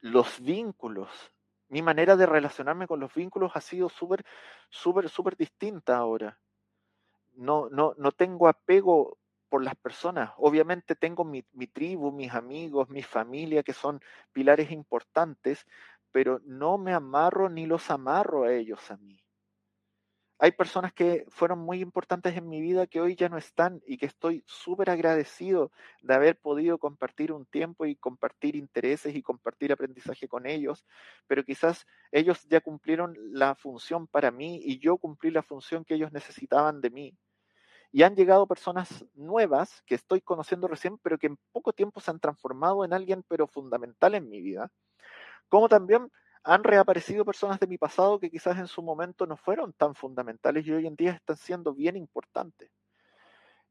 Los 0.00 0.40
vínculos, 0.40 1.10
mi 1.68 1.82
manera 1.82 2.16
de 2.16 2.26
relacionarme 2.26 2.86
con 2.86 3.00
los 3.00 3.12
vínculos 3.14 3.52
ha 3.54 3.60
sido 3.60 3.88
súper, 3.88 4.24
súper, 4.70 5.08
súper 5.08 5.36
distinta 5.36 5.96
ahora. 5.96 6.38
No, 7.32 7.68
no, 7.68 7.94
no 7.98 8.12
tengo 8.12 8.48
apego 8.48 9.18
por 9.48 9.62
las 9.62 9.76
personas. 9.76 10.32
Obviamente 10.38 10.96
tengo 10.96 11.24
mi, 11.24 11.44
mi, 11.52 11.66
tribu, 11.66 12.12
mis 12.12 12.32
amigos, 12.32 12.88
mi 12.88 13.02
familia, 13.02 13.62
que 13.62 13.72
son 13.72 14.00
pilares 14.32 14.70
importantes, 14.70 15.66
pero 16.10 16.40
no 16.44 16.78
me 16.78 16.94
amarro 16.94 17.48
ni 17.50 17.66
los 17.66 17.90
amarro 17.90 18.44
a 18.44 18.52
ellos 18.52 18.90
a 18.90 18.96
mí 18.96 19.25
hay 20.38 20.52
personas 20.52 20.92
que 20.92 21.24
fueron 21.28 21.60
muy 21.60 21.80
importantes 21.80 22.36
en 22.36 22.48
mi 22.48 22.60
vida 22.60 22.86
que 22.86 23.00
hoy 23.00 23.16
ya 23.16 23.28
no 23.28 23.38
están 23.38 23.82
y 23.86 23.96
que 23.96 24.06
estoy 24.06 24.44
súper 24.46 24.90
agradecido 24.90 25.72
de 26.02 26.14
haber 26.14 26.38
podido 26.38 26.78
compartir 26.78 27.32
un 27.32 27.46
tiempo 27.46 27.86
y 27.86 27.96
compartir 27.96 28.54
intereses 28.54 29.14
y 29.14 29.22
compartir 29.22 29.72
aprendizaje 29.72 30.28
con 30.28 30.46
ellos, 30.46 30.84
pero 31.26 31.42
quizás 31.42 31.86
ellos 32.12 32.46
ya 32.48 32.60
cumplieron 32.60 33.16
la 33.32 33.54
función 33.54 34.06
para 34.06 34.30
mí 34.30 34.60
y 34.62 34.78
yo 34.78 34.98
cumplí 34.98 35.30
la 35.30 35.42
función 35.42 35.84
que 35.84 35.94
ellos 35.94 36.12
necesitaban 36.12 36.82
de 36.82 36.90
mí. 36.90 37.18
Y 37.90 38.02
han 38.02 38.14
llegado 38.14 38.46
personas 38.46 39.06
nuevas 39.14 39.82
que 39.86 39.94
estoy 39.94 40.20
conociendo 40.20 40.68
recién, 40.68 40.98
pero 40.98 41.16
que 41.18 41.28
en 41.28 41.38
poco 41.52 41.72
tiempo 41.72 42.00
se 42.00 42.10
han 42.10 42.20
transformado 42.20 42.84
en 42.84 42.92
alguien, 42.92 43.24
pero 43.26 43.46
fundamental 43.46 44.14
en 44.14 44.28
mi 44.28 44.42
vida. 44.42 44.70
Como 45.48 45.68
también 45.68 46.10
han 46.46 46.62
reaparecido 46.62 47.24
personas 47.24 47.58
de 47.58 47.66
mi 47.66 47.76
pasado 47.76 48.20
que 48.20 48.30
quizás 48.30 48.56
en 48.58 48.68
su 48.68 48.80
momento 48.80 49.26
no 49.26 49.36
fueron 49.36 49.72
tan 49.72 49.96
fundamentales 49.96 50.64
y 50.64 50.72
hoy 50.72 50.86
en 50.86 50.94
día 50.94 51.10
están 51.10 51.36
siendo 51.36 51.74
bien 51.74 51.96
importantes. 51.96 52.70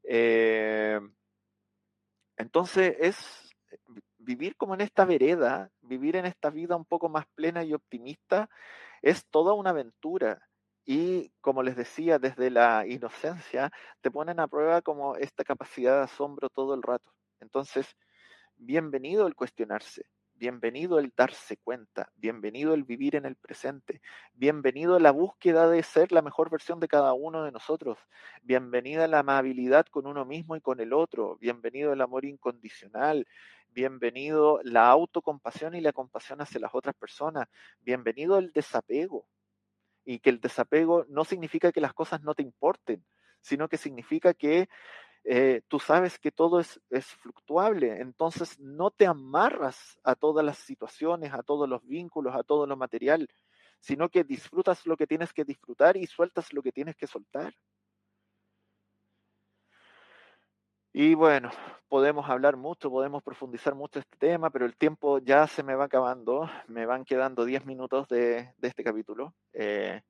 Eh, 0.04 1.00
entonces 2.36 2.94
es 3.00 3.54
vivir 4.18 4.56
como 4.56 4.74
en 4.74 4.82
esta 4.82 5.06
vereda, 5.06 5.70
vivir 5.80 6.16
en 6.16 6.26
esta 6.26 6.50
vida 6.50 6.76
un 6.76 6.84
poco 6.84 7.08
más 7.08 7.24
plena 7.34 7.64
y 7.64 7.72
optimista, 7.72 8.50
es 9.00 9.24
toda 9.30 9.54
una 9.54 9.70
aventura. 9.70 10.46
Y 10.84 11.30
como 11.40 11.62
les 11.62 11.76
decía, 11.76 12.18
desde 12.18 12.50
la 12.50 12.86
inocencia, 12.86 13.72
te 14.02 14.10
ponen 14.10 14.38
a 14.38 14.48
prueba 14.48 14.82
como 14.82 15.16
esta 15.16 15.44
capacidad 15.44 15.96
de 15.96 16.04
asombro 16.04 16.50
todo 16.50 16.74
el 16.74 16.82
rato. 16.82 17.10
Entonces, 17.40 17.96
bienvenido 18.56 19.26
el 19.26 19.34
cuestionarse, 19.34 20.04
bienvenido 20.38 20.98
el 20.98 21.12
darse 21.16 21.56
cuenta, 21.56 22.12
bienvenido 22.16 22.74
el 22.74 22.84
vivir 22.84 23.16
en 23.16 23.24
el 23.24 23.36
presente, 23.36 24.02
bienvenido 24.34 24.98
la 24.98 25.10
búsqueda 25.10 25.68
de 25.68 25.82
ser 25.82 26.12
la 26.12 26.20
mejor 26.20 26.50
versión 26.50 26.78
de 26.78 26.88
cada 26.88 27.14
uno 27.14 27.42
de 27.42 27.52
nosotros, 27.52 27.98
bienvenida 28.42 29.08
la 29.08 29.20
amabilidad 29.20 29.86
con 29.86 30.06
uno 30.06 30.26
mismo 30.26 30.54
y 30.54 30.60
con 30.60 30.80
el 30.80 30.92
otro, 30.92 31.38
bienvenido 31.38 31.92
el 31.94 32.02
amor 32.02 32.26
incondicional, 32.26 33.26
bienvenido 33.68 34.60
la 34.62 34.88
autocompasión 34.90 35.74
y 35.74 35.80
la 35.80 35.92
compasión 35.92 36.42
hacia 36.42 36.60
las 36.60 36.74
otras 36.74 36.94
personas, 36.94 37.48
bienvenido 37.80 38.38
el 38.38 38.52
desapego. 38.52 39.26
Y 40.04 40.20
que 40.20 40.30
el 40.30 40.40
desapego 40.40 41.04
no 41.08 41.24
significa 41.24 41.72
que 41.72 41.80
las 41.80 41.92
cosas 41.92 42.22
no 42.22 42.34
te 42.34 42.42
importen, 42.42 43.04
sino 43.40 43.68
que 43.68 43.76
significa 43.76 44.34
que 44.34 44.68
eh, 45.28 45.62
tú 45.66 45.80
sabes 45.80 46.20
que 46.20 46.30
todo 46.30 46.60
es, 46.60 46.80
es, 46.88 47.06
fluctuable, 47.06 48.00
entonces 48.00 48.60
no 48.60 48.92
te 48.92 49.06
amarras 49.06 49.98
a 50.04 50.14
todas 50.14 50.44
las 50.44 50.58
situaciones, 50.58 51.34
a 51.34 51.42
todos 51.42 51.68
los 51.68 51.84
vínculos, 51.84 52.36
a 52.36 52.44
todo 52.44 52.64
lo 52.66 52.76
material, 52.76 53.28
sino 53.80 54.08
que 54.08 54.22
disfrutas 54.22 54.86
lo 54.86 54.96
que 54.96 55.08
tienes 55.08 55.32
que 55.32 55.44
disfrutar 55.44 55.96
y 55.96 56.06
sueltas 56.06 56.52
lo 56.52 56.62
que 56.62 56.70
tienes 56.70 56.94
que 56.94 57.08
soltar. 57.08 57.52
Y 60.92 61.14
bueno, 61.14 61.50
podemos 61.88 62.30
hablar 62.30 62.56
mucho, 62.56 62.88
podemos 62.88 63.22
profundizar 63.22 63.74
mucho 63.74 63.98
este 63.98 64.16
tema, 64.18 64.50
pero 64.50 64.64
el 64.64 64.76
tiempo 64.76 65.18
ya 65.18 65.48
se 65.48 65.64
me 65.64 65.74
va 65.74 65.86
acabando, 65.86 66.48
me 66.68 66.86
van 66.86 67.04
quedando 67.04 67.44
10 67.44 67.66
minutos 67.66 68.06
de, 68.08 68.54
de 68.56 68.68
este 68.68 68.84
capítulo. 68.84 69.34
Eh, 69.52 70.00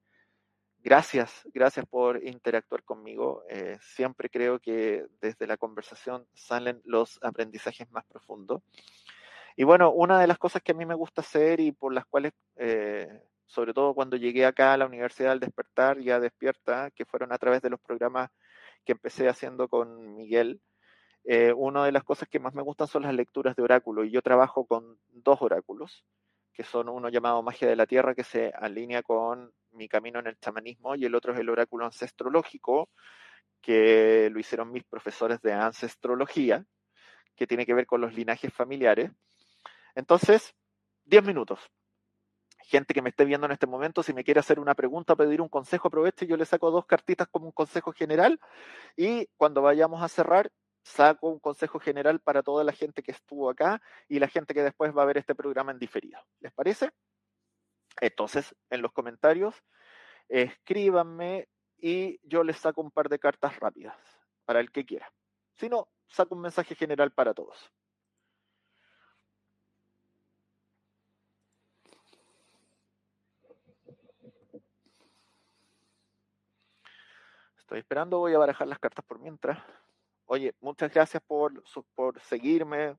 Gracias, 0.86 1.42
gracias 1.52 1.84
por 1.84 2.24
interactuar 2.24 2.84
conmigo. 2.84 3.42
Eh, 3.50 3.76
siempre 3.80 4.30
creo 4.30 4.60
que 4.60 5.04
desde 5.20 5.48
la 5.48 5.56
conversación 5.56 6.28
salen 6.32 6.80
los 6.84 7.18
aprendizajes 7.24 7.90
más 7.90 8.04
profundos. 8.04 8.62
Y 9.56 9.64
bueno, 9.64 9.90
una 9.90 10.20
de 10.20 10.28
las 10.28 10.38
cosas 10.38 10.62
que 10.62 10.70
a 10.70 10.76
mí 10.76 10.86
me 10.86 10.94
gusta 10.94 11.22
hacer 11.22 11.58
y 11.58 11.72
por 11.72 11.92
las 11.92 12.06
cuales, 12.06 12.34
eh, 12.54 13.08
sobre 13.46 13.74
todo 13.74 13.94
cuando 13.94 14.16
llegué 14.16 14.46
acá 14.46 14.74
a 14.74 14.76
la 14.76 14.86
Universidad 14.86 15.32
al 15.32 15.40
Despertar, 15.40 15.98
ya 15.98 16.20
despierta, 16.20 16.92
que 16.92 17.04
fueron 17.04 17.32
a 17.32 17.38
través 17.38 17.62
de 17.62 17.70
los 17.70 17.80
programas 17.80 18.30
que 18.84 18.92
empecé 18.92 19.28
haciendo 19.28 19.66
con 19.66 20.14
Miguel, 20.14 20.60
eh, 21.24 21.52
una 21.52 21.84
de 21.84 21.90
las 21.90 22.04
cosas 22.04 22.28
que 22.28 22.38
más 22.38 22.54
me 22.54 22.62
gustan 22.62 22.86
son 22.86 23.02
las 23.02 23.14
lecturas 23.14 23.56
de 23.56 23.64
oráculo 23.64 24.04
y 24.04 24.12
yo 24.12 24.22
trabajo 24.22 24.64
con 24.66 25.00
dos 25.08 25.42
oráculos 25.42 26.04
que 26.56 26.64
son 26.64 26.88
uno 26.88 27.10
llamado 27.10 27.42
Magia 27.42 27.68
de 27.68 27.76
la 27.76 27.86
Tierra, 27.86 28.14
que 28.14 28.24
se 28.24 28.50
alinea 28.56 29.02
con 29.02 29.52
mi 29.72 29.88
camino 29.88 30.20
en 30.20 30.28
el 30.28 30.38
chamanismo, 30.38 30.94
y 30.94 31.04
el 31.04 31.14
otro 31.14 31.34
es 31.34 31.38
el 31.38 31.50
oráculo 31.50 31.84
ancestrológico, 31.84 32.88
que 33.60 34.30
lo 34.32 34.40
hicieron 34.40 34.72
mis 34.72 34.84
profesores 34.84 35.42
de 35.42 35.52
ancestrología, 35.52 36.64
que 37.36 37.46
tiene 37.46 37.66
que 37.66 37.74
ver 37.74 37.86
con 37.86 38.00
los 38.00 38.14
linajes 38.14 38.54
familiares. 38.54 39.10
Entonces, 39.94 40.54
10 41.04 41.24
minutos. 41.24 41.60
Gente 42.62 42.94
que 42.94 43.02
me 43.02 43.10
esté 43.10 43.26
viendo 43.26 43.44
en 43.46 43.52
este 43.52 43.66
momento, 43.66 44.02
si 44.02 44.14
me 44.14 44.24
quiere 44.24 44.40
hacer 44.40 44.58
una 44.58 44.74
pregunta, 44.74 45.14
pedir 45.14 45.42
un 45.42 45.50
consejo, 45.50 45.88
aproveche, 45.88 46.26
yo 46.26 46.38
le 46.38 46.46
saco 46.46 46.70
dos 46.70 46.86
cartitas 46.86 47.28
como 47.28 47.46
un 47.46 47.52
consejo 47.52 47.92
general 47.92 48.40
y 48.96 49.28
cuando 49.36 49.60
vayamos 49.60 50.02
a 50.02 50.08
cerrar, 50.08 50.50
saco 50.86 51.28
un 51.28 51.40
consejo 51.40 51.80
general 51.80 52.20
para 52.20 52.44
toda 52.44 52.62
la 52.62 52.72
gente 52.72 53.02
que 53.02 53.10
estuvo 53.10 53.50
acá 53.50 53.82
y 54.08 54.20
la 54.20 54.28
gente 54.28 54.54
que 54.54 54.62
después 54.62 54.96
va 54.96 55.02
a 55.02 55.06
ver 55.06 55.18
este 55.18 55.34
programa 55.34 55.72
en 55.72 55.80
diferido. 55.80 56.20
¿Les 56.38 56.52
parece? 56.52 56.92
Entonces, 58.00 58.54
en 58.70 58.82
los 58.82 58.92
comentarios, 58.92 59.56
escríbanme 60.28 61.48
y 61.76 62.20
yo 62.22 62.44
les 62.44 62.58
saco 62.58 62.82
un 62.82 62.92
par 62.92 63.08
de 63.08 63.18
cartas 63.18 63.58
rápidas 63.58 63.96
para 64.44 64.60
el 64.60 64.70
que 64.70 64.86
quiera. 64.86 65.12
Si 65.54 65.68
no, 65.68 65.88
saco 66.06 66.36
un 66.36 66.42
mensaje 66.42 66.76
general 66.76 67.10
para 67.10 67.34
todos. 67.34 67.72
Estoy 77.58 77.80
esperando, 77.80 78.18
voy 78.18 78.34
a 78.34 78.38
barajar 78.38 78.68
las 78.68 78.78
cartas 78.78 79.04
por 79.04 79.18
mientras. 79.18 79.58
Oye, 80.28 80.54
muchas 80.60 80.92
gracias 80.92 81.22
por, 81.24 81.62
por 81.94 82.20
seguirme, 82.20 82.96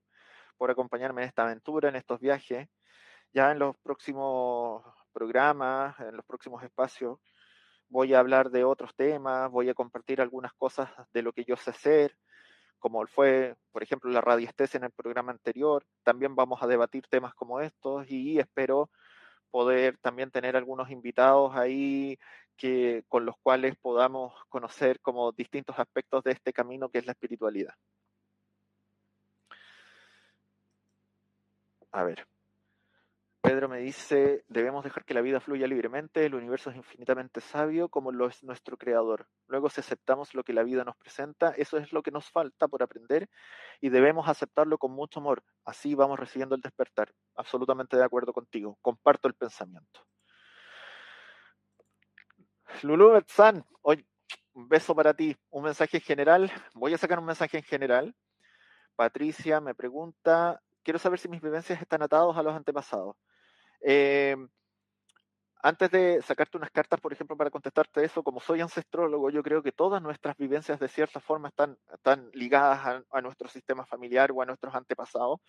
por 0.58 0.72
acompañarme 0.72 1.24
en 1.24 1.28
esta 1.28 1.44
aventura, 1.44 1.90
en 1.90 1.98
estos 1.98 2.22
viajes. 2.22 2.70
Ya 3.34 3.52
en 3.52 3.60
los 3.60 3.76
próximos 3.78 4.82
programas, 5.12 6.00
en 6.00 6.16
los 6.16 6.26
próximos 6.26 6.64
espacios, 6.64 7.20
voy 7.90 8.14
a 8.14 8.20
hablar 8.20 8.50
de 8.50 8.64
otros 8.64 8.96
temas, 8.96 9.52
voy 9.52 9.68
a 9.68 9.74
compartir 9.74 10.22
algunas 10.22 10.54
cosas 10.54 10.90
de 11.14 11.22
lo 11.22 11.34
que 11.34 11.44
yo 11.44 11.58
sé 11.58 11.72
hacer, 11.72 12.18
como 12.80 13.06
fue, 13.08 13.56
por 13.74 13.84
ejemplo, 13.84 14.10
la 14.10 14.22
radiestesia 14.22 14.78
en 14.78 14.86
el 14.86 14.92
programa 14.92 15.34
anterior. 15.34 15.86
También 16.04 16.34
vamos 16.34 16.64
a 16.64 16.68
debatir 16.68 17.08
temas 17.10 17.34
como 17.34 17.60
estos 17.60 18.10
y 18.10 18.40
espero 18.40 18.90
poder 19.52 19.98
también 20.00 20.32
tener 20.32 20.56
algunos 20.56 20.90
invitados 20.92 21.56
ahí 21.56 22.18
que, 22.58 23.04
con 23.08 23.26
los 23.26 23.36
cuales 23.42 23.76
podamos 23.78 24.34
conocer 24.50 25.00
como 25.02 25.32
distintos 25.32 25.78
aspectos 25.80 26.24
de 26.24 26.32
este 26.32 26.54
camino 26.54 26.90
que 26.90 27.00
es 27.00 27.06
la 27.06 27.14
espiritualidad. 27.14 27.74
A 31.92 32.04
ver. 32.04 32.28
Pedro 33.42 33.70
me 33.70 33.78
dice, 33.80 34.44
debemos 34.48 34.84
dejar 34.84 35.06
que 35.06 35.14
la 35.14 35.22
vida 35.22 35.40
fluya 35.40 35.68
libremente, 35.68 36.26
el 36.26 36.36
universo 36.36 36.70
es 36.70 36.76
infinitamente 36.76 37.40
sabio 37.40 37.88
como 37.88 38.12
lo 38.12 38.28
es 38.28 38.44
nuestro 38.44 38.78
creador. 38.78 39.28
Luego 39.48 39.70
si 39.70 39.80
aceptamos 39.80 40.34
lo 40.34 40.44
que 40.44 40.54
la 40.54 40.64
vida 40.64 40.84
nos 40.84 40.98
presenta, 40.98 41.52
eso 41.52 41.78
es 41.78 41.94
lo 41.94 42.04
que 42.04 42.12
nos 42.12 42.30
falta 42.30 42.68
por 42.68 42.84
aprender 42.84 43.30
y 43.80 43.90
debemos 43.90 44.28
aceptarlo 44.28 44.78
con 44.78 44.92
mucho 44.92 45.20
amor. 45.20 45.44
Así 45.64 45.96
vamos 45.96 46.20
recibiendo 46.20 46.56
el 46.56 46.62
despertar. 46.62 47.14
Absolutamente 47.36 47.96
de 47.96 48.04
acuerdo 48.04 48.34
contigo. 48.34 48.78
Comparto 48.82 49.28
el 49.28 49.36
pensamiento. 49.36 50.06
Lulu 52.84 53.22
San, 53.28 53.64
hoy 53.82 54.06
un 54.58 54.68
beso 54.68 54.96
para 54.96 55.14
ti. 55.14 55.38
Un 55.52 55.64
mensaje 55.64 55.98
en 55.98 56.04
general. 56.04 56.52
Voy 56.74 56.94
a 56.94 56.98
sacar 56.98 57.20
un 57.20 57.26
mensaje 57.26 57.58
en 57.58 57.64
general. 57.64 58.16
Patricia 58.96 59.62
me 59.62 59.76
pregunta, 59.76 60.60
quiero 60.88 61.00
saber 61.00 61.20
si 61.20 61.28
mis 61.28 61.42
vivencias 61.42 61.82
están 61.82 62.02
atados 62.02 62.38
a 62.38 62.42
los 62.42 62.56
antepasados. 62.56 63.18
Eh, 63.82 64.38
antes 65.62 65.92
de 65.92 66.22
sacarte 66.22 66.56
unas 66.56 66.72
cartas, 66.72 67.02
por 67.02 67.12
ejemplo, 67.12 67.36
para 67.36 67.50
contestarte 67.50 68.06
eso, 68.06 68.24
como 68.24 68.40
soy 68.40 68.62
ancestrólogo, 68.62 69.30
yo 69.30 69.44
creo 69.44 69.62
que 69.62 69.74
todas 69.74 70.02
nuestras 70.02 70.38
vivencias 70.38 70.80
de 70.80 70.88
cierta 70.88 71.20
forma 71.20 71.50
están, 71.50 71.78
están 71.94 72.30
ligadas 72.32 73.04
a, 73.12 73.22
nuestro 73.22 73.50
sistema 73.50 73.86
familiar 73.86 74.32
o 74.32 74.42
a 74.42 74.46
nuestros 74.46 74.74
antepasados. 74.76 75.42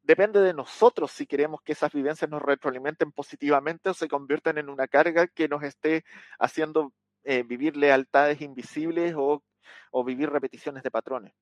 Depende 0.00 0.38
de 0.40 0.54
nosotros 0.54 1.10
si 1.10 1.26
queremos 1.26 1.60
que 1.62 1.72
esas 1.72 1.92
vivencias 1.92 2.30
nos 2.30 2.40
retroalimenten 2.40 3.10
positivamente 3.10 3.90
o 3.90 3.94
se 3.94 4.06
conviertan 4.06 4.58
en 4.58 4.68
una 4.68 4.86
carga 4.86 5.26
que 5.26 5.48
nos 5.48 5.64
esté 5.64 6.04
haciendo 6.38 6.92
eh, 7.24 7.42
vivir 7.42 7.76
lealtades 7.76 8.40
invisibles 8.42 9.16
o 9.16 10.04
vivir 10.04 10.30
repeticiones 10.30 10.84
de 10.84 10.92
patrones 10.92 11.34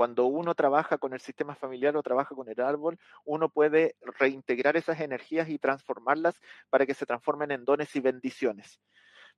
cuando 0.00 0.24
uno 0.24 0.54
trabaja 0.54 0.96
con 0.96 1.12
el 1.12 1.20
sistema 1.20 1.54
familiar 1.54 1.94
o 1.94 2.02
trabaja 2.02 2.34
con 2.34 2.48
el 2.48 2.58
árbol, 2.58 2.98
uno 3.26 3.50
puede 3.50 3.96
reintegrar 4.18 4.78
esas 4.78 4.98
energías 4.98 5.50
y 5.50 5.58
transformarlas 5.58 6.40
para 6.70 6.86
que 6.86 6.94
se 6.94 7.04
transformen 7.04 7.50
en 7.50 7.66
dones 7.66 7.94
y 7.94 8.00
bendiciones. 8.00 8.80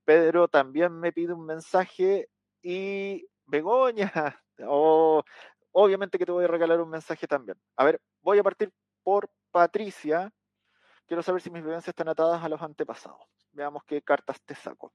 Pedro 0.05 0.47
también 0.47 0.97
me 0.97 1.11
pide 1.11 1.33
un 1.33 1.45
mensaje 1.45 2.29
y 2.61 3.27
Begoña, 3.45 4.09
oh, 4.65 5.21
obviamente 5.73 6.17
que 6.17 6.25
te 6.25 6.31
voy 6.31 6.45
a 6.45 6.47
regalar 6.47 6.79
un 6.79 6.91
mensaje 6.91 7.27
también. 7.27 7.57
A 7.75 7.83
ver, 7.83 7.99
voy 8.21 8.39
a 8.39 8.43
partir 8.43 8.71
por 9.03 9.29
Patricia. 9.51 10.31
Quiero 11.05 11.23
saber 11.23 11.41
si 11.41 11.49
mis 11.49 11.61
vivencias 11.61 11.89
están 11.89 12.07
atadas 12.07 12.41
a 12.41 12.47
los 12.47 12.61
antepasados. 12.61 13.19
Veamos 13.51 13.83
qué 13.83 14.01
cartas 14.01 14.41
te 14.45 14.55
saco. 14.55 14.93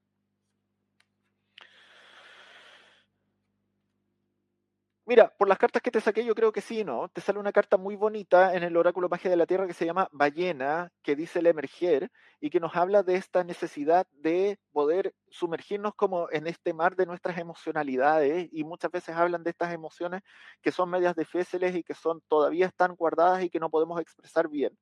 Mira, 5.08 5.34
por 5.38 5.48
las 5.48 5.56
cartas 5.56 5.80
que 5.80 5.90
te 5.90 6.02
saqué, 6.02 6.22
yo 6.22 6.34
creo 6.34 6.52
que 6.52 6.60
sí, 6.60 6.84
¿no? 6.84 7.08
Te 7.08 7.22
sale 7.22 7.38
una 7.38 7.50
carta 7.50 7.78
muy 7.78 7.96
bonita 7.96 8.54
en 8.54 8.62
el 8.62 8.76
oráculo 8.76 9.08
magia 9.08 9.30
de 9.30 9.38
la 9.38 9.46
Tierra 9.46 9.66
que 9.66 9.72
se 9.72 9.86
llama 9.86 10.06
Ballena, 10.12 10.92
que 11.02 11.16
dice 11.16 11.38
el 11.38 11.46
emerger, 11.46 12.10
y 12.42 12.50
que 12.50 12.60
nos 12.60 12.76
habla 12.76 13.02
de 13.02 13.14
esta 13.14 13.42
necesidad 13.42 14.06
de 14.12 14.58
poder 14.70 15.14
sumergirnos 15.30 15.94
como 15.94 16.28
en 16.30 16.46
este 16.46 16.74
mar 16.74 16.94
de 16.94 17.06
nuestras 17.06 17.38
emocionalidades, 17.38 18.50
y 18.52 18.64
muchas 18.64 18.90
veces 18.90 19.16
hablan 19.16 19.44
de 19.44 19.50
estas 19.50 19.72
emociones 19.72 20.20
que 20.60 20.72
son 20.72 20.90
medias 20.90 21.16
difíciles 21.16 21.74
y 21.74 21.82
que 21.82 21.94
son 21.94 22.20
todavía 22.28 22.66
están 22.66 22.94
guardadas 22.94 23.42
y 23.42 23.48
que 23.48 23.60
no 23.60 23.70
podemos 23.70 23.98
expresar 24.02 24.46
bien. 24.50 24.76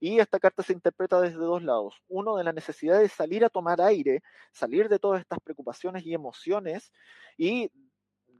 Y 0.00 0.18
esta 0.18 0.40
carta 0.40 0.62
se 0.62 0.72
interpreta 0.72 1.20
desde 1.20 1.36
dos 1.38 1.62
lados. 1.62 2.02
Uno, 2.08 2.36
de 2.36 2.44
la 2.44 2.52
necesidad 2.52 2.98
de 2.98 3.08
salir 3.08 3.44
a 3.44 3.50
tomar 3.50 3.80
aire, 3.82 4.22
salir 4.52 4.88
de 4.88 4.98
todas 4.98 5.20
estas 5.20 5.38
preocupaciones 5.40 6.04
y 6.06 6.14
emociones 6.14 6.90
y 7.36 7.70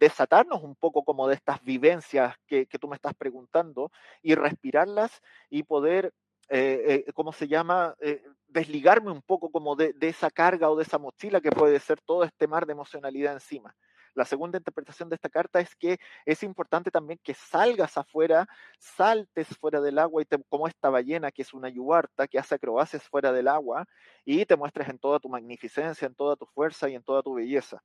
desatarnos 0.00 0.62
un 0.62 0.74
poco 0.74 1.04
como 1.04 1.28
de 1.28 1.34
estas 1.34 1.62
vivencias 1.62 2.34
que, 2.46 2.66
tú 2.80 2.88
me 2.88 2.96
estás 2.96 3.14
preguntando 3.14 3.92
y 4.22 4.34
respirarlas 4.34 5.20
y 5.50 5.62
poder, 5.62 6.14
eh, 6.48 7.04
eh, 7.06 7.12
¿cómo 7.12 7.32
se 7.32 7.46
llama? 7.46 7.94
Eh, 8.00 8.24
desligarme 8.48 9.12
un 9.12 9.20
poco 9.20 9.50
como 9.50 9.76
de, 9.76 9.94
esa 10.00 10.30
carga 10.30 10.70
o 10.70 10.76
de 10.76 10.84
esa 10.84 10.98
mochila 10.98 11.42
que 11.42 11.52
puede 11.52 11.78
ser 11.78 12.00
todo 12.00 12.24
este 12.24 12.48
mar 12.48 12.64
de 12.64 12.72
emocionalidad 12.72 13.34
encima. 13.34 13.76
La 14.14 14.24
segunda 14.24 14.58
interpretación 14.58 15.08
de 15.10 15.16
esta 15.16 15.28
carta 15.28 15.60
es 15.60 15.76
que 15.76 15.98
es 16.24 16.42
importante 16.42 16.90
también 16.90 17.20
que 17.22 17.34
salgas 17.34 17.96
afuera, 17.96 18.46
saltes 18.78 19.48
fuera 19.58 19.80
del 19.82 19.98
agua 19.98 20.22
y 20.22 20.24
te, 20.24 20.42
como 20.48 20.66
esta 20.66 20.88
ballena 20.88 21.30
que 21.30 21.42
es 21.42 21.52
una 21.52 21.68
yubarta 21.68 22.26
que 22.26 22.38
hace 22.38 22.54
acrobacias 22.54 23.04
fuera 23.04 23.32
del 23.32 23.48
agua 23.48 23.86
y 24.24 24.46
te 24.46 24.56
muestres 24.56 24.88
en 24.88 24.98
toda 24.98 25.20
tu 25.20 25.28
magnificencia, 25.28 26.06
en 26.06 26.14
toda 26.14 26.36
tu 26.36 26.46
fuerza 26.46 26.88
y 26.88 26.94
en 26.94 27.02
toda 27.02 27.22
tu 27.22 27.34
belleza. 27.34 27.82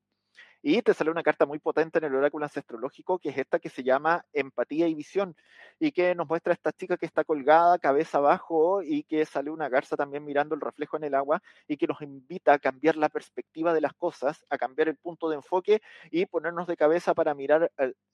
Y 0.68 0.82
te 0.82 0.96
sale 0.96 1.12
una 1.12 1.22
carta 1.22 1.46
muy 1.46 1.60
potente 1.60 2.00
en 2.00 2.06
el 2.06 2.16
oráculo 2.16 2.44
ancestrológico, 2.46 3.20
que 3.20 3.30
es 3.30 3.38
esta 3.38 3.60
que 3.60 3.70
se 3.70 3.84
llama 3.84 4.26
Empatía 4.34 4.88
y 4.88 4.96
Visión, 4.96 5.36
y 5.80 5.92
que 5.92 6.16
nos 6.16 6.28
muestra 6.28 6.54
a 6.54 6.56
esta 6.56 6.72
chica 6.72 6.98
que 6.98 7.06
está 7.06 7.24
colgada, 7.24 7.78
cabeza 7.78 8.18
abajo, 8.18 8.82
y 8.82 9.04
que 9.04 9.28
sale 9.28 9.52
una 9.52 9.70
garza 9.70 9.96
también 9.96 10.26
mirando 10.26 10.56
el 10.56 10.62
reflejo 10.62 10.98
en 10.98 11.04
el 11.04 11.14
agua, 11.14 11.44
y 11.68 11.78
que 11.78 11.86
nos 11.86 12.02
invita 12.02 12.54
a 12.54 12.58
cambiar 12.58 12.96
la 12.96 13.10
perspectiva 13.10 13.76
de 13.76 13.82
las 13.82 13.94
cosas, 13.94 14.44
a 14.50 14.58
cambiar 14.58 14.88
el 14.88 14.98
punto 14.98 15.30
de 15.30 15.36
enfoque 15.36 15.84
y 16.10 16.26
ponernos 16.26 16.66
de 16.66 16.78
cabeza 16.78 17.14
para 17.14 17.36
mirar 17.36 17.72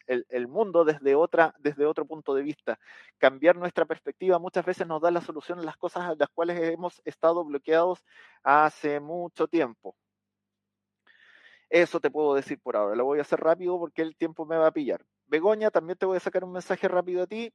el, 0.08 0.26
el 0.28 0.48
mundo 0.50 0.84
desde, 0.84 1.16
otra, 1.16 1.56
desde 1.58 1.86
otro 1.86 2.04
punto 2.06 2.34
de 2.36 2.44
vista. 2.44 2.78
Cambiar 3.18 3.56
nuestra 3.56 3.86
perspectiva 3.86 4.40
muchas 4.40 4.66
veces 4.66 4.86
nos 4.86 5.02
da 5.02 5.10
la 5.10 5.22
solución 5.22 5.60
a 5.60 5.64
las 5.64 5.78
cosas 5.78 6.04
a 6.04 6.16
las 6.16 6.28
cuales 6.28 6.62
hemos 6.62 7.02
estado 7.06 7.46
bloqueados 7.46 8.04
hace 8.44 9.00
mucho 9.00 9.48
tiempo. 9.48 9.96
Eso 11.72 12.02
te 12.02 12.12
puedo 12.12 12.36
decir 12.36 12.60
por 12.60 12.76
ahora. 12.76 12.96
Lo 12.98 13.06
voy 13.06 13.20
a 13.20 13.22
hacer 13.22 13.40
rápido 13.40 13.80
porque 13.80 14.02
el 14.02 14.18
tiempo 14.18 14.46
me 14.46 14.58
va 14.58 14.68
a 14.68 14.72
pillar. 14.72 15.06
Begoña, 15.28 15.72
también 15.72 15.98
te 15.98 16.06
voy 16.06 16.18
a 16.18 16.20
sacar 16.20 16.44
un 16.44 16.52
mensaje 16.52 16.86
rápido 16.90 17.24
a 17.24 17.28
ti. 17.28 17.54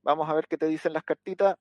Vamos 0.00 0.26
a 0.26 0.32
ver 0.32 0.48
qué 0.48 0.56
te 0.56 0.64
dicen 0.64 0.94
las 0.94 1.04
cartitas. 1.04 1.56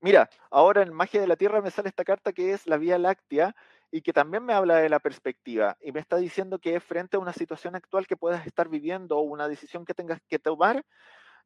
Mira, 0.00 0.30
ahora 0.50 0.80
en 0.80 0.94
Magia 0.94 1.20
de 1.20 1.26
la 1.26 1.36
Tierra 1.36 1.60
me 1.60 1.70
sale 1.70 1.90
esta 1.90 2.04
carta 2.04 2.32
que 2.32 2.54
es 2.54 2.66
la 2.66 2.78
Vía 2.78 2.98
Láctea 2.98 3.54
y 3.90 4.00
que 4.00 4.14
también 4.14 4.46
me 4.46 4.54
habla 4.54 4.76
de 4.76 4.88
la 4.88 4.98
perspectiva 4.98 5.76
y 5.82 5.92
me 5.92 6.00
está 6.00 6.16
diciendo 6.16 6.58
que 6.58 6.80
frente 6.80 7.18
a 7.18 7.20
una 7.20 7.34
situación 7.34 7.76
actual 7.76 8.06
que 8.06 8.16
puedas 8.16 8.46
estar 8.46 8.70
viviendo 8.70 9.18
o 9.18 9.20
una 9.20 9.46
decisión 9.46 9.84
que 9.84 9.92
tengas 9.92 10.22
que 10.26 10.38
tomar, 10.38 10.86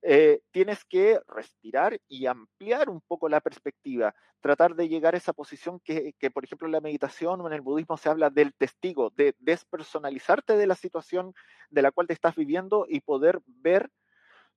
eh, 0.02 0.40
tienes 0.50 0.84
que 0.84 1.20
respirar 1.28 2.00
y 2.08 2.26
ampliar 2.26 2.88
un 2.88 3.00
poco 3.00 3.28
la 3.28 3.40
perspectiva, 3.40 4.14
tratar 4.40 4.74
de 4.74 4.88
llegar 4.88 5.14
a 5.14 5.18
esa 5.18 5.32
posición 5.32 5.80
que, 5.80 6.14
que, 6.18 6.30
por 6.30 6.44
ejemplo, 6.44 6.66
en 6.66 6.72
la 6.72 6.80
meditación 6.80 7.40
o 7.40 7.46
en 7.46 7.54
el 7.54 7.60
budismo 7.60 7.96
se 7.96 8.08
habla 8.08 8.30
del 8.30 8.54
testigo, 8.54 9.10
de 9.16 9.34
despersonalizarte 9.38 10.56
de 10.56 10.66
la 10.66 10.74
situación 10.74 11.34
de 11.70 11.82
la 11.82 11.90
cual 11.90 12.06
te 12.06 12.12
estás 12.12 12.34
viviendo 12.36 12.86
y 12.88 13.00
poder 13.00 13.40
ver 13.46 13.90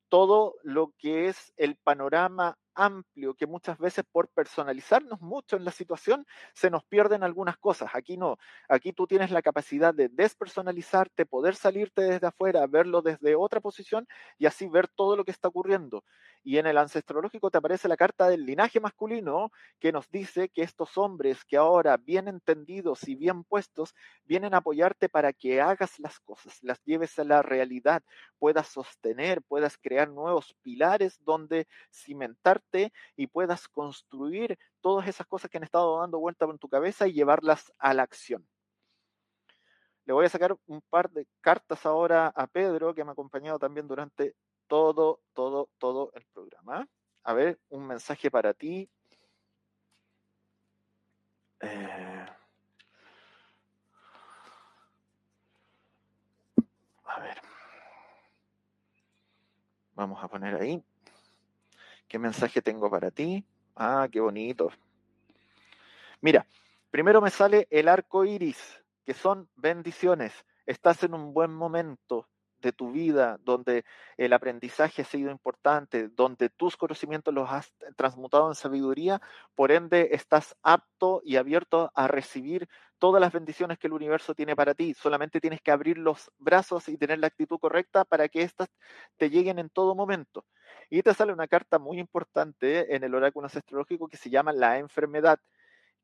todo 0.09 0.55
lo 0.63 0.93
que 0.97 1.27
es 1.27 1.53
el 1.57 1.75
panorama 1.75 2.57
amplio 2.77 3.33
que 3.33 3.47
muchas 3.47 3.77
veces 3.79 4.05
por 4.11 4.29
personalizarnos 4.29 5.19
mucho 5.21 5.57
en 5.57 5.65
la 5.65 5.71
situación 5.71 6.25
se 6.53 6.69
nos 6.69 6.83
pierden 6.85 7.23
algunas 7.23 7.57
cosas. 7.57 7.89
Aquí 7.93 8.17
no, 8.17 8.37
aquí 8.69 8.93
tú 8.93 9.07
tienes 9.07 9.31
la 9.31 9.41
capacidad 9.41 9.93
de 9.93 10.09
despersonalizarte, 10.09 11.25
poder 11.25 11.55
salirte 11.55 12.03
desde 12.03 12.27
afuera, 12.27 12.65
verlo 12.67 13.01
desde 13.01 13.35
otra 13.35 13.59
posición 13.59 14.07
y 14.37 14.45
así 14.45 14.67
ver 14.69 14.87
todo 14.87 15.15
lo 15.17 15.25
que 15.25 15.31
está 15.31 15.47
ocurriendo. 15.49 16.03
Y 16.43 16.57
en 16.59 16.67
el 16.67 16.77
ancestrológico 16.77 17.51
te 17.51 17.57
aparece 17.57 17.87
la 17.89 17.97
carta 17.97 18.29
del 18.29 18.45
linaje 18.45 18.79
masculino 18.79 19.51
que 19.79 19.91
nos 19.91 20.09
dice 20.09 20.49
que 20.49 20.61
estos 20.61 20.97
hombres 20.97 21.43
que 21.43 21.57
ahora 21.57 21.97
bien 21.97 22.27
entendidos 22.27 23.07
y 23.07 23.15
bien 23.15 23.43
puestos 23.43 23.95
vienen 24.23 24.53
a 24.53 24.57
apoyarte 24.57 25.09
para 25.09 25.33
que 25.33 25.59
hagas 25.61 25.99
las 25.99 26.19
cosas, 26.19 26.57
las 26.61 26.81
lleves 26.83 27.17
a 27.19 27.23
la 27.23 27.41
realidad, 27.41 28.03
puedas 28.39 28.67
sostener, 28.67 29.41
puedas 29.41 29.77
crear 29.77 30.09
nuevos 30.09 30.55
pilares 30.61 31.19
donde 31.23 31.67
y 33.15 33.27
puedas 33.27 33.67
construir 33.67 34.57
todas 34.81 35.07
esas 35.07 35.27
cosas 35.27 35.49
que 35.49 35.57
han 35.57 35.63
estado 35.63 35.99
dando 35.99 36.19
vuelta 36.19 36.45
en 36.45 36.57
tu 36.57 36.69
cabeza 36.69 37.07
y 37.07 37.13
llevarlas 37.13 37.73
a 37.77 37.93
la 37.93 38.03
acción. 38.03 38.47
Le 40.05 40.13
voy 40.13 40.25
a 40.25 40.29
sacar 40.29 40.55
un 40.67 40.81
par 40.89 41.09
de 41.09 41.27
cartas 41.41 41.85
ahora 41.85 42.27
a 42.27 42.47
Pedro, 42.47 42.93
que 42.93 43.03
me 43.03 43.09
ha 43.09 43.13
acompañado 43.13 43.59
también 43.59 43.87
durante 43.87 44.35
todo, 44.67 45.19
todo, 45.33 45.69
todo 45.77 46.11
el 46.13 46.25
programa. 46.33 46.87
A 47.23 47.33
ver, 47.33 47.59
un 47.69 47.87
mensaje 47.87 48.31
para 48.31 48.53
ti. 48.53 48.89
Eh, 51.59 52.25
a 57.03 57.19
ver. 57.19 57.41
Vamos 59.93 60.23
a 60.23 60.27
poner 60.27 60.55
ahí. 60.55 60.83
¿Qué 62.07 62.19
mensaje 62.19 62.61
tengo 62.61 62.89
para 62.89 63.11
ti? 63.11 63.45
Ah, 63.75 64.07
qué 64.09 64.19
bonito. 64.19 64.71
Mira, 66.21 66.45
primero 66.89 67.21
me 67.21 67.29
sale 67.29 67.67
el 67.69 67.89
arco 67.89 68.23
iris, 68.23 68.81
que 69.05 69.13
son 69.13 69.49
bendiciones. 69.55 70.33
Estás 70.65 71.03
en 71.03 71.13
un 71.13 71.33
buen 71.33 71.53
momento 71.53 72.27
de 72.59 72.71
tu 72.71 72.91
vida 72.91 73.37
donde 73.43 73.85
el 74.15 74.33
aprendizaje 74.33 75.01
ha 75.01 75.05
sido 75.05 75.29
importante, 75.29 76.07
donde 76.07 76.49
tus 76.49 76.75
conocimientos 76.75 77.33
los 77.33 77.49
has 77.51 77.71
transmutado 77.95 78.47
en 78.47 78.55
sabiduría, 78.55 79.21
por 79.53 79.71
ende 79.71 80.09
estás 80.13 80.55
apto 80.63 81.21
y 81.23 81.35
abierto 81.35 81.91
a 81.93 82.07
recibir 82.07 82.67
todas 82.99 83.21
las 83.21 83.31
bendiciones 83.31 83.77
que 83.77 83.87
el 83.87 83.93
universo 83.93 84.33
tiene 84.33 84.55
para 84.55 84.73
ti. 84.73 84.93
Solamente 84.93 85.39
tienes 85.39 85.61
que 85.61 85.71
abrir 85.71 85.97
los 85.97 86.31
brazos 86.39 86.89
y 86.89 86.97
tener 86.97 87.19
la 87.19 87.27
actitud 87.27 87.59
correcta 87.59 88.05
para 88.05 88.27
que 88.27 88.41
éstas 88.41 88.69
te 89.17 89.29
lleguen 89.29 89.59
en 89.59 89.69
todo 89.69 89.93
momento. 89.93 90.45
Y 90.89 91.01
te 91.03 91.13
sale 91.13 91.33
una 91.33 91.47
carta 91.47 91.79
muy 91.79 91.99
importante 91.99 92.95
en 92.95 93.03
el 93.03 93.13
oráculo 93.13 93.47
astrológico 93.47 94.07
que 94.07 94.17
se 94.17 94.29
llama 94.29 94.53
la 94.53 94.77
enfermedad, 94.79 95.39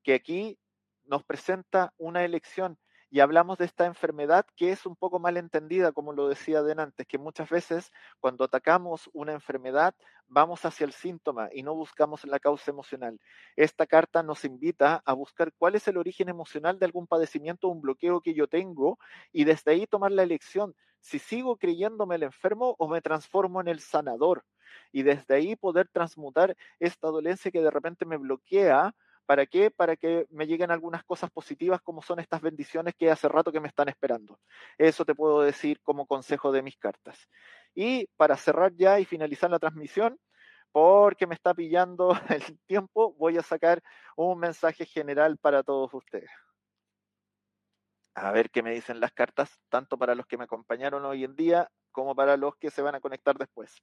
que 0.03 0.13
aquí 0.13 0.59
nos 1.05 1.23
presenta 1.23 1.93
una 1.97 2.23
elección 2.23 2.77
y 3.13 3.19
hablamos 3.19 3.59
de 3.59 3.65
esta 3.65 3.85
enfermedad 3.85 4.43
que 4.55 4.71
es 4.71 4.87
un 4.87 4.95
poco 4.95 5.19
mal 5.19 5.37
entendida, 5.37 5.91
como 5.91 6.13
lo 6.13 6.27
decía 6.27 6.61
antes, 6.77 7.05
que 7.05 7.19
muchas 7.19 7.47
veces 7.47 7.91
cuando 8.19 8.43
atacamos 8.43 9.07
una 9.13 9.33
enfermedad 9.33 9.93
vamos 10.27 10.65
hacia 10.65 10.85
el 10.85 10.93
síntoma 10.93 11.47
y 11.53 11.61
no 11.61 11.75
buscamos 11.75 12.25
la 12.25 12.39
causa 12.39 12.71
emocional. 12.71 13.19
Esta 13.55 13.85
carta 13.85 14.23
nos 14.23 14.43
invita 14.45 15.03
a 15.05 15.13
buscar 15.13 15.53
cuál 15.59 15.75
es 15.75 15.87
el 15.87 15.97
origen 15.97 16.27
emocional 16.27 16.79
de 16.79 16.85
algún 16.85 17.05
padecimiento 17.05 17.67
o 17.67 17.71
un 17.71 17.81
bloqueo 17.81 18.19
que 18.19 18.33
yo 18.33 18.47
tengo 18.47 18.97
y 19.31 19.43
desde 19.43 19.73
ahí 19.73 19.85
tomar 19.85 20.11
la 20.11 20.23
elección 20.23 20.75
si 20.99 21.19
sigo 21.19 21.57
creyéndome 21.57 22.15
el 22.15 22.23
enfermo 22.23 22.75
o 22.79 22.87
me 22.87 23.01
transformo 23.01 23.61
en 23.61 23.67
el 23.67 23.79
sanador. 23.79 24.43
Y 24.91 25.03
desde 25.03 25.35
ahí 25.35 25.55
poder 25.55 25.87
transmutar 25.89 26.55
esta 26.79 27.07
dolencia 27.07 27.51
que 27.51 27.61
de 27.61 27.71
repente 27.71 28.05
me 28.05 28.17
bloquea 28.17 28.93
¿Para 29.25 29.45
qué? 29.45 29.71
Para 29.71 29.95
que 29.95 30.27
me 30.31 30.47
lleguen 30.47 30.71
algunas 30.71 31.03
cosas 31.03 31.31
positivas 31.31 31.81
como 31.81 32.01
son 32.01 32.19
estas 32.19 32.41
bendiciones 32.41 32.93
que 32.95 33.09
hace 33.09 33.29
rato 33.29 33.51
que 33.51 33.61
me 33.61 33.69
están 33.69 33.87
esperando. 33.87 34.39
Eso 34.77 35.05
te 35.05 35.15
puedo 35.15 35.41
decir 35.41 35.79
como 35.81 36.05
consejo 36.05 36.51
de 36.51 36.61
mis 36.61 36.77
cartas. 36.77 37.29
Y 37.73 38.07
para 38.17 38.35
cerrar 38.35 38.73
ya 38.75 38.99
y 38.99 39.05
finalizar 39.05 39.49
la 39.49 39.59
transmisión, 39.59 40.19
porque 40.73 41.27
me 41.27 41.35
está 41.35 41.53
pillando 41.53 42.11
el 42.29 42.59
tiempo, 42.65 43.13
voy 43.13 43.37
a 43.37 43.43
sacar 43.43 43.81
un 44.17 44.39
mensaje 44.39 44.85
general 44.85 45.37
para 45.37 45.63
todos 45.63 45.93
ustedes. 45.93 46.29
A 48.15 48.31
ver 48.31 48.49
qué 48.51 48.61
me 48.61 48.73
dicen 48.73 48.99
las 48.99 49.11
cartas, 49.13 49.57
tanto 49.69 49.97
para 49.97 50.15
los 50.15 50.27
que 50.27 50.37
me 50.37 50.43
acompañaron 50.43 51.05
hoy 51.05 51.23
en 51.23 51.35
día 51.35 51.69
como 51.91 52.13
para 52.13 52.37
los 52.37 52.55
que 52.57 52.69
se 52.69 52.81
van 52.81 52.95
a 52.95 52.99
conectar 52.99 53.37
después. 53.37 53.81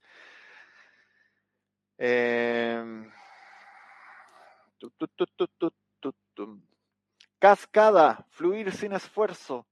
Eh, 2.02 2.82
Cascada, 7.38 8.26
fluir 8.30 8.72
sin 8.72 8.94
esfuerzo, 8.94 9.66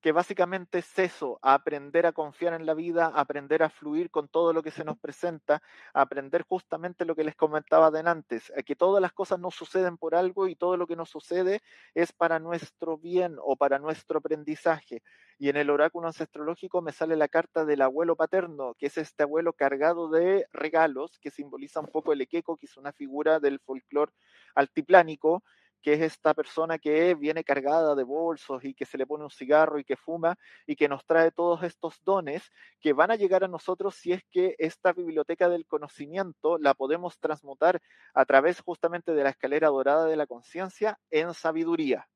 que 0.00 0.12
básicamente 0.12 0.78
es 0.78 0.98
eso, 0.98 1.38
aprender 1.42 2.06
a 2.06 2.12
confiar 2.12 2.54
en 2.54 2.66
la 2.66 2.74
vida, 2.74 3.06
aprender 3.14 3.62
a 3.62 3.70
fluir 3.70 4.10
con 4.10 4.28
todo 4.28 4.52
lo 4.52 4.62
que 4.62 4.70
se 4.70 4.84
nos 4.84 4.98
presenta, 5.00 5.62
aprender 5.92 6.42
justamente 6.48 7.04
lo 7.04 7.16
que 7.16 7.24
les 7.24 7.34
comentaba 7.34 7.90
de 7.90 8.00
antes, 8.08 8.52
que 8.64 8.76
todas 8.76 9.02
las 9.02 9.12
cosas 9.12 9.40
no 9.40 9.50
suceden 9.50 9.96
por 9.96 10.14
algo 10.14 10.46
y 10.46 10.54
todo 10.54 10.76
lo 10.76 10.86
que 10.86 10.96
nos 10.96 11.10
sucede 11.10 11.60
es 11.94 12.12
para 12.12 12.38
nuestro 12.38 12.96
bien 12.96 13.36
o 13.42 13.56
para 13.56 13.78
nuestro 13.78 14.18
aprendizaje. 14.18 15.02
Y 15.38 15.48
en 15.48 15.56
el 15.56 15.70
oráculo 15.70 16.08
ancestrológico 16.08 16.82
me 16.82 16.92
sale 16.92 17.16
la 17.16 17.28
carta 17.28 17.64
del 17.64 17.82
abuelo 17.82 18.16
paterno, 18.16 18.74
que 18.74 18.86
es 18.86 18.98
este 18.98 19.22
abuelo 19.22 19.52
cargado 19.52 20.08
de 20.08 20.46
regalos, 20.52 21.18
que 21.20 21.30
simboliza 21.30 21.80
un 21.80 21.86
poco 21.86 22.12
el 22.12 22.20
equeco, 22.20 22.56
que 22.56 22.66
es 22.66 22.76
una 22.76 22.92
figura 22.92 23.38
del 23.38 23.60
folclore 23.60 24.12
altiplánico, 24.54 25.44
que 25.82 25.94
es 25.94 26.00
esta 26.00 26.34
persona 26.34 26.78
que 26.78 27.14
viene 27.14 27.44
cargada 27.44 27.94
de 27.94 28.04
bolsos 28.04 28.64
y 28.64 28.74
que 28.74 28.84
se 28.84 28.98
le 28.98 29.06
pone 29.06 29.24
un 29.24 29.30
cigarro 29.30 29.78
y 29.78 29.84
que 29.84 29.96
fuma 29.96 30.36
y 30.66 30.76
que 30.76 30.88
nos 30.88 31.04
trae 31.04 31.30
todos 31.30 31.62
estos 31.62 32.02
dones 32.04 32.50
que 32.80 32.92
van 32.92 33.10
a 33.10 33.16
llegar 33.16 33.44
a 33.44 33.48
nosotros 33.48 33.94
si 33.94 34.12
es 34.12 34.22
que 34.30 34.54
esta 34.58 34.92
biblioteca 34.92 35.48
del 35.48 35.66
conocimiento 35.66 36.58
la 36.58 36.74
podemos 36.74 37.18
transmutar 37.18 37.80
a 38.14 38.24
través 38.24 38.60
justamente 38.60 39.12
de 39.12 39.22
la 39.22 39.30
escalera 39.30 39.68
dorada 39.68 40.06
de 40.06 40.16
la 40.16 40.26
conciencia 40.26 40.98
en 41.10 41.34
sabiduría. 41.34 42.08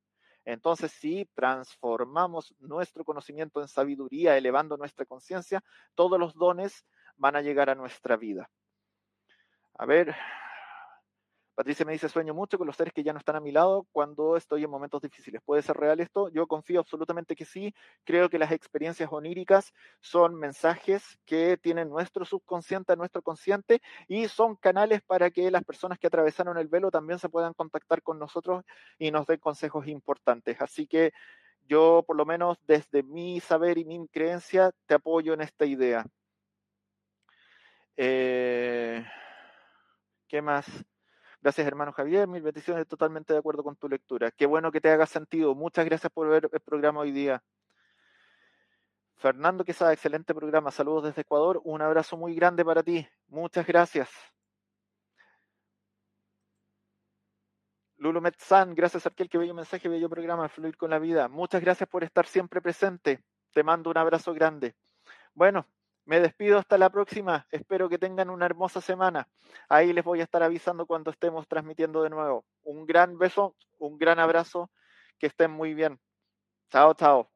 Entonces, 0.44 0.90
si 0.92 1.28
transformamos 1.34 2.54
nuestro 2.58 3.04
conocimiento 3.04 3.60
en 3.60 3.68
sabiduría, 3.68 4.36
elevando 4.36 4.76
nuestra 4.76 5.06
conciencia, 5.06 5.62
todos 5.94 6.18
los 6.18 6.34
dones 6.34 6.84
van 7.16 7.36
a 7.36 7.42
llegar 7.42 7.70
a 7.70 7.76
nuestra 7.76 8.16
vida. 8.16 8.50
A 9.74 9.86
ver, 9.86 10.14
Patricia 11.54 11.84
me 11.84 11.92
dice, 11.92 12.08
sueño 12.08 12.32
mucho 12.32 12.56
con 12.56 12.66
los 12.66 12.76
seres 12.76 12.94
que 12.94 13.02
ya 13.02 13.12
no 13.12 13.18
están 13.18 13.36
a 13.36 13.40
mi 13.40 13.52
lado 13.52 13.86
cuando 13.92 14.36
estoy 14.38 14.64
en 14.64 14.70
momentos 14.70 15.02
difíciles. 15.02 15.42
¿Puede 15.44 15.60
ser 15.60 15.76
real 15.76 16.00
esto? 16.00 16.30
Yo 16.30 16.46
confío 16.46 16.80
absolutamente 16.80 17.36
que 17.36 17.44
sí. 17.44 17.74
Creo 18.04 18.30
que 18.30 18.38
las 18.38 18.52
experiencias 18.52 19.10
oníricas 19.12 19.74
son 20.00 20.34
mensajes 20.34 21.18
que 21.26 21.58
tienen 21.58 21.90
nuestro 21.90 22.24
subconsciente, 22.24 22.96
nuestro 22.96 23.20
consciente, 23.20 23.82
y 24.08 24.28
son 24.28 24.56
canales 24.56 25.02
para 25.02 25.30
que 25.30 25.50
las 25.50 25.62
personas 25.62 25.98
que 25.98 26.06
atravesaron 26.06 26.56
el 26.56 26.68
velo 26.68 26.90
también 26.90 27.18
se 27.18 27.28
puedan 27.28 27.52
contactar 27.52 28.02
con 28.02 28.18
nosotros 28.18 28.64
y 28.98 29.10
nos 29.10 29.26
den 29.26 29.38
consejos 29.38 29.86
importantes. 29.88 30.56
Así 30.60 30.86
que 30.86 31.12
yo, 31.68 32.02
por 32.06 32.16
lo 32.16 32.24
menos 32.24 32.58
desde 32.66 33.02
mi 33.02 33.40
saber 33.40 33.76
y 33.78 33.84
mi 33.84 34.08
creencia, 34.08 34.72
te 34.86 34.94
apoyo 34.94 35.34
en 35.34 35.42
esta 35.42 35.66
idea. 35.66 36.06
Eh, 37.96 39.04
¿Qué 40.28 40.40
más? 40.40 40.66
Gracias, 41.42 41.66
hermano 41.66 41.92
Javier. 41.92 42.28
Mil 42.28 42.40
bendiciones, 42.40 42.86
totalmente 42.86 43.32
de 43.32 43.40
acuerdo 43.40 43.64
con 43.64 43.74
tu 43.74 43.88
lectura. 43.88 44.30
Qué 44.30 44.46
bueno 44.46 44.70
que 44.70 44.80
te 44.80 44.90
haga 44.90 45.06
sentido. 45.06 45.56
Muchas 45.56 45.84
gracias 45.84 46.12
por 46.12 46.28
ver 46.28 46.48
el 46.52 46.60
programa 46.60 47.00
hoy 47.00 47.10
día. 47.10 47.42
Fernando 49.16 49.64
Quesada, 49.64 49.92
excelente 49.92 50.34
programa. 50.34 50.70
Saludos 50.70 51.04
desde 51.04 51.22
Ecuador. 51.22 51.60
Un 51.64 51.82
abrazo 51.82 52.16
muy 52.16 52.36
grande 52.36 52.64
para 52.64 52.82
ti. 52.84 53.08
Muchas 53.26 53.66
gracias. 53.66 54.08
Lulu 57.96 58.20
Metzan, 58.20 58.74
gracias 58.74 59.06
Arquel, 59.06 59.28
que 59.28 59.38
bello 59.38 59.54
mensaje, 59.54 59.88
bello 59.88 60.08
programa, 60.08 60.48
Fluir 60.48 60.76
con 60.76 60.90
la 60.90 60.98
Vida. 61.00 61.28
Muchas 61.28 61.60
gracias 61.60 61.88
por 61.88 62.04
estar 62.04 62.26
siempre 62.26 62.60
presente. 62.60 63.22
Te 63.52 63.64
mando 63.64 63.90
un 63.90 63.98
abrazo 63.98 64.32
grande. 64.32 64.76
Bueno, 65.34 65.66
me 66.04 66.20
despido 66.20 66.58
hasta 66.58 66.78
la 66.78 66.90
próxima. 66.90 67.46
Espero 67.50 67.88
que 67.88 67.98
tengan 67.98 68.30
una 68.30 68.46
hermosa 68.46 68.80
semana. 68.80 69.28
Ahí 69.68 69.92
les 69.92 70.04
voy 70.04 70.20
a 70.20 70.24
estar 70.24 70.42
avisando 70.42 70.86
cuando 70.86 71.10
estemos 71.10 71.46
transmitiendo 71.46 72.02
de 72.02 72.10
nuevo. 72.10 72.44
Un 72.64 72.86
gran 72.86 73.18
beso, 73.18 73.56
un 73.78 73.98
gran 73.98 74.18
abrazo. 74.18 74.70
Que 75.18 75.28
estén 75.28 75.52
muy 75.52 75.74
bien. 75.74 76.00
Chao, 76.70 76.94
chao. 76.94 77.30